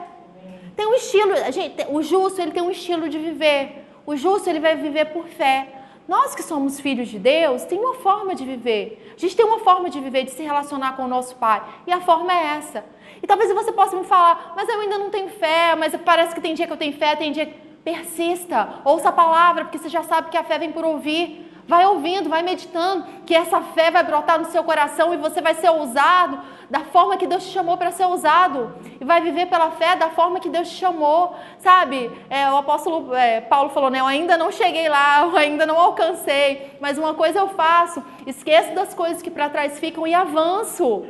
Tem 0.77 0.87
um 0.87 0.94
estilo, 0.94 1.35
gente, 1.51 1.85
o 1.90 2.01
justo 2.05 2.40
ele 2.40 2.53
tem 2.53 2.62
um 2.62 2.70
estilo 2.70 3.09
de 3.09 3.18
viver. 3.18 3.85
O 4.07 4.14
justo 4.14 4.48
ele 4.48 4.61
vai 4.61 4.77
viver 4.77 5.07
por 5.07 5.27
fé. 5.27 5.66
Nós 6.07 6.37
que 6.37 6.42
somos 6.44 6.79
filhos 6.79 7.09
de 7.09 7.18
Deus, 7.18 7.64
tem 7.64 7.81
uma 7.81 7.94
forma 7.94 8.33
de 8.33 8.44
viver. 8.44 9.12
A 9.16 9.18
gente 9.18 9.35
tem 9.35 9.44
uma 9.44 9.59
forma 9.59 9.90
de 9.90 9.98
viver, 9.98 10.22
de 10.22 10.31
se 10.31 10.44
relacionar 10.44 10.94
com 10.94 11.03
o 11.03 11.09
nosso 11.09 11.35
Pai. 11.35 11.61
E 11.85 11.92
a 11.92 12.01
forma 12.01 12.33
é 12.33 12.59
essa. 12.59 12.85
E 13.20 13.27
talvez 13.27 13.53
você 13.53 13.72
possa 13.72 13.96
me 13.96 14.05
falar, 14.05 14.53
mas 14.55 14.68
eu 14.68 14.79
ainda 14.79 14.98
não 14.98 15.11
tenho 15.11 15.31
fé, 15.31 15.75
mas 15.75 15.92
parece 16.05 16.33
que 16.33 16.40
tem 16.40 16.55
dia 16.55 16.68
que 16.68 16.72
eu 16.72 16.77
tenho 16.77 16.92
fé, 16.92 17.16
tem 17.16 17.33
dia 17.33 17.46
que. 17.46 17.72
Persista, 17.83 18.75
ouça 18.85 19.09
a 19.09 19.12
palavra, 19.12 19.64
porque 19.64 19.79
você 19.79 19.88
já 19.88 20.05
sabe 20.05 20.31
que 20.31 20.37
a 20.37 20.44
fé 20.44 20.57
vem 20.57 20.70
por 20.70 20.85
ouvir. 20.85 21.52
Vai 21.66 21.87
ouvindo, 21.87 22.29
vai 22.29 22.42
meditando, 22.42 23.05
que 23.25 23.35
essa 23.35 23.61
fé 23.61 23.90
vai 23.90 24.03
brotar 24.03 24.38
no 24.38 24.46
seu 24.46 24.64
coração 24.64 25.14
e 25.14 25.16
você 25.16 25.40
vai 25.40 25.55
ser 25.55 25.70
ousado 25.70 26.40
da 26.68 26.81
forma 26.81 27.16
que 27.16 27.27
Deus 27.27 27.44
te 27.44 27.53
chamou 27.53 27.77
para 27.77 27.90
ser 27.92 28.05
ousado. 28.05 28.75
E 29.01 29.05
vai 29.05 29.20
viver 29.20 29.46
pela 29.46 29.70
fé 29.72 29.94
da 29.94 30.09
forma 30.11 30.40
que 30.40 30.48
Deus 30.48 30.68
te 30.68 30.77
chamou. 30.77 31.37
Sabe, 31.59 32.11
é, 32.29 32.51
o 32.51 32.57
apóstolo 32.57 33.14
é, 33.14 33.40
Paulo 33.42 33.70
falou, 33.70 33.90
né? 33.90 34.01
Eu 34.01 34.07
ainda 34.07 34.37
não 34.37 34.51
cheguei 34.51 34.88
lá, 34.88 35.22
eu 35.31 35.37
ainda 35.37 35.66
não 35.66 35.79
alcancei, 35.79 36.77
mas 36.81 36.98
uma 36.98 37.14
coisa 37.14 37.38
eu 37.38 37.48
faço: 37.48 38.03
esqueço 38.27 38.75
das 38.75 38.92
coisas 38.94 39.22
que 39.22 39.31
para 39.31 39.48
trás 39.48 39.79
ficam 39.79 40.07
e 40.07 40.14
avanço. 40.14 41.05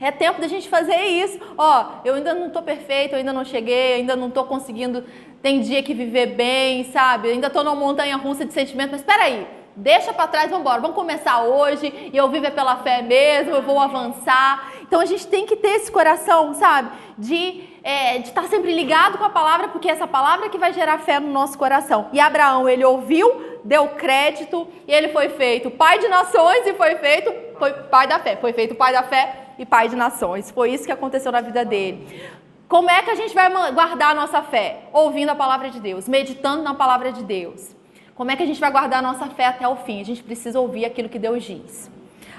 É 0.00 0.10
tempo 0.10 0.40
da 0.40 0.48
gente 0.48 0.68
fazer 0.68 0.96
isso. 0.96 1.38
Ó, 1.56 1.86
eu 2.04 2.14
ainda 2.14 2.34
não 2.34 2.48
estou 2.48 2.62
perfeito, 2.62 3.12
eu 3.12 3.18
ainda 3.18 3.32
não 3.32 3.44
cheguei, 3.44 3.94
ainda 3.94 4.16
não 4.16 4.28
estou 4.28 4.44
conseguindo. 4.44 5.04
Tem 5.40 5.60
dia 5.60 5.82
que 5.82 5.94
viver 5.94 6.26
bem, 6.26 6.84
sabe? 6.84 7.28
Eu 7.28 7.32
ainda 7.32 7.46
estou 7.46 7.62
numa 7.62 7.76
montanha 7.76 8.16
russa 8.16 8.44
de 8.44 8.52
sentimentos, 8.52 8.92
mas 8.92 9.00
espera 9.02 9.24
aí. 9.24 9.63
Deixa 9.76 10.12
para 10.12 10.28
trás, 10.28 10.50
vamos 10.50 10.60
embora. 10.60 10.80
Vamos 10.80 10.94
começar 10.94 11.42
hoje 11.42 12.10
e 12.12 12.16
eu 12.16 12.28
vivo 12.28 12.48
pela 12.52 12.76
fé 12.76 13.02
mesmo, 13.02 13.56
eu 13.56 13.62
vou 13.62 13.80
avançar. 13.80 14.72
Então 14.82 15.00
a 15.00 15.04
gente 15.04 15.26
tem 15.26 15.44
que 15.44 15.56
ter 15.56 15.76
esse 15.76 15.90
coração, 15.90 16.54
sabe? 16.54 16.90
De, 17.18 17.64
é, 17.82 18.18
estar 18.18 18.44
sempre 18.44 18.72
ligado 18.72 19.18
com 19.18 19.24
a 19.24 19.30
palavra, 19.30 19.68
porque 19.68 19.88
é 19.88 19.92
essa 19.92 20.06
palavra 20.06 20.48
que 20.48 20.58
vai 20.58 20.72
gerar 20.72 20.98
fé 20.98 21.18
no 21.18 21.32
nosso 21.32 21.58
coração. 21.58 22.08
E 22.12 22.20
Abraão, 22.20 22.68
ele 22.68 22.84
ouviu, 22.84 23.60
deu 23.64 23.88
crédito 23.88 24.68
e 24.86 24.92
ele 24.92 25.08
foi 25.08 25.28
feito 25.30 25.70
pai 25.70 25.98
de 25.98 26.06
nações 26.06 26.64
e 26.66 26.74
foi 26.74 26.94
feito 26.96 27.34
foi 27.58 27.72
pai 27.72 28.06
da 28.06 28.20
fé. 28.20 28.36
Foi 28.36 28.52
feito 28.52 28.76
pai 28.76 28.92
da 28.92 29.02
fé 29.02 29.54
e 29.58 29.66
pai 29.66 29.88
de 29.88 29.96
nações. 29.96 30.52
Foi 30.52 30.70
isso 30.70 30.84
que 30.84 30.92
aconteceu 30.92 31.32
na 31.32 31.40
vida 31.40 31.64
dele. 31.64 32.22
Como 32.68 32.88
é 32.88 33.02
que 33.02 33.10
a 33.10 33.14
gente 33.16 33.34
vai 33.34 33.50
guardar 33.72 34.12
a 34.12 34.14
nossa 34.14 34.40
fé? 34.42 34.84
Ouvindo 34.92 35.30
a 35.30 35.34
palavra 35.34 35.68
de 35.68 35.80
Deus, 35.80 36.08
meditando 36.08 36.62
na 36.62 36.74
palavra 36.74 37.10
de 37.10 37.24
Deus. 37.24 37.74
Como 38.14 38.30
é 38.30 38.36
que 38.36 38.42
a 38.42 38.46
gente 38.46 38.60
vai 38.60 38.70
guardar 38.70 39.00
a 39.00 39.02
nossa 39.02 39.26
fé 39.26 39.46
até 39.46 39.66
o 39.66 39.76
fim? 39.76 40.00
A 40.00 40.04
gente 40.04 40.22
precisa 40.22 40.60
ouvir 40.60 40.84
aquilo 40.84 41.08
que 41.08 41.18
Deus 41.18 41.42
diz. 41.42 41.90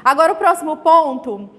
Agora, 0.03 0.33
o 0.33 0.35
próximo 0.35 0.77
ponto, 0.77 1.49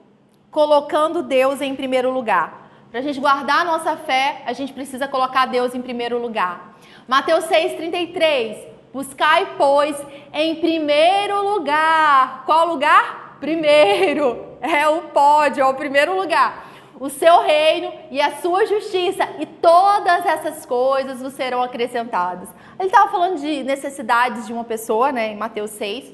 colocando 0.50 1.22
Deus 1.22 1.60
em 1.60 1.74
primeiro 1.74 2.10
lugar. 2.10 2.70
Para 2.90 3.00
a 3.00 3.02
gente 3.02 3.20
guardar 3.20 3.60
a 3.60 3.64
nossa 3.64 3.96
fé, 3.96 4.42
a 4.46 4.52
gente 4.52 4.72
precisa 4.72 5.06
colocar 5.06 5.46
Deus 5.46 5.74
em 5.74 5.82
primeiro 5.82 6.18
lugar. 6.18 6.76
Mateus 7.06 7.44
6,33. 7.44 8.56
Buscai, 8.92 9.54
pois, 9.58 9.96
em 10.32 10.54
primeiro 10.56 11.42
lugar. 11.42 12.44
Qual 12.46 12.68
lugar? 12.68 13.26
primeiro. 13.40 14.56
É 14.60 14.88
o 14.88 15.02
pódio, 15.02 15.62
é 15.62 15.66
o 15.66 15.74
primeiro 15.74 16.16
lugar. 16.16 16.65
O 16.98 17.10
seu 17.10 17.42
reino 17.42 17.92
e 18.10 18.20
a 18.20 18.36
sua 18.36 18.66
justiça, 18.66 19.28
e 19.38 19.46
todas 19.46 20.24
essas 20.24 20.64
coisas 20.64 21.20
vos 21.20 21.34
serão 21.34 21.62
acrescentadas. 21.62 22.48
Ele 22.78 22.88
estava 22.88 23.10
falando 23.10 23.38
de 23.38 23.62
necessidades 23.62 24.46
de 24.46 24.52
uma 24.52 24.64
pessoa, 24.64 25.12
né, 25.12 25.32
em 25.32 25.36
Mateus 25.36 25.70
6. 25.72 26.12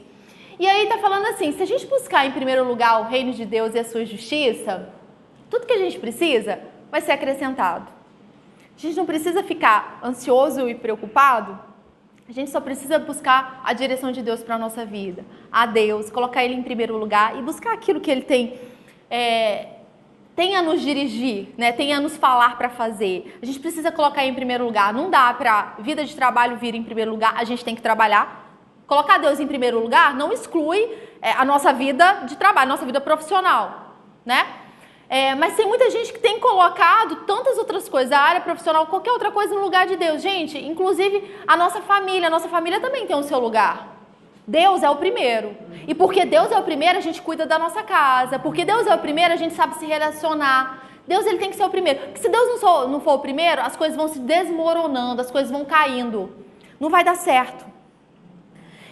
E 0.59 0.67
aí 0.67 0.85
está 0.85 0.99
falando 0.99 1.27
assim: 1.27 1.53
se 1.53 1.63
a 1.63 1.67
gente 1.67 1.87
buscar 1.87 2.27
em 2.27 2.33
primeiro 2.33 2.65
lugar 2.65 3.01
o 3.01 3.05
reino 3.05 3.33
de 3.33 3.45
Deus 3.45 3.75
e 3.75 3.79
a 3.79 3.85
sua 3.85 4.05
justiça, 4.05 4.89
tudo 5.49 5.67
que 5.67 5.73
a 5.73 5.79
gente 5.79 5.99
precisa 5.99 6.59
vai 6.91 7.01
ser 7.01 7.13
acrescentado. 7.13 7.87
A 8.77 8.81
gente 8.81 8.97
não 8.97 9.07
precisa 9.07 9.43
ficar 9.43 10.01
ansioso 10.03 10.69
e 10.69 10.75
preocupado 10.75 11.73
a 12.29 12.33
gente 12.33 12.51
só 12.51 12.61
precisa 12.61 12.99
buscar 12.99 13.61
a 13.63 13.75
direção 13.75 14.11
de 14.11 14.23
Deus 14.23 14.43
para 14.43 14.55
a 14.55 14.59
nossa 14.59 14.87
vida, 14.87 15.23
a 15.51 15.67
Deus, 15.67 16.11
colocar 16.11 16.43
Ele 16.43 16.55
em 16.55 16.63
primeiro 16.63 16.97
lugar 16.97 17.39
e 17.39 17.43
buscar 17.43 17.75
aquilo 17.75 18.01
que 18.01 18.11
Ele 18.11 18.23
tem, 18.23 18.59
é, 19.11 19.67
tem 20.35 20.57
a 20.57 20.63
nos 20.63 20.81
dirigir, 20.81 21.49
né? 21.59 21.73
tem 21.73 21.93
a 21.93 22.01
nos 22.01 22.17
falar 22.17 22.57
para 22.57 22.71
fazer. 22.71 23.39
A 23.43 23.47
gente 23.47 23.61
precisa 23.61 23.93
colocar 23.93 24.25
em 24.25 24.35
primeiro 24.35 24.65
lugar. 24.65 24.93
Não 24.93 25.11
dá 25.11 25.33
para 25.35 25.75
vida 25.79 26.05
de 26.05 26.15
trabalho 26.17 26.57
vir 26.57 26.75
em 26.75 26.83
primeiro 26.83 27.11
lugar, 27.11 27.35
a 27.37 27.45
gente 27.45 27.65
tem 27.65 27.75
que 27.75 27.83
trabalhar. 27.83 28.41
Colocar 28.87 29.19
Deus 29.19 29.41
em 29.41 29.47
primeiro 29.47 29.81
lugar 29.81 30.15
não 30.15 30.33
exclui 30.33 30.91
é, 31.21 31.33
a 31.33 31.45
nossa 31.45 31.73
vida 31.73 32.25
de 32.27 32.37
trabalho, 32.37 32.69
nossa 32.69 32.85
vida 32.85 33.01
profissional, 33.01 33.97
né? 34.25 34.47
É, 35.09 35.35
mas 35.35 35.55
tem 35.55 35.67
muita 35.67 35.91
gente 35.91 36.11
que 36.11 36.19
tem 36.19 36.41
colocado 36.41 37.17
tantas 37.27 37.59
outras 37.59 37.87
coisas, 37.87 38.11
a 38.13 38.19
área 38.19 38.41
profissional, 38.41 38.87
qualquer 38.87 39.13
outra 39.13 39.31
coisa 39.31 39.55
no 39.55 39.61
lugar 39.61 39.87
de 39.87 39.95
Deus. 39.95 40.23
Gente, 40.23 40.59
inclusive 40.59 41.23
a 41.47 41.55
nossa 41.55 41.83
família, 41.83 42.29
a 42.29 42.31
nossa 42.31 42.49
família 42.49 42.81
também 42.81 43.07
tem 43.07 43.15
o 43.15 43.23
seu 43.23 43.39
lugar. 43.39 43.92
Deus 44.47 44.83
é 44.83 44.91
o 44.91 44.97
primeiro. 44.97 45.57
E 45.87 45.95
porque 45.95 46.25
Deus 46.25 46.51
é 46.51 46.59
o 46.59 46.63
primeiro, 46.63 46.99
a 46.99 47.01
gente 47.01 47.23
cuida 47.23 47.47
da 47.47 47.59
nossa 47.59 47.83
casa. 47.83 48.39
Porque 48.39 48.65
Deus 48.65 48.87
é 48.87 48.95
o 48.95 48.99
primeiro, 48.99 49.35
a 49.35 49.37
gente 49.37 49.55
sabe 49.55 49.77
se 49.77 49.87
relacionar. 49.87 50.89
Deus 51.07 51.27
ele 51.27 51.39
tem 51.39 51.51
que 51.51 51.57
ser 51.57 51.65
o 51.65 51.71
primeiro. 51.71 52.01
Porque 52.01 52.21
se 52.21 52.29
Deus 52.29 52.49
não 52.49 52.59
for, 52.59 52.89
não 52.89 53.01
for 53.01 53.15
o 53.15 53.19
primeiro, 53.19 53.61
as 53.61 53.77
coisas 53.77 53.97
vão 53.97 54.09
se 54.09 54.19
desmoronando, 54.19 55.21
as 55.21 55.31
coisas 55.31 55.51
vão 55.51 55.65
caindo. 55.65 56.35
Não 56.79 56.91
vai 56.91 57.05
dar 57.05 57.17
certo. 57.17 57.73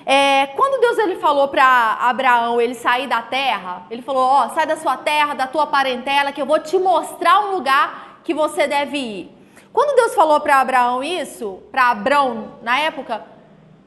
É, 0.06 0.46
quando 0.56 0.80
Deus 0.80 0.98
ele 0.98 1.16
falou 1.16 1.48
para 1.48 1.98
Abraão 2.00 2.60
ele 2.60 2.74
sair 2.74 3.06
da 3.06 3.22
terra, 3.22 3.86
ele 3.90 4.02
falou: 4.02 4.22
Ó, 4.22 4.48
sai 4.50 4.66
da 4.66 4.76
sua 4.76 4.96
terra, 4.96 5.34
da 5.34 5.46
tua 5.46 5.66
parentela, 5.66 6.32
que 6.32 6.40
eu 6.40 6.46
vou 6.46 6.58
te 6.58 6.78
mostrar 6.78 7.40
um 7.40 7.52
lugar 7.52 8.20
que 8.24 8.32
você 8.32 8.66
deve 8.66 8.98
ir. 8.98 9.36
Quando 9.72 9.94
Deus 9.94 10.14
falou 10.14 10.40
para 10.40 10.60
Abraão 10.60 11.02
isso, 11.02 11.62
para 11.70 11.90
Abrão 11.90 12.54
na 12.62 12.78
época, 12.80 13.24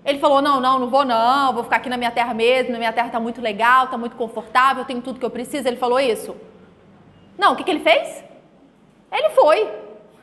ele 0.06 0.20
falou: 0.20 0.42
Não, 0.42 0.60
não, 0.60 0.80
não 0.80 0.90
vou, 0.90 1.06
não, 1.06 1.54
vou 1.54 1.64
ficar 1.64 1.78
aqui 1.78 1.90
na 1.90 1.98
minha 1.98 2.12
terra 2.12 2.34
mesmo, 2.34 2.72
na 2.72 2.78
minha 2.78 2.92
terra 2.94 3.08
está 3.08 3.20
muito 3.20 3.42
legal, 3.42 3.86
está 3.86 3.98
muito 3.98 4.16
confortável, 4.16 4.84
tenho 4.86 5.02
tudo 5.02 5.20
que 5.20 5.26
eu 5.26 5.30
preciso. 5.30 5.68
Ele 5.68 5.78
falou 5.78 6.00
isso? 6.00 6.36
Não, 7.38 7.54
o 7.54 7.56
que, 7.56 7.64
que 7.64 7.72
ele 7.72 7.80
fez? 7.80 8.24
Ele 9.12 9.30
foi. 9.30 9.70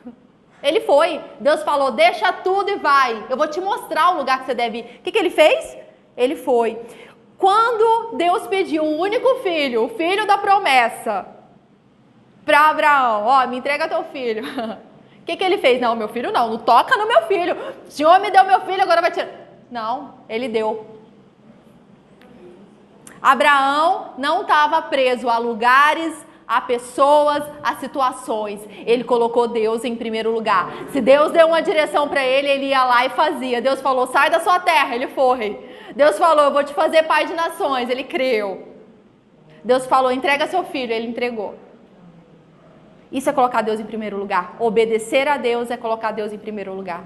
Ele 0.61 0.81
foi. 0.81 1.19
Deus 1.39 1.63
falou: 1.63 1.91
Deixa 1.91 2.31
tudo 2.31 2.69
e 2.69 2.75
vai. 2.75 3.25
Eu 3.29 3.35
vou 3.35 3.47
te 3.47 3.59
mostrar 3.59 4.11
o 4.11 4.17
lugar 4.17 4.39
que 4.39 4.45
você 4.45 4.53
deve 4.53 4.79
ir. 4.79 4.97
O 4.99 5.01
que, 5.01 5.11
que 5.11 5.17
ele 5.17 5.31
fez? 5.31 5.75
Ele 6.15 6.35
foi. 6.35 6.79
Quando 7.37 8.15
Deus 8.15 8.45
pediu 8.45 8.83
o 8.83 8.99
único 8.99 9.39
filho, 9.41 9.85
o 9.85 9.89
filho 9.89 10.27
da 10.27 10.37
promessa, 10.37 11.25
para 12.45 12.69
Abraão: 12.69 13.25
Ó, 13.25 13.47
me 13.47 13.57
entrega 13.57 13.87
teu 13.87 14.03
filho. 14.05 14.43
O 15.21 15.23
que, 15.23 15.37
que 15.37 15.43
ele 15.43 15.59
fez? 15.59 15.79
Não, 15.79 15.95
meu 15.95 16.09
filho 16.09 16.31
não, 16.31 16.49
não 16.49 16.57
toca 16.57 16.97
no 16.97 17.07
meu 17.07 17.21
filho. 17.27 17.55
O 17.87 17.91
Senhor 17.91 18.19
me 18.19 18.31
deu 18.31 18.43
meu 18.43 18.61
filho, 18.61 18.81
agora 18.81 19.01
vai 19.01 19.11
tirar. 19.11 19.40
Não, 19.71 20.15
ele 20.27 20.49
deu. 20.49 20.85
Abraão 23.21 24.13
não 24.17 24.41
estava 24.41 24.81
preso 24.81 25.29
a 25.29 25.37
lugares, 25.37 26.13
a 26.45 26.59
pessoas, 26.59 27.41
a 27.63 27.75
situações. 27.75 28.59
Ele 28.85 29.05
colocou 29.05 29.47
Deus 29.47 29.85
em 29.85 29.95
primeiro 29.95 30.31
lugar. 30.31 30.69
Se 30.91 30.99
Deus 30.99 31.31
deu 31.31 31.47
uma 31.47 31.61
direção 31.61 32.09
para 32.09 32.25
ele, 32.25 32.49
ele 32.49 32.65
ia 32.65 32.83
lá 32.83 33.05
e 33.05 33.09
fazia. 33.09 33.61
Deus 33.61 33.79
falou: 33.79 34.07
sai 34.07 34.29
da 34.29 34.41
sua 34.41 34.59
terra, 34.59 34.93
ele 34.93 35.07
foi. 35.07 35.57
Deus 35.95 36.17
falou: 36.17 36.43
eu 36.45 36.51
vou 36.51 36.65
te 36.65 36.73
fazer 36.73 37.03
pai 37.03 37.25
de 37.25 37.33
nações, 37.33 37.89
ele 37.89 38.03
creu. 38.03 38.67
Deus 39.63 39.85
falou: 39.85 40.11
entrega 40.11 40.47
seu 40.47 40.65
filho, 40.65 40.91
ele 40.91 41.07
entregou. 41.07 41.55
Isso 43.09 43.29
é 43.29 43.33
colocar 43.33 43.61
Deus 43.61 43.79
em 43.79 43.85
primeiro 43.85 44.17
lugar. 44.17 44.55
Obedecer 44.59 45.27
a 45.29 45.37
Deus 45.37 45.71
é 45.71 45.77
colocar 45.77 46.11
Deus 46.11 46.33
em 46.33 46.37
primeiro 46.37 46.73
lugar. 46.73 47.03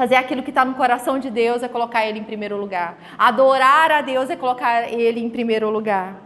Fazer 0.00 0.14
aquilo 0.14 0.42
que 0.42 0.48
está 0.48 0.64
no 0.64 0.76
coração 0.76 1.18
de 1.18 1.28
Deus 1.28 1.62
é 1.62 1.68
colocar 1.68 2.06
Ele 2.06 2.18
em 2.18 2.24
primeiro 2.24 2.56
lugar. 2.56 2.96
Adorar 3.18 3.92
a 3.92 4.00
Deus 4.00 4.30
é 4.30 4.34
colocar 4.34 4.90
Ele 4.90 5.20
em 5.20 5.28
primeiro 5.28 5.68
lugar. 5.68 6.16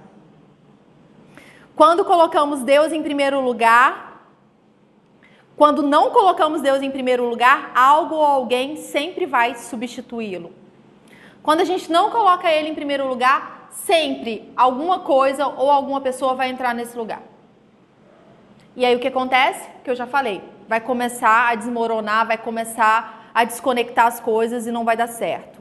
Quando 1.74 2.04
colocamos 2.04 2.62
Deus 2.62 2.92
em 2.92 3.02
primeiro 3.02 3.40
lugar, 3.40 4.28
quando 5.56 5.82
não 5.82 6.12
colocamos 6.12 6.62
Deus 6.62 6.82
em 6.82 6.90
primeiro 6.92 7.28
lugar, 7.28 7.72
algo 7.74 8.14
ou 8.14 8.24
alguém 8.24 8.76
sempre 8.76 9.26
vai 9.26 9.56
substituí-lo. 9.56 10.52
Quando 11.42 11.62
a 11.62 11.64
gente 11.64 11.90
não 11.90 12.10
coloca 12.10 12.48
ele 12.48 12.68
em 12.68 12.76
primeiro 12.76 13.08
lugar, 13.08 13.70
sempre 13.72 14.52
alguma 14.56 15.00
coisa 15.00 15.48
ou 15.48 15.68
alguma 15.68 16.00
pessoa 16.00 16.34
vai 16.34 16.48
entrar 16.48 16.76
nesse 16.76 16.96
lugar. 16.96 17.22
E 18.76 18.84
aí 18.84 18.94
o 18.94 19.00
que 19.00 19.08
acontece? 19.08 19.68
Que 19.82 19.90
eu 19.90 19.96
já 19.96 20.06
falei, 20.06 20.44
vai 20.68 20.80
começar 20.80 21.48
a 21.48 21.56
desmoronar, 21.56 22.24
vai 22.24 22.38
começar 22.38 23.23
a 23.34 23.44
desconectar 23.44 24.06
as 24.06 24.20
coisas 24.20 24.66
e 24.66 24.70
não 24.70 24.84
vai 24.84 24.96
dar 24.96 25.08
certo. 25.08 25.60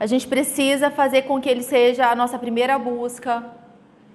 A 0.00 0.06
gente 0.06 0.26
precisa 0.26 0.90
fazer 0.90 1.22
com 1.22 1.40
que 1.40 1.48
ele 1.48 1.62
seja 1.62 2.08
a 2.08 2.16
nossa 2.16 2.36
primeira 2.36 2.76
busca, 2.76 3.44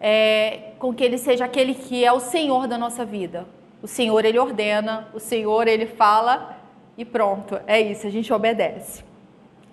é, 0.01 0.71
com 0.77 0.93
que 0.93 1.03
ele 1.03 1.17
seja 1.17 1.45
aquele 1.45 1.73
que 1.73 2.03
é 2.03 2.11
o 2.11 2.19
Senhor 2.19 2.67
da 2.67 2.77
nossa 2.77 3.05
vida. 3.05 3.47
O 3.81 3.87
Senhor, 3.87 4.25
ele 4.25 4.37
ordena, 4.37 5.07
o 5.13 5.19
Senhor, 5.19 5.67
ele 5.67 5.85
fala 5.85 6.57
e 6.97 7.05
pronto, 7.05 7.59
é 7.67 7.79
isso, 7.79 8.05
a 8.05 8.09
gente 8.09 8.33
obedece. 8.33 9.03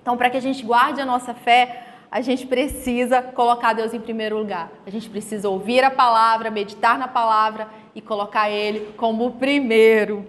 Então, 0.01 0.17
para 0.17 0.29
que 0.31 0.37
a 0.37 0.41
gente 0.41 0.63
guarde 0.65 1.01
a 1.01 1.07
nossa 1.07 1.33
fé, 1.33 1.87
a 2.11 2.21
gente 2.21 2.47
precisa 2.47 3.23
colocar 3.23 3.73
Deus 3.73 3.93
em 3.93 3.99
primeiro 3.99 4.39
lugar. 4.39 4.71
A 4.87 4.91
gente 4.91 5.09
precisa 5.11 5.49
ouvir 5.49 5.83
a 5.83 5.91
palavra, 5.91 6.51
meditar 6.51 6.97
na 6.97 7.09
palavra 7.09 7.67
e 7.95 8.01
colocar 8.01 8.49
Ele 8.49 8.93
como 8.97 9.27
o 9.27 9.33
primeiro, 9.33 10.25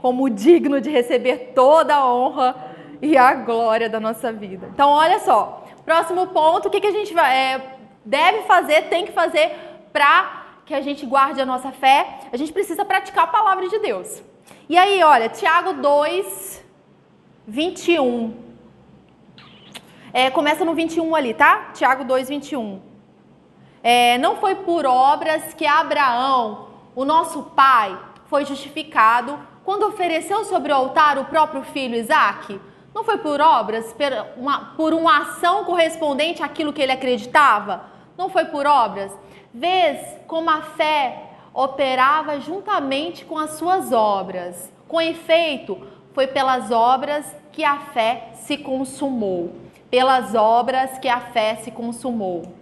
como 0.00 0.30
digno 0.30 0.80
de 0.80 0.90
receber 0.90 1.52
toda 1.54 1.94
a 1.94 2.12
honra 2.12 2.54
e 3.00 3.16
a 3.16 3.34
glória 3.34 3.88
da 3.88 4.00
nossa 4.00 4.32
vida. 4.32 4.68
Então, 4.72 4.90
olha 4.90 5.18
só, 5.20 5.64
próximo 5.84 6.26
ponto, 6.28 6.68
o 6.68 6.70
que, 6.70 6.80
que 6.80 6.86
a 6.86 6.92
gente 6.92 7.12
vai, 7.14 7.36
é, 7.36 7.76
deve 8.04 8.42
fazer, 8.42 8.82
tem 8.88 9.06
que 9.06 9.12
fazer 9.12 9.52
para 9.92 10.46
que 10.64 10.74
a 10.74 10.80
gente 10.80 11.06
guarde 11.06 11.40
a 11.40 11.46
nossa 11.46 11.72
fé, 11.72 12.20
a 12.30 12.36
gente 12.36 12.52
precisa 12.52 12.84
praticar 12.84 13.24
a 13.24 13.28
palavra 13.28 13.68
de 13.68 13.78
Deus. 13.78 14.22
E 14.68 14.76
aí, 14.76 15.02
olha, 15.02 15.28
Tiago 15.28 15.72
2, 15.74 16.64
21. 17.46 18.34
É, 20.12 20.30
começa 20.30 20.64
no 20.64 20.74
21 20.74 21.14
ali, 21.14 21.32
tá? 21.32 21.70
Tiago 21.72 22.04
2, 22.04 22.28
21. 22.28 22.82
É, 23.82 24.18
não 24.18 24.36
foi 24.36 24.56
por 24.56 24.84
obras 24.84 25.54
que 25.54 25.66
Abraão, 25.66 26.68
o 26.94 27.04
nosso 27.04 27.44
pai, 27.44 27.98
foi 28.26 28.44
justificado 28.44 29.38
quando 29.68 29.86
ofereceu 29.86 30.46
sobre 30.46 30.72
o 30.72 30.74
altar 30.74 31.18
o 31.18 31.26
próprio 31.26 31.62
filho 31.62 31.94
Isaque? 31.94 32.58
Não 32.94 33.04
foi 33.04 33.18
por 33.18 33.38
obras, 33.38 33.94
por 34.78 34.94
uma 34.94 35.18
ação 35.18 35.62
correspondente 35.66 36.42
àquilo 36.42 36.72
que 36.72 36.80
ele 36.80 36.92
acreditava? 36.92 37.84
não 38.16 38.30
foi 38.30 38.46
por 38.46 38.66
obras? 38.66 39.12
Vês 39.52 39.98
como 40.26 40.48
a 40.48 40.62
fé 40.62 41.22
operava 41.52 42.40
juntamente 42.40 43.26
com 43.26 43.36
as 43.36 43.58
suas 43.58 43.92
obras. 43.92 44.72
Com 44.88 45.02
efeito, 45.02 45.78
foi 46.14 46.26
pelas 46.26 46.70
obras 46.70 47.26
que 47.52 47.62
a 47.62 47.76
fé 47.92 48.30
se 48.36 48.56
consumou. 48.56 49.52
Pelas 49.90 50.34
obras 50.34 50.98
que 50.98 51.10
a 51.10 51.20
fé 51.20 51.56
se 51.56 51.70
consumou. 51.70 52.57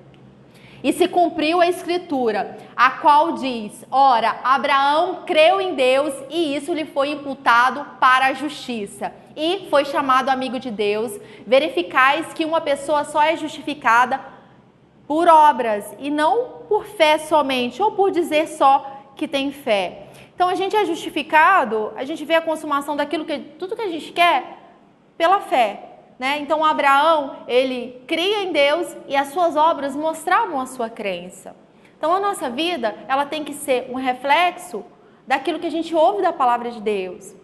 E 0.83 0.93
se 0.93 1.09
cumpriu 1.09 1.61
a 1.61 1.67
escritura, 1.67 2.57
a 2.77 2.91
qual 2.91 3.33
diz: 3.33 3.85
Ora, 3.91 4.37
Abraão 4.45 5.23
creu 5.27 5.61
em 5.61 5.75
Deus 5.75 6.15
e 6.29 6.55
isso 6.55 6.73
lhe 6.73 6.85
foi 6.85 7.11
imputado 7.11 7.85
para 7.99 8.27
a 8.27 8.33
justiça. 8.33 9.13
E 9.35 9.67
foi 9.71 9.85
chamado 9.85 10.29
amigo 10.29 10.59
de 10.59 10.71
Deus. 10.71 11.19
Verificais 11.47 12.33
que 12.33 12.45
uma 12.45 12.61
pessoa 12.61 13.05
só 13.05 13.23
é 13.23 13.37
justificada 13.37 14.21
por 15.07 15.29
obras 15.29 15.95
e 15.99 16.11
não 16.11 16.65
por 16.69 16.85
fé 16.85 17.19
somente, 17.19 17.83
ou 17.83 17.93
por 17.93 18.11
dizer 18.11 18.49
só 18.49 18.85
que 19.15 19.29
tem 19.29 19.53
fé. 19.53 20.09
Então 20.35 20.49
a 20.49 20.55
gente 20.55 20.77
é 20.77 20.85
justificado, 20.85 21.93
a 21.97 22.05
gente 22.05 22.25
vê 22.25 22.35
a 22.35 22.43
consumação 22.43 22.95
daquilo 22.97 23.25
que 23.25 23.39
tudo 23.39 23.75
que 23.75 23.83
a 23.83 23.89
gente 23.89 24.13
quer 24.13 24.59
pela 25.17 25.41
fé, 25.41 25.96
né? 26.19 26.39
Então 26.41 26.65
Abraão, 26.65 27.37
ele 27.47 28.03
cria 28.07 28.43
em 28.43 28.53
Deus 28.53 28.97
e 29.07 29.15
as 29.17 29.29
suas 29.29 29.57
obras 29.57 29.95
mostravam 29.95 30.61
a 30.61 30.67
sua 30.67 30.89
crença. 30.89 31.55
Então 31.99 32.15
a 32.15 32.21
nossa 32.21 32.51
vida, 32.51 32.95
ela 33.09 33.27
tem 33.27 33.45
que 33.45 33.55
ser 33.55 33.89
um 33.91 33.95
reflexo 33.95 34.85
daquilo 35.27 35.59
que 35.59 35.67
a 35.67 35.71
gente 35.71 35.95
ouve 35.95 36.23
da 36.23 36.33
palavra 36.33 36.71
de 36.71 36.81
Deus. 36.81 37.35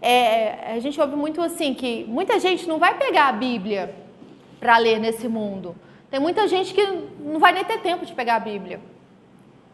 É, 0.00 0.72
a 0.74 0.78
gente 0.80 1.00
ouve 1.00 1.14
muito 1.14 1.40
assim 1.40 1.74
que 1.74 2.04
muita 2.08 2.38
gente 2.40 2.66
não 2.68 2.78
vai 2.78 2.96
pegar 2.98 3.28
a 3.28 3.32
Bíblia 3.32 3.94
para 4.58 4.76
ler 4.78 4.98
nesse 4.98 5.28
mundo. 5.28 5.76
Tem 6.10 6.20
muita 6.20 6.46
gente 6.46 6.74
que 6.74 6.84
não 7.20 7.38
vai 7.38 7.52
nem 7.52 7.64
ter 7.64 7.80
tempo 7.80 8.04
de 8.04 8.12
pegar 8.12 8.36
a 8.36 8.40
Bíblia. 8.40 8.80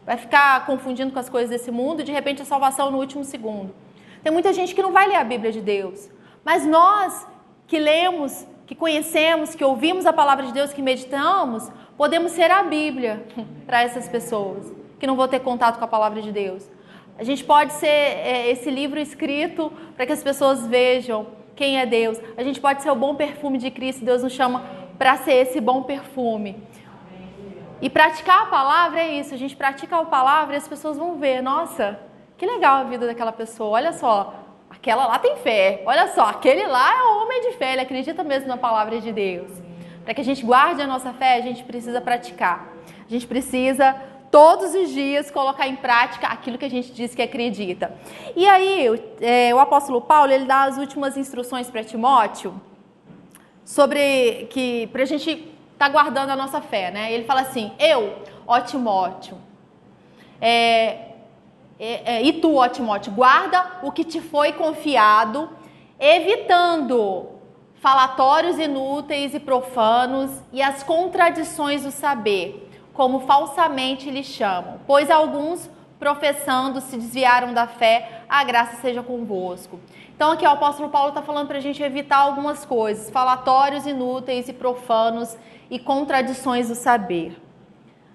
Vai 0.05 0.17
ficar 0.17 0.65
confundindo 0.65 1.11
com 1.11 1.19
as 1.19 1.29
coisas 1.29 1.49
desse 1.49 1.69
mundo 1.69 2.01
e 2.01 2.03
de 2.03 2.11
repente 2.11 2.41
a 2.41 2.45
salvação 2.45 2.89
no 2.89 2.97
último 2.97 3.23
segundo. 3.23 3.73
Tem 4.23 4.31
muita 4.31 4.53
gente 4.53 4.73
que 4.73 4.81
não 4.81 4.91
vai 4.91 5.07
ler 5.07 5.15
a 5.15 5.23
Bíblia 5.23 5.51
de 5.51 5.61
Deus. 5.61 6.09
Mas 6.43 6.65
nós 6.65 7.27
que 7.69 7.77
lemos, 7.79 8.47
que 8.65 8.73
conhecemos, 8.73 9.53
que 9.53 9.63
ouvimos 9.63 10.07
a 10.07 10.11
palavra 10.11 10.45
de 10.47 10.51
Deus, 10.51 10.73
que 10.73 10.81
meditamos, 10.81 11.71
podemos 11.95 12.31
ser 12.31 12.49
a 12.49 12.63
Bíblia 12.63 13.25
para 13.65 13.83
essas 13.83 14.09
pessoas 14.09 14.73
que 14.99 15.05
não 15.07 15.15
vão 15.15 15.27
ter 15.27 15.39
contato 15.39 15.77
com 15.77 15.85
a 15.85 15.87
palavra 15.87 16.21
de 16.21 16.31
Deus. 16.31 16.69
A 17.17 17.23
gente 17.23 17.43
pode 17.43 17.71
ser 17.73 17.87
é, 17.87 18.49
esse 18.49 18.71
livro 18.71 18.99
escrito 18.99 19.71
para 19.95 20.05
que 20.05 20.11
as 20.11 20.23
pessoas 20.23 20.65
vejam 20.65 21.27
quem 21.55 21.79
é 21.79 21.85
Deus. 21.85 22.19
A 22.35 22.43
gente 22.43 22.59
pode 22.59 22.81
ser 22.81 22.89
o 22.89 22.95
bom 22.95 23.13
perfume 23.15 23.57
de 23.57 23.69
Cristo. 23.69 24.03
Deus 24.03 24.23
nos 24.23 24.33
chama 24.33 24.63
para 24.97 25.15
ser 25.17 25.33
esse 25.33 25.61
bom 25.61 25.83
perfume. 25.83 26.61
E 27.81 27.89
praticar 27.89 28.43
a 28.43 28.45
palavra 28.47 28.99
é 28.99 29.19
isso. 29.19 29.33
A 29.33 29.37
gente 29.37 29.55
pratica 29.55 29.97
a 29.97 30.05
palavra 30.05 30.55
e 30.55 30.57
as 30.57 30.67
pessoas 30.67 30.97
vão 30.97 31.19
ver. 31.19 31.41
Nossa, 31.41 31.99
que 32.37 32.45
legal 32.45 32.77
a 32.77 32.83
vida 32.83 33.05
daquela 33.05 33.31
pessoa. 33.31 33.69
Olha 33.71 33.93
só, 33.93 34.33
aquela 34.79 35.05
lá 35.05 35.19
tem 35.19 35.37
fé. 35.37 35.83
Olha 35.85 36.07
só, 36.09 36.25
aquele 36.25 36.65
lá 36.65 36.97
é 36.97 37.03
um 37.03 37.23
homem 37.23 37.41
de 37.41 37.57
fé. 37.57 37.73
Ele 37.73 37.81
acredita 37.81 38.23
mesmo 38.23 38.47
na 38.47 38.57
palavra 38.57 38.99
de 38.99 39.11
Deus. 39.11 39.51
Para 40.03 40.13
que 40.13 40.21
a 40.21 40.23
gente 40.23 40.43
guarde 40.43 40.81
a 40.81 40.87
nossa 40.87 41.13
fé, 41.13 41.35
a 41.35 41.41
gente 41.41 41.63
precisa 41.63 42.01
praticar. 42.01 42.73
A 43.05 43.09
gente 43.09 43.27
precisa 43.27 43.95
todos 44.31 44.73
os 44.73 44.89
dias 44.89 45.29
colocar 45.29 45.67
em 45.67 45.75
prática 45.75 46.27
aquilo 46.27 46.57
que 46.57 46.65
a 46.65 46.69
gente 46.69 46.91
diz 46.91 47.13
que 47.13 47.21
acredita. 47.21 47.93
E 48.35 48.47
aí, 48.47 49.01
é, 49.21 49.53
o 49.53 49.59
apóstolo 49.59 50.01
Paulo 50.01 50.31
ele 50.31 50.45
dá 50.45 50.63
as 50.63 50.77
últimas 50.77 51.17
instruções 51.17 51.69
para 51.69 51.83
Timóteo 51.83 52.59
sobre 53.65 54.47
que 54.49 54.87
para 54.87 55.03
a 55.03 55.05
gente 55.05 55.31
estar 55.31 55.47
tá 55.77 55.89
guardando 55.89 56.29
a 56.29 56.35
nossa 56.35 56.61
fé, 56.61 56.91
né? 56.91 57.11
Ele 57.11 57.23
fala 57.23 57.41
assim: 57.41 57.71
eu, 57.79 58.15
ó 58.47 58.59
Timóteo, 58.59 59.37
é, 60.41 61.08
é, 61.79 62.17
é, 62.17 62.23
e 62.23 62.33
tu, 62.33 62.55
ó 62.55 62.67
Timóteo, 62.67 63.13
guarda 63.13 63.79
o 63.83 63.91
que 63.91 64.03
te 64.03 64.19
foi 64.19 64.51
confiado, 64.51 65.49
evitando 65.97 67.39
falatórios 67.75 68.59
inúteis 68.59 69.33
e 69.33 69.39
profanos 69.39 70.29
e 70.51 70.61
as 70.61 70.83
contradições 70.83 71.83
do 71.83 71.91
saber 71.91 72.69
como 72.93 73.21
falsamente 73.21 74.11
lhe 74.11 74.25
chamam, 74.25 74.81
pois 74.85 75.09
alguns, 75.09 75.69
professando, 75.97 76.81
se 76.81 76.97
desviaram 76.97 77.53
da 77.53 77.65
fé, 77.65 78.23
a 78.27 78.43
graça 78.43 78.75
seja 78.81 79.01
convosco. 79.01 79.79
Então, 80.13 80.31
aqui 80.33 80.45
o 80.45 80.49
apóstolo 80.49 80.89
Paulo 80.89 81.09
está 81.09 81.21
falando 81.21 81.47
para 81.47 81.59
a 81.59 81.61
gente 81.61 81.81
evitar 81.81 82.17
algumas 82.17 82.65
coisas, 82.65 83.09
falatórios 83.09 83.87
inúteis 83.87 84.49
e 84.49 84.53
profanos 84.53 85.37
e 85.71 85.79
contradições 85.79 86.67
do 86.67 86.75
saber. 86.75 87.41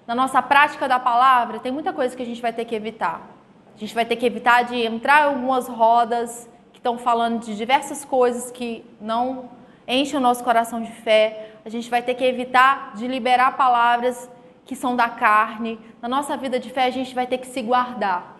Na 0.05 0.13
nossa 0.13 0.39
prática 0.39 0.87
da 0.87 0.99
palavra, 0.99 1.57
tem 1.57 1.71
muita 1.71 1.91
coisa 1.91 2.15
que 2.15 2.21
a 2.21 2.25
gente 2.25 2.41
vai 2.41 2.53
ter 2.53 2.65
que 2.65 2.75
evitar. 2.75 3.34
A 3.75 3.77
gente 3.77 3.93
vai 3.93 4.05
ter 4.05 4.15
que 4.15 4.25
evitar 4.25 4.63
de 4.63 4.75
entrar 4.75 5.23
em 5.23 5.25
algumas 5.25 5.67
rodas 5.67 6.49
que 6.71 6.79
estão 6.79 6.97
falando 6.97 7.41
de 7.41 7.57
diversas 7.57 8.05
coisas 8.05 8.49
que 8.49 8.85
não 9.01 9.49
enchem 9.85 10.17
o 10.17 10.21
nosso 10.21 10.43
coração 10.43 10.81
de 10.81 10.91
fé. 10.91 11.51
A 11.65 11.69
gente 11.69 11.89
vai 11.89 12.01
ter 12.01 12.13
que 12.13 12.23
evitar 12.23 12.93
de 12.95 13.05
liberar 13.05 13.57
palavras 13.57 14.29
que 14.65 14.75
são 14.77 14.95
da 14.95 15.09
carne. 15.09 15.77
Na 16.01 16.07
nossa 16.07 16.37
vida 16.37 16.57
de 16.57 16.69
fé, 16.69 16.85
a 16.85 16.89
gente 16.89 17.13
vai 17.13 17.27
ter 17.27 17.37
que 17.37 17.47
se 17.47 17.61
guardar 17.61 18.37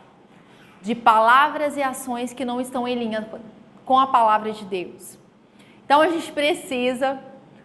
de 0.81 0.95
palavras 0.95 1.75
e 1.75 1.83
ações 1.83 2.31
que 2.31 2.45
não 2.45 2.61
estão 2.61 2.87
em 2.87 2.95
linha 2.95 3.27
com 3.85 3.99
a 3.99 4.07
palavra 4.07 4.51
de 4.51 4.63
Deus. 4.63 5.17
Então 5.85 5.99
a 5.99 6.07
gente 6.07 6.31
precisa 6.31 7.19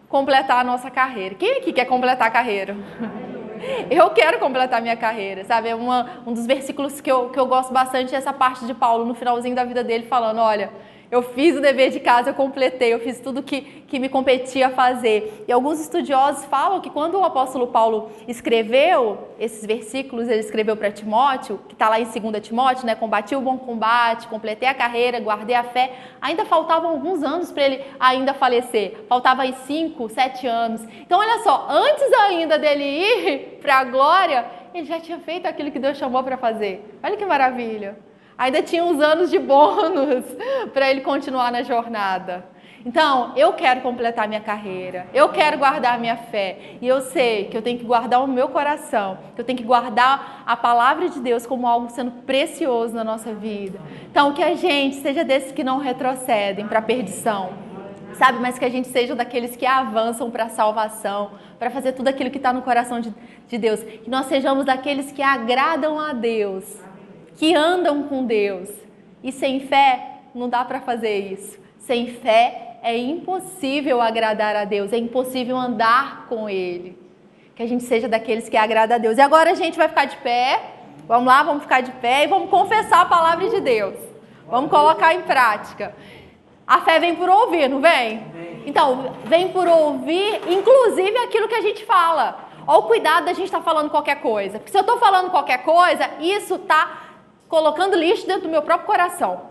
completar 0.09 0.59
a 0.59 0.65
nossa 0.65 0.91
carreira. 0.91 1.37
Quem 1.37 1.59
aqui 1.59 1.73
quer 1.73 1.85
completar 1.85 2.27
a 2.27 2.31
carreira? 2.31 2.77
Eu 3.91 4.11
quero 4.11 4.39
completar 4.39 4.81
minha 4.81 4.97
carreira, 4.97 5.45
sabe? 5.45 5.69
É 5.69 5.75
uma, 5.75 6.23
um 6.27 6.33
dos 6.33 6.47
versículos 6.47 7.01
que 7.01 7.11
eu, 7.11 7.31
que 7.31 7.39
eu 7.39 7.47
gosto 7.47 7.73
bastante 7.73 8.15
é 8.15 8.19
essa 8.19 8.33
parte 8.33 8.67
de 8.67 8.75
Paulo 8.75 9.05
no 9.05 9.15
finalzinho 9.15 9.55
da 9.55 9.65
vida 9.65 9.85
dele, 9.85 10.07
falando: 10.07 10.39
olha, 10.39 10.71
eu 11.11 11.23
fiz 11.23 11.57
o 11.57 11.61
dever 11.61 11.91
de 11.91 11.99
casa, 11.99 12.31
eu 12.31 12.35
completei, 12.35 12.95
eu 12.95 13.01
fiz 13.01 13.19
tudo 13.19 13.43
que, 13.43 13.63
que 13.89 13.99
me 13.99 14.09
competia 14.09 14.71
fazer. 14.71 15.45
E 15.49 15.53
alguns 15.53 15.81
estudiosos 15.81 16.45
falam 16.45 16.81
que 16.81 16.89
quando 16.89 17.19
o 17.19 17.25
apóstolo 17.25 17.67
Paulo 17.67 18.11
escreveu 18.29 19.29
esses 19.39 19.67
versículos, 19.67 20.29
ele 20.29 20.39
escreveu 20.39 20.77
para 20.77 20.93
Timóteo, 20.93 21.59
que 21.67 21.75
está 21.75 21.89
lá 21.89 21.99
em 21.99 22.05
2 22.05 22.47
Timóteo, 22.47 22.87
né? 22.87 22.95
Combati 22.95 23.35
o 23.35 23.41
bom 23.41 23.59
combate, 23.59 24.29
completei 24.29 24.69
a 24.69 24.75
carreira, 24.75 25.19
guardei 25.19 25.57
a 25.57 25.65
fé. 25.65 25.93
Ainda 26.21 26.45
faltavam 26.45 26.91
alguns 26.91 27.25
anos 27.25 27.51
para 27.51 27.65
ele 27.65 27.85
ainda 27.99 28.33
falecer. 28.33 29.05
Faltava 29.09 29.43
aí 29.43 29.53
5, 29.67 30.09
7 30.09 30.47
anos. 30.47 30.83
Então, 31.01 31.19
olha 31.19 31.43
só, 31.43 31.67
antes 31.69 32.13
ainda 32.13 32.57
dele 32.57 32.85
ir 32.85 33.59
para 33.63 33.81
a 33.81 33.85
glória, 33.85 34.45
ele 34.73 34.87
já 34.87 35.01
tinha 35.01 35.19
feito 35.19 35.47
aquilo 35.47 35.73
que 35.73 35.79
Deus 35.81 35.99
chamou 35.99 36.23
para 36.23 36.37
fazer. 36.37 36.99
Olha 37.03 37.17
que 37.17 37.27
maravilha 37.27 38.10
ainda 38.41 38.63
tinha 38.63 38.83
uns 38.83 38.99
anos 39.03 39.29
de 39.29 39.39
bônus 39.39 40.25
para 40.73 40.91
ele 40.91 41.03
continuar 41.03 41.53
na 41.53 41.63
jornada. 41.63 42.43
Então, 42.87 43.35
eu 43.37 43.53
quero 43.53 43.83
completar 43.83 44.27
minha 44.27 44.41
carreira, 44.41 45.07
eu 45.13 45.29
quero 45.29 45.59
guardar 45.59 46.01
minha 46.01 46.17
fé, 46.17 46.77
e 46.81 46.89
eu 46.89 47.03
sei 47.03 47.45
que 47.45 47.55
eu 47.55 47.61
tenho 47.61 47.79
que 47.79 47.85
guardar 47.85 48.25
o 48.25 48.27
meu 48.27 48.49
coração, 48.49 49.19
que 49.35 49.41
eu 49.43 49.45
tenho 49.45 49.59
que 49.59 49.65
guardar 49.65 50.43
a 50.47 50.57
palavra 50.57 51.11
de 51.11 51.21
Deus 51.21 51.45
como 51.45 51.67
algo 51.67 51.91
sendo 51.91 52.11
precioso 52.23 52.95
na 52.95 53.05
nossa 53.05 53.35
vida. 53.35 53.79
Então, 54.11 54.33
que 54.33 54.43
a 54.43 54.55
gente 54.55 54.97
seja 54.97 55.23
desses 55.23 55.53
que 55.53 55.63
não 55.63 55.77
retrocedem 55.77 56.67
para 56.67 56.79
a 56.79 56.83
perdição, 56.83 57.51
sabe? 58.15 58.39
Mas 58.41 58.59
que 58.59 58.65
a 58.65 58.71
gente 58.71 58.89
seja 58.89 59.15
daqueles 59.15 59.55
que 59.55 59.67
avançam 59.67 60.31
para 60.31 60.45
a 60.45 60.49
salvação, 60.49 61.33
para 61.59 61.69
fazer 61.69 61.93
tudo 61.93 62.09
aquilo 62.09 62.31
que 62.31 62.39
está 62.39 62.51
no 62.51 62.63
coração 62.63 62.99
de, 62.99 63.13
de 63.47 63.59
Deus. 63.59 63.83
Que 63.83 64.09
nós 64.09 64.25
sejamos 64.25 64.65
daqueles 64.65 65.13
que 65.13 65.21
agradam 65.21 66.01
a 66.01 66.15
Deus 66.15 66.89
que 67.41 67.55
andam 67.55 68.03
com 68.03 68.27
Deus. 68.27 68.69
E 69.25 69.33
sem 69.33 69.61
fé 69.61 70.19
não 70.35 70.47
dá 70.47 70.63
para 70.63 70.79
fazer 70.79 71.33
isso. 71.33 71.59
Sem 71.79 72.09
fé 72.09 72.77
é 72.83 72.95
impossível 72.99 73.99
agradar 73.99 74.55
a 74.55 74.67
Deus, 74.67 74.93
é 74.93 74.99
impossível 74.99 75.57
andar 75.57 76.27
com 76.29 76.51
Ele. 76.51 76.99
Que 77.57 77.63
a 77.63 77.67
gente 77.67 77.85
seja 77.85 78.07
daqueles 78.07 78.47
que 78.47 78.59
agrada 78.59 78.97
a 78.97 78.99
Deus. 78.99 79.17
E 79.17 79.23
agora 79.23 79.53
a 79.53 79.55
gente 79.55 79.79
vai 79.79 79.89
ficar 79.89 80.05
de 80.05 80.19
pé. 80.19 80.61
Vamos 81.09 81.27
lá, 81.27 81.43
vamos 81.43 81.63
ficar 81.63 81.81
de 81.81 81.91
pé 81.93 82.25
e 82.25 82.27
vamos 82.27 82.51
confessar 82.51 83.01
a 83.01 83.07
palavra 83.07 83.49
de 83.49 83.61
Deus. 83.63 83.97
Vamos 84.47 84.71
colocar 84.71 85.15
em 85.15 85.23
prática. 85.23 85.95
A 86.67 86.83
fé 86.83 86.99
vem 86.99 87.17
por 87.17 87.31
ouvir, 87.31 87.71
não 87.71 87.81
vem? 87.81 88.23
Então, 88.67 89.15
vem 89.25 89.49
por 89.49 89.67
ouvir, 89.67 90.43
inclusive 90.47 91.17
aquilo 91.17 91.49
que 91.49 91.55
a 91.55 91.63
gente 91.63 91.87
fala. 91.87 92.51
Olha 92.67 92.79
o 92.81 92.83
cuidado 92.83 93.25
da 93.25 93.33
gente 93.33 93.47
estar 93.47 93.59
tá 93.59 93.65
falando 93.65 93.89
qualquer 93.89 94.21
coisa. 94.21 94.59
Porque 94.59 94.71
se 94.71 94.77
eu 94.77 94.83
estou 94.83 94.99
falando 94.99 95.31
qualquer 95.31 95.63
coisa, 95.65 96.11
isso 96.21 96.57
está 96.57 97.10
colocando 97.51 97.97
lixo 97.97 98.27
dentro 98.27 98.43
do 98.43 98.49
meu 98.49 98.63
próprio 98.63 98.87
coração. 98.87 99.51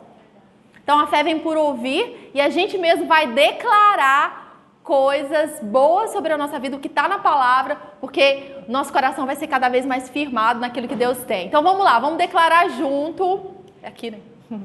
Então 0.82 0.97
a 0.97 1.06
fé 1.06 1.22
vem 1.22 1.38
por 1.38 1.56
ouvir 1.58 2.32
e 2.34 2.41
a 2.41 2.50
gente 2.50 2.78
mesmo 2.78 3.06
vai 3.06 3.28
declarar 3.28 4.47
coisas 4.82 5.60
boas 5.62 6.12
sobre 6.12 6.34
a 6.34 6.38
nossa 6.38 6.58
vida, 6.58 6.78
o 6.78 6.80
que 6.80 6.88
está 6.88 7.08
na 7.08 7.20
palavra, 7.20 7.78
porque 8.02 8.56
nosso 8.68 8.91
coração 8.91 9.28
vai 9.28 9.36
ser 9.36 9.45
cada 9.45 9.70
vez 9.70 9.86
mais 9.86 10.10
firmado 10.10 10.60
naquilo 10.60 10.88
que 10.88 10.95
Deus 10.95 11.20
tem. 11.20 11.45
Então 11.45 11.62
vamos 11.62 11.84
lá, 11.84 12.00
vamos 12.00 12.18
declarar 12.18 12.70
junto. 12.70 13.52
É 13.84 13.89
aqui, 13.89 14.10
né? 14.10 14.20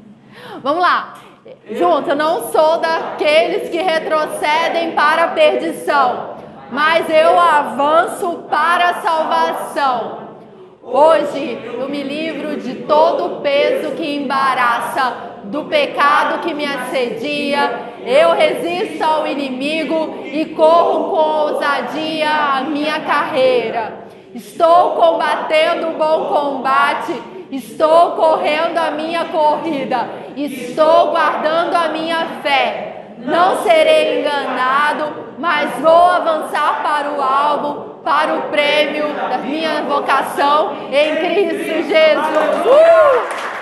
Vamos 0.63 0.83
lá. 0.83 1.15
Junto, 1.71 2.11
eu 2.11 2.17
não 2.17 2.51
sou 2.51 2.79
daqueles 2.79 3.69
que 3.69 3.81
retrocedem 3.81 4.97
para 4.97 5.25
a 5.25 5.29
perdição, 5.29 6.37
mas 6.73 7.09
eu 7.09 7.39
avanço 7.39 8.47
para 8.51 8.89
a 8.89 8.95
salvação. 8.95 10.24
Hoje 10.87 11.59
eu 11.65 11.89
me 11.89 12.03
livro 12.03 12.61
de 12.61 12.75
todo 12.83 13.25
o 13.25 13.41
peso 13.41 13.93
que 13.93 14.17
embaraça, 14.17 15.41
do 15.45 15.65
pecado 15.65 16.43
que 16.43 16.53
me 16.53 16.67
assedia. 16.67 17.95
Eu 18.05 18.33
resisto 18.33 19.03
ao 19.03 19.27
inimigo 19.27 20.19
e 20.27 20.45
corro 20.45 21.11
com 21.11 21.17
ousadia 21.17 22.29
a 22.29 22.61
minha 22.61 23.01
carreira. 23.01 24.05
Estou 24.35 24.91
combatendo 24.91 25.89
o 25.89 25.93
bom 25.93 26.27
combate, 26.27 27.19
estou 27.51 28.11
correndo 28.11 28.77
a 28.77 28.91
minha 28.91 29.25
corrida, 29.25 30.07
estou 30.37 31.13
guardando 31.13 31.75
a 31.75 31.89
minha 31.89 32.27
fé. 32.43 33.15
Não 33.19 33.63
serei 33.63 34.21
enganado, 34.21 35.15
mas 35.39 35.81
vou 35.81 36.11
avançar 36.11 36.83
para 36.83 37.11
o 37.11 37.23
alvo 37.23 37.94
para 38.05 38.35
o 38.35 38.43
prêmio 38.51 39.09
da 39.15 39.39
minha 39.39 39.83
vocação 39.83 40.77
em 40.93 41.17
Cristo 41.17 41.89
Jesus. 41.89 42.67
Uh! 42.67 43.54